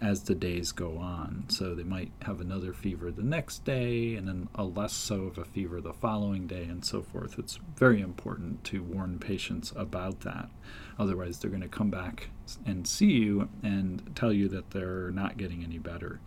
as 0.00 0.22
the 0.22 0.34
days 0.34 0.72
go 0.72 0.98
on. 0.98 1.44
So 1.48 1.74
they 1.74 1.82
might 1.82 2.12
have 2.22 2.40
another 2.40 2.72
fever 2.72 3.10
the 3.10 3.22
next 3.22 3.64
day 3.64 4.14
and 4.14 4.28
then 4.28 4.48
a 4.54 4.64
less 4.64 4.92
so 4.92 5.24
of 5.24 5.38
a 5.38 5.44
fever 5.44 5.80
the 5.80 5.92
following 5.92 6.46
day 6.46 6.64
and 6.64 6.84
so 6.84 7.02
forth. 7.02 7.38
It's 7.38 7.58
very 7.76 8.00
important 8.00 8.64
to 8.64 8.82
warn 8.82 9.18
patients 9.18 9.72
about 9.76 10.20
that. 10.20 10.48
Otherwise, 10.98 11.38
they're 11.38 11.50
going 11.50 11.62
to 11.62 11.68
come 11.68 11.90
back 11.90 12.30
and 12.64 12.86
see 12.86 13.12
you 13.12 13.48
and 13.62 14.12
tell 14.14 14.32
you 14.32 14.48
that 14.48 14.70
they're 14.70 15.10
not 15.10 15.36
getting 15.36 15.62
any 15.62 15.78
better. 15.78 16.20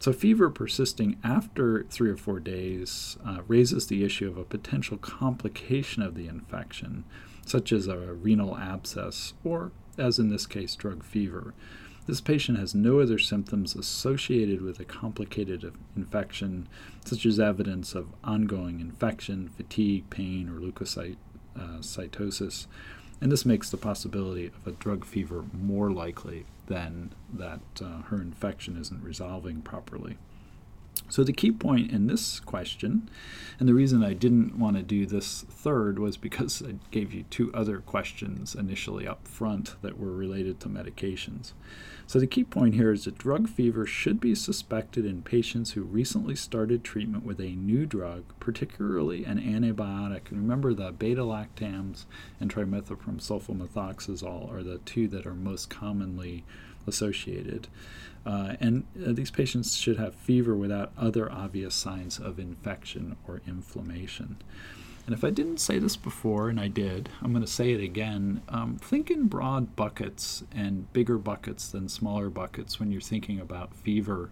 So, 0.00 0.12
fever 0.12 0.50
persisting 0.50 1.16
after 1.22 1.84
three 1.84 2.10
or 2.10 2.16
four 2.16 2.40
days 2.40 3.16
uh, 3.24 3.42
raises 3.46 3.86
the 3.86 4.04
issue 4.04 4.28
of 4.28 4.36
a 4.36 4.44
potential 4.44 4.98
complication 4.98 6.02
of 6.02 6.16
the 6.16 6.26
infection, 6.26 7.04
such 7.46 7.72
as 7.72 7.86
a 7.86 8.12
renal 8.12 8.58
abscess 8.58 9.34
or, 9.44 9.70
as 9.96 10.18
in 10.18 10.28
this 10.28 10.46
case, 10.46 10.74
drug 10.74 11.04
fever. 11.04 11.54
This 12.06 12.20
patient 12.20 12.58
has 12.58 12.74
no 12.74 12.98
other 12.98 13.18
symptoms 13.18 13.76
associated 13.76 14.60
with 14.60 14.80
a 14.80 14.84
complicated 14.84 15.72
infection, 15.96 16.68
such 17.04 17.24
as 17.24 17.38
evidence 17.38 17.94
of 17.94 18.08
ongoing 18.24 18.80
infection, 18.80 19.50
fatigue, 19.56 20.10
pain, 20.10 20.48
or 20.48 20.58
leukocytosis, 20.58 22.66
and 23.20 23.30
this 23.30 23.46
makes 23.46 23.70
the 23.70 23.76
possibility 23.76 24.46
of 24.46 24.66
a 24.66 24.72
drug 24.72 25.04
fever 25.04 25.44
more 25.52 25.92
likely 25.92 26.44
than 26.66 27.12
that 27.32 27.60
uh, 27.80 28.02
her 28.02 28.20
infection 28.20 28.76
isn't 28.76 29.04
resolving 29.04 29.62
properly. 29.62 30.18
So, 31.12 31.22
the 31.22 31.34
key 31.34 31.52
point 31.52 31.90
in 31.90 32.06
this 32.06 32.40
question, 32.40 33.10
and 33.60 33.68
the 33.68 33.74
reason 33.74 34.02
I 34.02 34.14
didn't 34.14 34.58
want 34.58 34.76
to 34.78 34.82
do 34.82 35.04
this 35.04 35.44
third 35.50 35.98
was 35.98 36.16
because 36.16 36.62
I 36.62 36.76
gave 36.90 37.12
you 37.12 37.24
two 37.24 37.52
other 37.52 37.80
questions 37.80 38.54
initially 38.54 39.06
up 39.06 39.28
front 39.28 39.76
that 39.82 39.98
were 39.98 40.10
related 40.10 40.58
to 40.60 40.70
medications. 40.70 41.52
So, 42.06 42.18
the 42.18 42.26
key 42.26 42.44
point 42.44 42.76
here 42.76 42.92
is 42.92 43.04
that 43.04 43.18
drug 43.18 43.48
fever 43.50 43.84
should 43.84 44.20
be 44.20 44.34
suspected 44.34 45.04
in 45.04 45.20
patients 45.20 45.72
who 45.72 45.82
recently 45.82 46.34
started 46.34 46.82
treatment 46.82 47.26
with 47.26 47.40
a 47.40 47.56
new 47.56 47.84
drug, 47.84 48.24
particularly 48.40 49.24
an 49.26 49.38
antibiotic. 49.38 50.30
And 50.30 50.40
remember, 50.40 50.72
the 50.72 50.92
beta 50.92 51.22
lactams 51.22 52.06
and 52.40 52.50
trimethoprim 52.50 53.20
sulfamethoxazole 53.20 54.50
are 54.50 54.62
the 54.62 54.78
two 54.78 55.08
that 55.08 55.26
are 55.26 55.34
most 55.34 55.68
commonly 55.68 56.44
associated. 56.86 57.68
Uh, 58.24 58.54
and 58.60 58.84
uh, 59.04 59.12
these 59.12 59.30
patients 59.30 59.76
should 59.76 59.98
have 59.98 60.14
fever 60.14 60.54
without 60.54 60.92
other 60.96 61.30
obvious 61.30 61.74
signs 61.74 62.18
of 62.18 62.38
infection 62.38 63.16
or 63.26 63.42
inflammation. 63.46 64.36
And 65.04 65.14
if 65.14 65.24
I 65.24 65.30
didn't 65.30 65.58
say 65.58 65.80
this 65.80 65.96
before, 65.96 66.48
and 66.48 66.60
I 66.60 66.68
did, 66.68 67.08
I'm 67.20 67.32
going 67.32 67.44
to 67.44 67.50
say 67.50 67.72
it 67.72 67.80
again. 67.80 68.42
Um, 68.48 68.76
think 68.76 69.10
in 69.10 69.26
broad 69.26 69.74
buckets 69.74 70.44
and 70.52 70.92
bigger 70.92 71.18
buckets 71.18 71.68
than 71.68 71.88
smaller 71.88 72.30
buckets 72.30 72.78
when 72.78 72.92
you're 72.92 73.00
thinking 73.00 73.40
about 73.40 73.74
fever. 73.74 74.30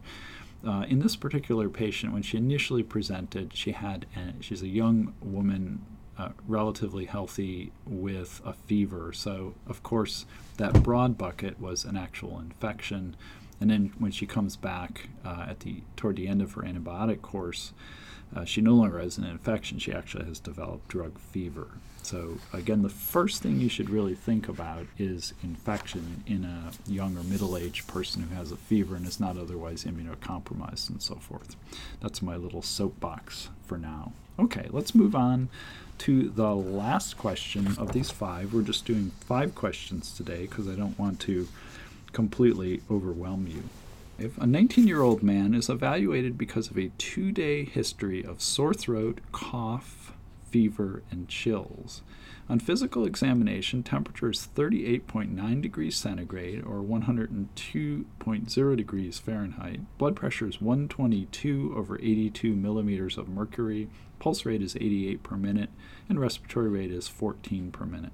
Uh, 0.65 0.85
in 0.89 1.01
this 1.01 1.17
particular 1.17 1.69
patient, 1.69 2.13
when 2.13 2.23
she 2.23 2.37
initially 2.37 2.85
presented, 2.85 3.57
she 3.57 3.73
had 3.73 4.07
a, 4.15 4.41
she's 4.43 4.63
a 4.63 4.69
young 4.69 5.15
woman, 5.21 5.85
uh, 6.21 6.29
relatively 6.47 7.07
healthy, 7.07 7.73
with 7.87 8.41
a 8.45 8.53
fever. 8.53 9.13
So, 9.13 9.55
of 9.67 9.83
course, 9.83 10.27
that 10.59 10.83
broad 10.83 11.17
bucket 11.17 11.61
was 11.61 11.85
an 11.85 11.97
actual 11.97 12.39
infection 12.39 13.17
and 13.61 13.71
then 13.71 13.93
when 13.99 14.11
she 14.11 14.27
comes 14.27 14.57
back 14.57 15.09
uh, 15.25 15.47
at 15.49 15.61
the 15.61 15.83
toward 15.97 16.17
the 16.17 16.27
end 16.27 16.41
of 16.41 16.53
her 16.55 16.63
antibiotic 16.63 17.21
course, 17.21 17.73
uh, 18.35 18.45
she 18.45 18.61
no 18.61 18.75
longer 18.75 18.99
has 18.99 19.19
an 19.19 19.25
infection. 19.25 19.79
She 19.79 19.93
actually 19.93 20.25
has 20.25 20.41
developed 20.41 20.89
drug 20.89 21.19
fever. 21.19 21.69
So 22.03 22.39
again, 22.53 22.83
the 22.83 22.89
first 22.89 23.43
thing 23.43 23.61
you 23.61 23.69
should 23.69 23.91
really 23.91 24.15
think 24.15 24.49
about 24.49 24.87
is 24.99 25.35
infection 25.43 26.25
in 26.27 26.45
a 26.45 26.71
young 26.91 27.17
or 27.17 27.23
middle-aged 27.23 27.87
person 27.87 28.23
who 28.23 28.35
has 28.35 28.51
a 28.51 28.57
fever 28.57 28.97
and 28.97 29.07
is 29.07 29.21
not 29.21 29.37
otherwise 29.37 29.85
immunocompromised 29.85 30.89
and 30.89 31.03
so 31.03 31.17
forth. 31.17 31.57
That's 32.01 32.23
my 32.23 32.37
little 32.37 32.63
soapbox 32.63 33.51
for 33.67 33.77
now. 33.77 34.13
Okay, 34.39 34.69
let's 34.71 34.95
move 34.95 35.15
on 35.15 35.51
to 36.01 36.31
the 36.31 36.55
last 36.55 37.19
question 37.19 37.75
of 37.77 37.93
these 37.93 38.11
five. 38.11 38.55
We're 38.55 38.63
just 38.63 38.87
doing 38.87 39.13
five 39.21 39.55
questions 39.55 40.13
today 40.13 40.47
because 40.47 40.67
I 40.67 40.75
don't 40.75 40.99
want 40.99 41.21
to 41.21 41.47
completely 42.13 42.81
overwhelm 42.91 43.47
you. 43.47 43.65
If 44.19 44.39
a 44.39 44.47
19 44.47 44.87
year 44.87 45.03
old 45.03 45.23
man 45.23 45.53
is 45.55 45.69
evaluated 45.69 46.39
because 46.39 46.71
of 46.71 46.79
a 46.79 46.91
two 46.97 47.33
day 47.33 47.67
history 47.67 48.25
of 48.25 48.41
sore 48.41 48.73
throat, 48.73 49.21
cough, 49.33 50.15
fever, 50.51 51.03
and 51.11 51.29
chills, 51.29 52.01
on 52.49 52.61
physical 52.61 53.05
examination, 53.05 53.83
temperature 53.83 54.31
is 54.31 54.49
38.9 54.57 55.63
degrees 55.63 55.97
centigrade 55.97 56.65
or 56.65 56.83
102.0 56.83 58.77
degrees 58.77 59.19
Fahrenheit. 59.19 59.81
Blood 59.99 60.17
pressure 60.17 60.49
is 60.49 60.63
122 60.63 61.75
over 61.77 61.99
82 61.99 62.57
millimeters 62.57 63.17
of 63.19 63.29
mercury. 63.29 63.89
Pulse 64.21 64.47
rate 64.47 64.63
is 64.63 64.77
88 64.77 65.25
per 65.25 65.37
minute, 65.37 65.71
and 66.09 66.21
respiratory 66.21 66.69
rate 66.69 66.93
is 66.93 67.09
14 67.09 67.73
per 67.73 67.85
minute. 67.85 68.13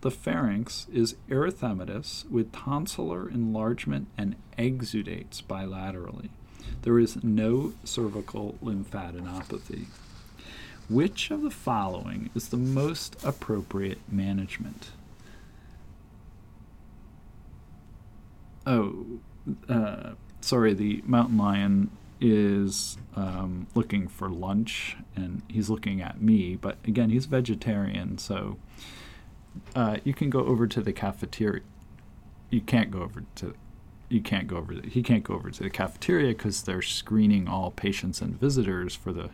The 0.00 0.10
pharynx 0.10 0.86
is 0.92 1.14
erythematous 1.30 2.28
with 2.28 2.50
tonsillar 2.50 3.32
enlargement 3.32 4.08
and 4.18 4.34
exudates 4.58 5.42
bilaterally. 5.42 6.30
There 6.82 6.98
is 6.98 7.22
no 7.22 7.74
cervical 7.84 8.56
lymphadenopathy. 8.62 9.86
Which 10.88 11.30
of 11.30 11.42
the 11.42 11.50
following 11.50 12.28
is 12.34 12.48
the 12.48 12.58
most 12.58 13.16
appropriate 13.24 14.00
management? 14.10 14.90
Oh, 18.66 19.06
uh, 19.68 20.12
sorry, 20.40 20.74
the 20.74 21.02
mountain 21.06 21.38
lion 21.38 21.90
is 22.20 22.96
um, 23.16 23.66
looking 23.74 24.08
for 24.08 24.28
lunch 24.28 24.96
and 25.16 25.42
he's 25.48 25.68
looking 25.68 26.00
at 26.00 26.20
me, 26.20 26.56
but 26.56 26.78
again, 26.86 27.10
he's 27.10 27.26
vegetarian, 27.26 28.18
so 28.18 28.56
uh, 29.74 29.98
you 30.04 30.14
can 30.14 30.30
go 30.30 30.40
over 30.40 30.66
to 30.66 30.80
the 30.80 30.92
cafeteria. 30.92 31.62
You 32.50 32.60
can't 32.60 32.90
go 32.90 33.02
over 33.02 33.24
to 33.36 33.54
you 34.08 34.20
can't 34.20 34.46
go 34.46 34.56
over. 34.56 34.74
He 34.74 35.02
can't 35.02 35.24
go 35.24 35.34
over 35.34 35.50
to 35.50 35.62
the 35.62 35.70
cafeteria 35.70 36.28
because 36.28 36.62
they're 36.62 36.82
screening 36.82 37.48
all 37.48 37.70
patients 37.70 38.20
and 38.20 38.38
visitors 38.38 38.94
for 38.94 39.12
the 39.12 39.30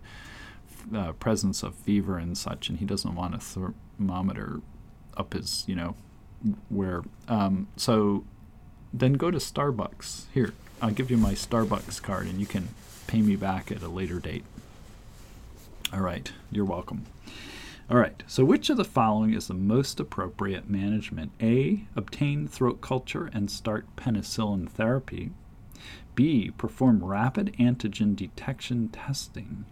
uh, 0.94 1.12
presence 1.12 1.62
of 1.62 1.74
fever 1.74 2.16
and 2.16 2.36
such, 2.38 2.68
and 2.68 2.78
he 2.78 2.84
doesn't 2.84 3.14
want 3.14 3.34
a 3.34 3.38
thermometer 3.38 4.60
up 5.16 5.34
his, 5.34 5.64
you 5.66 5.74
know, 5.74 5.96
where. 6.68 7.02
Um, 7.28 7.68
so 7.76 8.24
then 8.92 9.14
go 9.14 9.30
to 9.30 9.38
Starbucks. 9.38 10.26
Here, 10.32 10.54
I'll 10.82 10.90
give 10.90 11.10
you 11.10 11.16
my 11.16 11.32
Starbucks 11.32 12.02
card, 12.02 12.26
and 12.26 12.40
you 12.40 12.46
can 12.46 12.68
pay 13.06 13.20
me 13.20 13.36
back 13.36 13.70
at 13.70 13.82
a 13.82 13.88
later 13.88 14.18
date. 14.18 14.44
All 15.92 16.00
right, 16.00 16.32
you're 16.50 16.64
welcome. 16.64 17.04
All 17.90 17.98
right, 17.98 18.22
so 18.26 18.44
which 18.44 18.70
of 18.70 18.76
the 18.76 18.84
following 18.84 19.34
is 19.34 19.48
the 19.48 19.54
most 19.54 19.98
appropriate 20.00 20.70
management? 20.70 21.32
A. 21.40 21.84
Obtain 21.96 22.46
throat 22.46 22.80
culture 22.80 23.28
and 23.34 23.50
start 23.50 23.84
penicillin 23.96 24.70
therapy. 24.70 25.30
B. 26.14 26.52
Perform 26.56 27.04
rapid 27.04 27.54
antigen 27.58 28.14
detection 28.16 28.88
testing. 28.88 29.64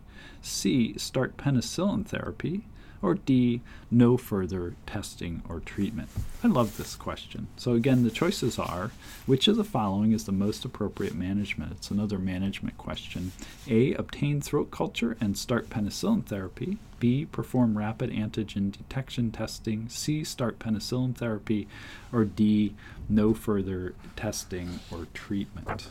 C. 0.42 0.98
Start 0.98 1.36
penicillin 1.36 2.04
therapy. 2.04 2.66
Or 3.00 3.14
D. 3.14 3.60
No 3.90 4.16
further 4.16 4.74
testing 4.86 5.42
or 5.48 5.60
treatment. 5.60 6.08
I 6.42 6.48
love 6.48 6.76
this 6.76 6.96
question. 6.96 7.46
So, 7.56 7.72
again, 7.72 8.02
the 8.02 8.10
choices 8.10 8.58
are 8.58 8.90
which 9.26 9.46
of 9.48 9.56
the 9.56 9.64
following 9.64 10.12
is 10.12 10.24
the 10.24 10.32
most 10.32 10.64
appropriate 10.64 11.14
management? 11.14 11.72
It's 11.72 11.90
another 11.90 12.18
management 12.18 12.76
question. 12.76 13.32
A. 13.68 13.94
Obtain 13.94 14.40
throat 14.40 14.70
culture 14.70 15.16
and 15.20 15.38
start 15.38 15.70
penicillin 15.70 16.24
therapy. 16.24 16.78
B. 16.98 17.26
Perform 17.26 17.78
rapid 17.78 18.10
antigen 18.10 18.72
detection 18.72 19.30
testing. 19.30 19.88
C. 19.88 20.24
Start 20.24 20.58
penicillin 20.58 21.14
therapy. 21.14 21.68
Or 22.12 22.24
D. 22.24 22.74
No 23.08 23.32
further 23.32 23.94
testing 24.16 24.80
or 24.90 25.06
treatment. 25.14 25.88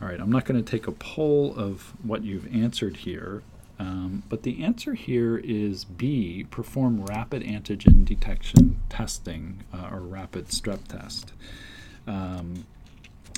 All 0.00 0.06
right, 0.06 0.20
I'm 0.20 0.30
not 0.30 0.44
going 0.44 0.62
to 0.62 0.70
take 0.70 0.86
a 0.86 0.92
poll 0.92 1.54
of 1.56 1.92
what 2.04 2.22
you've 2.22 2.52
answered 2.54 2.98
here, 2.98 3.42
um, 3.78 4.24
but 4.28 4.42
the 4.42 4.64
answer 4.64 4.94
here 4.94 5.38
is 5.38 5.84
B, 5.84 6.46
perform 6.50 7.04
rapid 7.04 7.42
antigen 7.42 8.04
detection 8.04 8.80
testing 8.88 9.62
uh, 9.72 9.88
or 9.92 10.00
rapid 10.00 10.48
strep 10.48 10.88
test. 10.88 11.32
Um, 12.06 12.66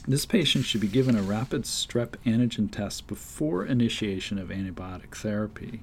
this 0.08 0.24
patient 0.24 0.64
should 0.64 0.80
be 0.80 0.88
given 0.88 1.16
a 1.16 1.22
rapid 1.22 1.64
strep 1.64 2.14
antigen 2.24 2.70
test 2.70 3.06
before 3.06 3.66
initiation 3.66 4.38
of 4.38 4.48
antibiotic 4.48 5.14
therapy. 5.14 5.82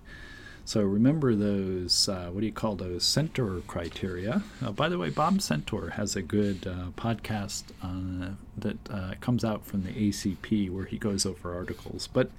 So 0.66 0.82
remember 0.82 1.34
those, 1.34 2.10
uh, 2.10 2.30
what 2.32 2.42
do 2.42 2.46
you 2.46 2.52
call 2.52 2.76
those, 2.76 3.06
Centor 3.06 3.66
criteria. 3.68 4.44
Uh, 4.62 4.72
by 4.72 4.90
the 4.90 4.98
way, 4.98 5.10
Bob 5.10 5.38
Centor 5.38 5.94
has 5.94 6.18
a 6.18 6.22
good 6.22 6.68
uh, 6.68 6.92
podcast 6.98 7.64
that 8.58 8.78
uh, 8.90 9.14
comes 9.22 9.46
out 9.46 9.66
from 9.66 9.84
the 9.84 9.92
ACP 9.92 10.70
where 10.70 10.84
he 10.84 10.98
goes 10.98 11.26
over 11.26 11.56
articles. 11.56 12.08
But 12.08 12.32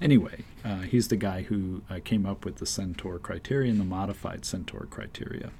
anyway, 0.00 0.44
uh, 0.64 0.80
he's 0.80 1.08
the 1.08 1.16
guy 1.16 1.42
who 1.42 1.82
uh, 1.90 1.98
came 2.04 2.26
up 2.26 2.44
with 2.44 2.56
the 2.56 2.64
Centor 2.64 3.20
criteria 3.20 3.70
and 3.70 3.80
the 3.80 3.84
modified 3.84 4.42
Centor 4.42 4.88
criteria. 4.88 5.50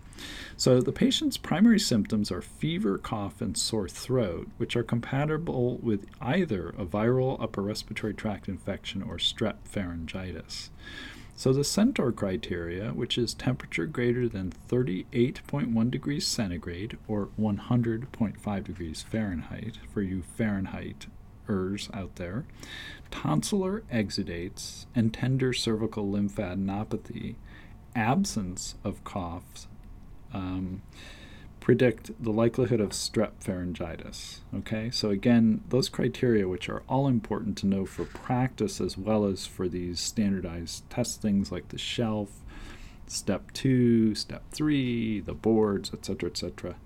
So 0.57 0.81
the 0.81 0.93
patient's 0.93 1.39
primary 1.39 1.81
symptoms 1.81 2.31
are 2.31 2.43
fever, 2.43 2.99
cough, 2.99 3.41
and 3.41 3.57
sore 3.57 3.89
throat, 3.89 4.49
which 4.59 4.77
are 4.77 4.83
compatible 4.83 5.79
with 5.79 6.07
either 6.21 6.69
a 6.71 6.85
viral 6.85 7.43
upper 7.43 7.63
respiratory 7.63 8.15
tract 8.15 8.49
infection 8.49 9.03
or 9.03 9.17
strep 9.17 9.57
pharyngitis. 9.65 10.69
So 11.35 11.55
the 11.55 11.63
Centor 11.63 12.15
criteria, 12.15 12.91
which 12.91 13.17
is 13.17 13.33
temperature 13.33 13.87
greater 13.87 14.29
than 14.29 14.53
38.1 14.69 15.91
degrees 15.91 16.27
centigrade 16.27 16.99
or 17.09 17.31
100.5 17.41 18.65
degrees 18.65 19.01
Fahrenheit, 19.01 19.79
for 19.91 20.03
you 20.03 20.23
Fahrenheiters 21.51 21.95
out 21.95 22.17
there, 22.17 22.45
tonsillar 23.11 23.83
exudates 23.93 24.87
and 24.95 25.13
tender 25.13 25.53
cervical 25.53 26.07
lymphadenopathy, 26.07 27.35
absence 27.95 28.77
of 28.85 29.03
coughs, 29.05 29.67
um, 30.33 30.83
predict 31.59 32.11
the 32.23 32.31
likelihood 32.31 32.81
of 32.81 32.91
strep 32.91 33.33
pharyngitis. 33.45 34.39
Okay, 34.55 34.91
so 34.91 35.11
again, 35.11 35.63
those 35.69 35.89
criteria, 35.89 36.49
which 36.49 36.69
are 36.69 36.83
all 36.89 37.07
important 37.07 37.59
to 37.59 37.67
know 37.67 37.85
for 37.85 38.05
practice 38.05 38.81
as 38.81 38.97
well 38.97 39.27
as 39.27 39.47
for 39.47 39.69
these 39.69 40.01
standardized 40.01 40.89
test 40.89 41.21
things 41.21 41.53
like 41.53 41.69
the 41.69 41.79
shelf, 41.79 42.31
step 43.07 43.51
two, 43.53 44.15
step 44.15 44.43
three, 44.51 45.21
the 45.21 45.35
boards, 45.35 45.93
etc., 45.93 46.31
etc. 46.31 46.77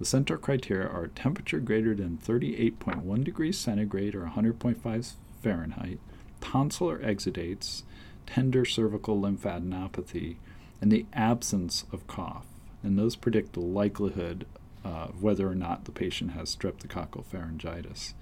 The 0.00 0.06
Centor 0.06 0.40
criteria 0.40 0.88
are 0.88 1.08
temperature 1.08 1.60
greater 1.60 1.94
than 1.94 2.18
38.1 2.18 3.22
degrees 3.22 3.58
centigrade 3.58 4.14
or 4.14 4.24
100.5 4.34 5.12
Fahrenheit, 5.42 6.00
tonsillar 6.40 7.04
exudates, 7.04 7.82
tender 8.26 8.64
cervical 8.64 9.20
lymphadenopathy, 9.20 10.36
and 10.80 10.90
the 10.90 11.04
absence 11.12 11.84
of 11.92 12.06
cough 12.06 12.46
and 12.82 12.98
those 12.98 13.16
predict 13.16 13.52
the 13.52 13.60
likelihood 13.60 14.46
uh, 14.84 14.88
of 14.88 15.22
whether 15.22 15.46
or 15.46 15.54
not 15.54 15.84
the 15.84 15.92
patient 15.92 16.32
has 16.32 16.56
streptococcal 16.56 17.24
pharyngitis. 17.24 18.14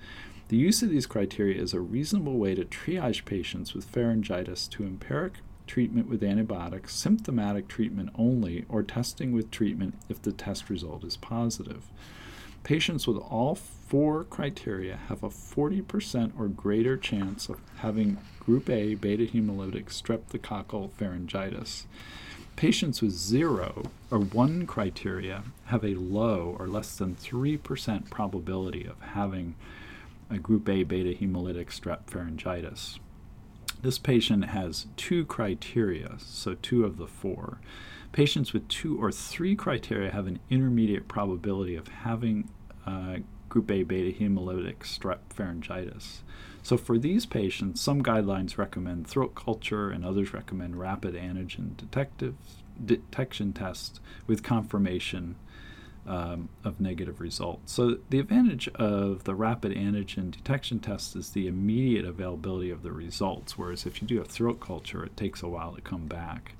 The 0.48 0.56
use 0.56 0.82
of 0.82 0.90
these 0.90 1.06
criteria 1.06 1.62
is 1.62 1.74
a 1.74 1.80
reasonable 1.80 2.38
way 2.38 2.56
to 2.56 2.64
triage 2.64 3.24
patients 3.24 3.74
with 3.74 3.90
pharyngitis 3.92 4.68
to 4.70 4.82
empiric 4.82 5.34
treatment 5.68 6.08
with 6.08 6.24
antibiotics, 6.24 6.94
symptomatic 6.94 7.68
treatment 7.68 8.10
only, 8.16 8.64
or 8.68 8.82
testing 8.82 9.32
with 9.32 9.50
treatment 9.50 9.94
if 10.08 10.20
the 10.20 10.32
test 10.32 10.68
result 10.68 11.04
is 11.04 11.16
positive. 11.16 11.84
Patients 12.64 13.06
with 13.06 13.18
all 13.18 13.54
four 13.54 14.24
criteria 14.24 14.98
have 15.08 15.22
a 15.22 15.28
40% 15.28 16.32
or 16.38 16.48
greater 16.48 16.96
chance 16.96 17.48
of 17.48 17.60
having 17.76 18.18
group 18.40 18.68
A 18.68 18.94
beta 18.94 19.24
hemolytic 19.24 19.86
streptococcal 19.86 20.90
pharyngitis. 20.90 21.84
Patients 22.56 23.00
with 23.00 23.12
zero 23.12 23.84
or 24.10 24.18
one 24.18 24.66
criteria 24.66 25.44
have 25.66 25.84
a 25.84 25.94
low 25.94 26.56
or 26.58 26.66
less 26.66 26.96
than 26.96 27.14
3% 27.14 28.10
probability 28.10 28.84
of 28.84 29.00
having 29.00 29.54
a 30.28 30.38
group 30.38 30.68
A 30.68 30.82
beta 30.82 31.16
hemolytic 31.18 31.68
strep 31.68 32.06
pharyngitis. 32.06 32.98
This 33.80 33.98
patient 33.98 34.46
has 34.46 34.86
two 34.96 35.24
criteria, 35.24 36.16
so 36.18 36.54
two 36.54 36.84
of 36.84 36.96
the 36.96 37.06
four. 37.06 37.60
Patients 38.10 38.52
with 38.52 38.66
two 38.68 39.00
or 39.00 39.12
three 39.12 39.54
criteria 39.54 40.10
have 40.10 40.26
an 40.26 40.40
intermediate 40.50 41.06
probability 41.06 41.76
of 41.76 41.88
having 41.88 42.48
uh, 42.86 43.18
group 43.48 43.70
A 43.70 43.82
beta 43.84 44.18
hemolytic 44.18 44.78
strep 44.78 45.18
pharyngitis. 45.34 46.22
So 46.62 46.76
for 46.76 46.98
these 46.98 47.24
patients, 47.24 47.80
some 47.80 48.02
guidelines 48.02 48.58
recommend 48.58 49.06
throat 49.06 49.34
culture 49.34 49.90
and 49.90 50.04
others 50.04 50.34
recommend 50.34 50.78
rapid 50.78 51.14
antigen 51.14 51.76
detective, 51.76 52.34
detection 52.84 53.52
tests 53.52 54.00
with 54.26 54.42
confirmation 54.42 55.36
um, 56.08 56.48
of 56.64 56.80
negative 56.80 57.20
results. 57.20 57.72
So 57.72 57.98
the 58.08 58.18
advantage 58.18 58.66
of 58.76 59.24
the 59.24 59.34
rapid 59.34 59.72
antigen 59.72 60.30
detection 60.30 60.80
test 60.80 61.14
is 61.14 61.30
the 61.30 61.46
immediate 61.46 62.06
availability 62.06 62.70
of 62.70 62.82
the 62.82 62.92
results, 62.92 63.58
whereas 63.58 63.84
if 63.84 64.00
you 64.00 64.08
do 64.08 64.20
a 64.20 64.24
throat 64.24 64.58
culture, 64.58 65.04
it 65.04 65.16
takes 65.16 65.42
a 65.42 65.48
while 65.48 65.72
to 65.74 65.82
come 65.82 66.06
back. 66.06 66.54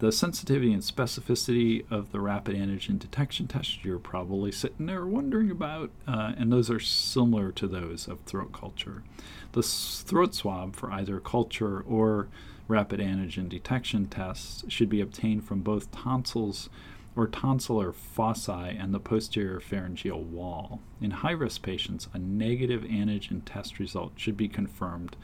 The 0.00 0.10
sensitivity 0.10 0.72
and 0.72 0.82
specificity 0.82 1.84
of 1.88 2.10
the 2.10 2.20
rapid 2.20 2.56
antigen 2.56 2.98
detection 2.98 3.46
test 3.46 3.84
you're 3.84 4.00
probably 4.00 4.50
sitting 4.50 4.86
there 4.86 5.06
wondering 5.06 5.52
about, 5.52 5.90
uh, 6.08 6.32
and 6.36 6.52
those 6.52 6.68
are 6.68 6.80
similar 6.80 7.52
to 7.52 7.68
those 7.68 8.08
of 8.08 8.18
throat 8.22 8.52
culture. 8.52 9.04
The 9.52 9.62
throat 9.62 10.34
swab 10.34 10.74
for 10.74 10.90
either 10.90 11.20
culture 11.20 11.80
or 11.80 12.26
rapid 12.66 12.98
antigen 12.98 13.48
detection 13.48 14.06
tests 14.06 14.64
should 14.68 14.88
be 14.88 15.00
obtained 15.00 15.44
from 15.44 15.60
both 15.60 15.92
tonsils 15.92 16.68
or 17.16 17.28
tonsillar 17.28 17.92
fossae 17.92 18.76
and 18.82 18.92
the 18.92 19.00
posterior 19.00 19.60
pharyngeal 19.60 20.22
wall. 20.22 20.80
In 21.00 21.10
high 21.10 21.30
risk 21.32 21.62
patients, 21.62 22.08
a 22.12 22.18
negative 22.18 22.82
antigen 22.82 23.42
test 23.44 23.78
result 23.78 24.12
should 24.16 24.36
be 24.36 24.48
confirmed 24.48 25.16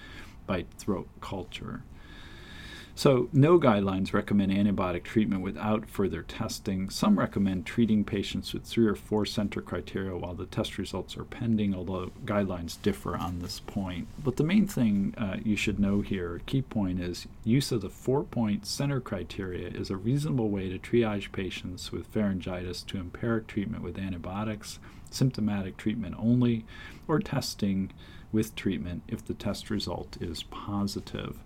by 0.47 0.67
throat 0.79 1.09
culture. 1.21 1.83
So, 3.01 3.31
no 3.33 3.59
guidelines 3.59 4.13
recommend 4.13 4.53
antibiotic 4.53 5.05
treatment 5.05 5.41
without 5.41 5.89
further 5.89 6.21
testing. 6.21 6.91
Some 6.91 7.19
recommend 7.19 7.65
treating 7.65 8.05
patients 8.05 8.53
with 8.53 8.65
three 8.65 8.87
or 8.87 8.95
four 8.95 9.25
Centor 9.25 9.65
criteria 9.65 10.15
while 10.19 10.35
the 10.35 10.45
test 10.45 10.77
results 10.77 11.17
are 11.17 11.25
pending, 11.25 11.75
although 11.75 12.13
guidelines 12.27 12.77
differ 12.83 13.17
on 13.17 13.39
this 13.39 13.61
point. 13.61 14.07
But 14.23 14.37
the 14.37 14.45
main 14.45 14.67
thing 14.67 15.15
uh, 15.17 15.39
you 15.43 15.57
should 15.57 15.81
know 15.81 16.03
here, 16.03 16.43
key 16.45 16.61
point 16.61 17.01
is 17.01 17.27
use 17.43 17.73
of 17.73 17.81
the 17.81 17.89
four 17.89 18.23
point 18.23 18.65
Centor 18.65 19.03
criteria 19.03 19.69
is 19.69 19.89
a 19.89 19.97
reasonable 19.97 20.51
way 20.51 20.69
to 20.69 20.79
triage 20.79 21.33
patients 21.33 21.91
with 21.91 22.13
pharyngitis 22.13 22.85
to 22.89 22.99
empiric 22.99 23.47
treatment 23.47 23.83
with 23.83 23.99
antibiotics, 23.99 24.79
symptomatic 25.09 25.79
treatment 25.79 26.17
only, 26.19 26.67
or 27.09 27.19
testing 27.19 27.93
with 28.31 28.55
treatment 28.55 29.05
if 29.09 29.25
the 29.25 29.33
test 29.33 29.71
result 29.71 30.19
is 30.21 30.43
positive. 30.43 31.39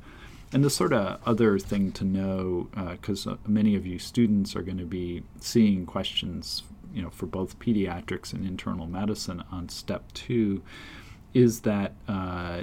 And 0.53 0.65
the 0.65 0.71
sort 0.71 0.93
of 0.93 1.21
other 1.27 1.59
thing 1.59 1.91
to 1.93 2.05
know, 2.05 2.69
because 2.93 3.27
uh, 3.27 3.37
many 3.47 3.75
of 3.75 3.87
you 3.87 3.99
students 3.99 4.55
are 4.55 4.63
going 4.63 4.79
to 4.79 4.85
be 4.85 5.23
seeing 5.41 5.85
questions, 5.85 6.63
you 6.95 7.03
know, 7.03 7.11
for 7.11 7.27
both 7.27 7.59
pediatrics 7.59 8.33
and 8.33 8.47
internal 8.47 8.87
medicine 8.87 9.43
on 9.51 9.69
step 9.69 10.13
two, 10.13 10.63
is 11.33 11.63
that 11.63 11.93
uh, 12.07 12.63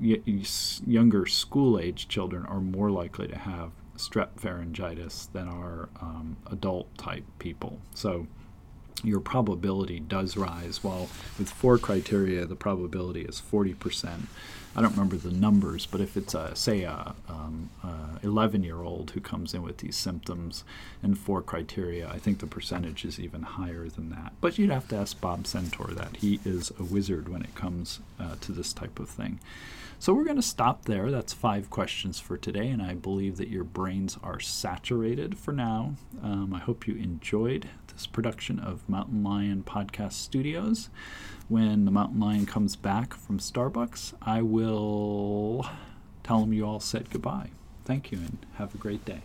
younger 0.00 1.26
school 1.26 1.78
age 1.78 2.08
children 2.08 2.44
are 2.46 2.60
more 2.60 2.90
likely 2.90 3.28
to 3.28 3.38
have 3.38 3.70
strep 3.96 4.30
pharyngitis 4.36 5.30
than 5.32 5.48
are 5.48 5.88
um, 6.00 6.36
adult 6.50 6.96
type 6.98 7.24
people. 7.38 7.78
So 7.94 8.26
your 9.04 9.20
probability 9.20 10.00
does 10.00 10.36
rise. 10.36 10.82
While 10.82 11.08
with 11.38 11.50
four 11.50 11.78
criteria, 11.78 12.46
the 12.46 12.56
probability 12.56 13.22
is 13.22 13.40
40%. 13.40 14.22
I 14.78 14.80
don't 14.80 14.92
remember 14.92 15.16
the 15.16 15.32
numbers, 15.32 15.86
but 15.86 16.00
if 16.00 16.16
it's 16.16 16.34
a 16.34 16.54
say 16.54 16.82
a 16.82 17.14
um, 17.28 17.70
11 18.22 18.62
year 18.62 18.82
old 18.82 19.10
who 19.10 19.20
comes 19.20 19.54
in 19.54 19.62
with 19.62 19.78
these 19.78 19.96
symptoms 19.96 20.62
and 21.02 21.18
four 21.18 21.42
criteria, 21.42 22.08
I 22.08 22.18
think 22.18 22.38
the 22.38 22.46
percentage 22.46 23.04
is 23.04 23.18
even 23.18 23.42
higher 23.42 23.88
than 23.88 24.10
that. 24.10 24.34
But 24.40 24.58
you'd 24.58 24.70
have 24.70 24.88
to 24.88 24.96
ask 24.96 25.20
Bob 25.20 25.44
Centor 25.44 25.94
that. 25.94 26.18
He 26.18 26.40
is 26.44 26.72
a 26.78 26.84
wizard 26.84 27.28
when 27.28 27.42
it 27.42 27.54
comes 27.54 28.00
uh, 28.20 28.36
to 28.40 28.52
this 28.52 28.72
type 28.72 28.98
of 28.98 29.08
thing. 29.08 29.40
So 29.98 30.14
we're 30.14 30.24
going 30.24 30.36
to 30.36 30.42
stop 30.42 30.84
there. 30.84 31.10
That's 31.10 31.32
five 31.32 31.70
questions 31.70 32.20
for 32.20 32.36
today, 32.36 32.68
and 32.68 32.80
I 32.80 32.94
believe 32.94 33.36
that 33.38 33.48
your 33.48 33.64
brains 33.64 34.16
are 34.22 34.38
saturated 34.38 35.36
for 35.36 35.50
now. 35.50 35.94
Um, 36.22 36.54
I 36.54 36.60
hope 36.60 36.86
you 36.86 36.94
enjoyed 36.94 37.68
this 37.92 38.06
production 38.06 38.60
of 38.60 38.88
Mountain 38.88 39.24
Lion 39.24 39.64
Podcast 39.66 40.12
Studios. 40.12 40.88
When 41.48 41.86
the 41.86 41.90
Mountain 41.90 42.20
Lion 42.20 42.44
comes 42.44 42.76
back 42.76 43.14
from 43.14 43.38
Starbucks, 43.38 44.12
I 44.20 44.42
will 44.42 45.66
tell 46.22 46.42
him 46.42 46.52
you 46.52 46.66
all 46.66 46.78
said 46.78 47.08
goodbye. 47.08 47.50
Thank 47.86 48.12
you 48.12 48.18
and 48.18 48.38
have 48.56 48.74
a 48.74 48.78
great 48.78 49.06
day. 49.06 49.22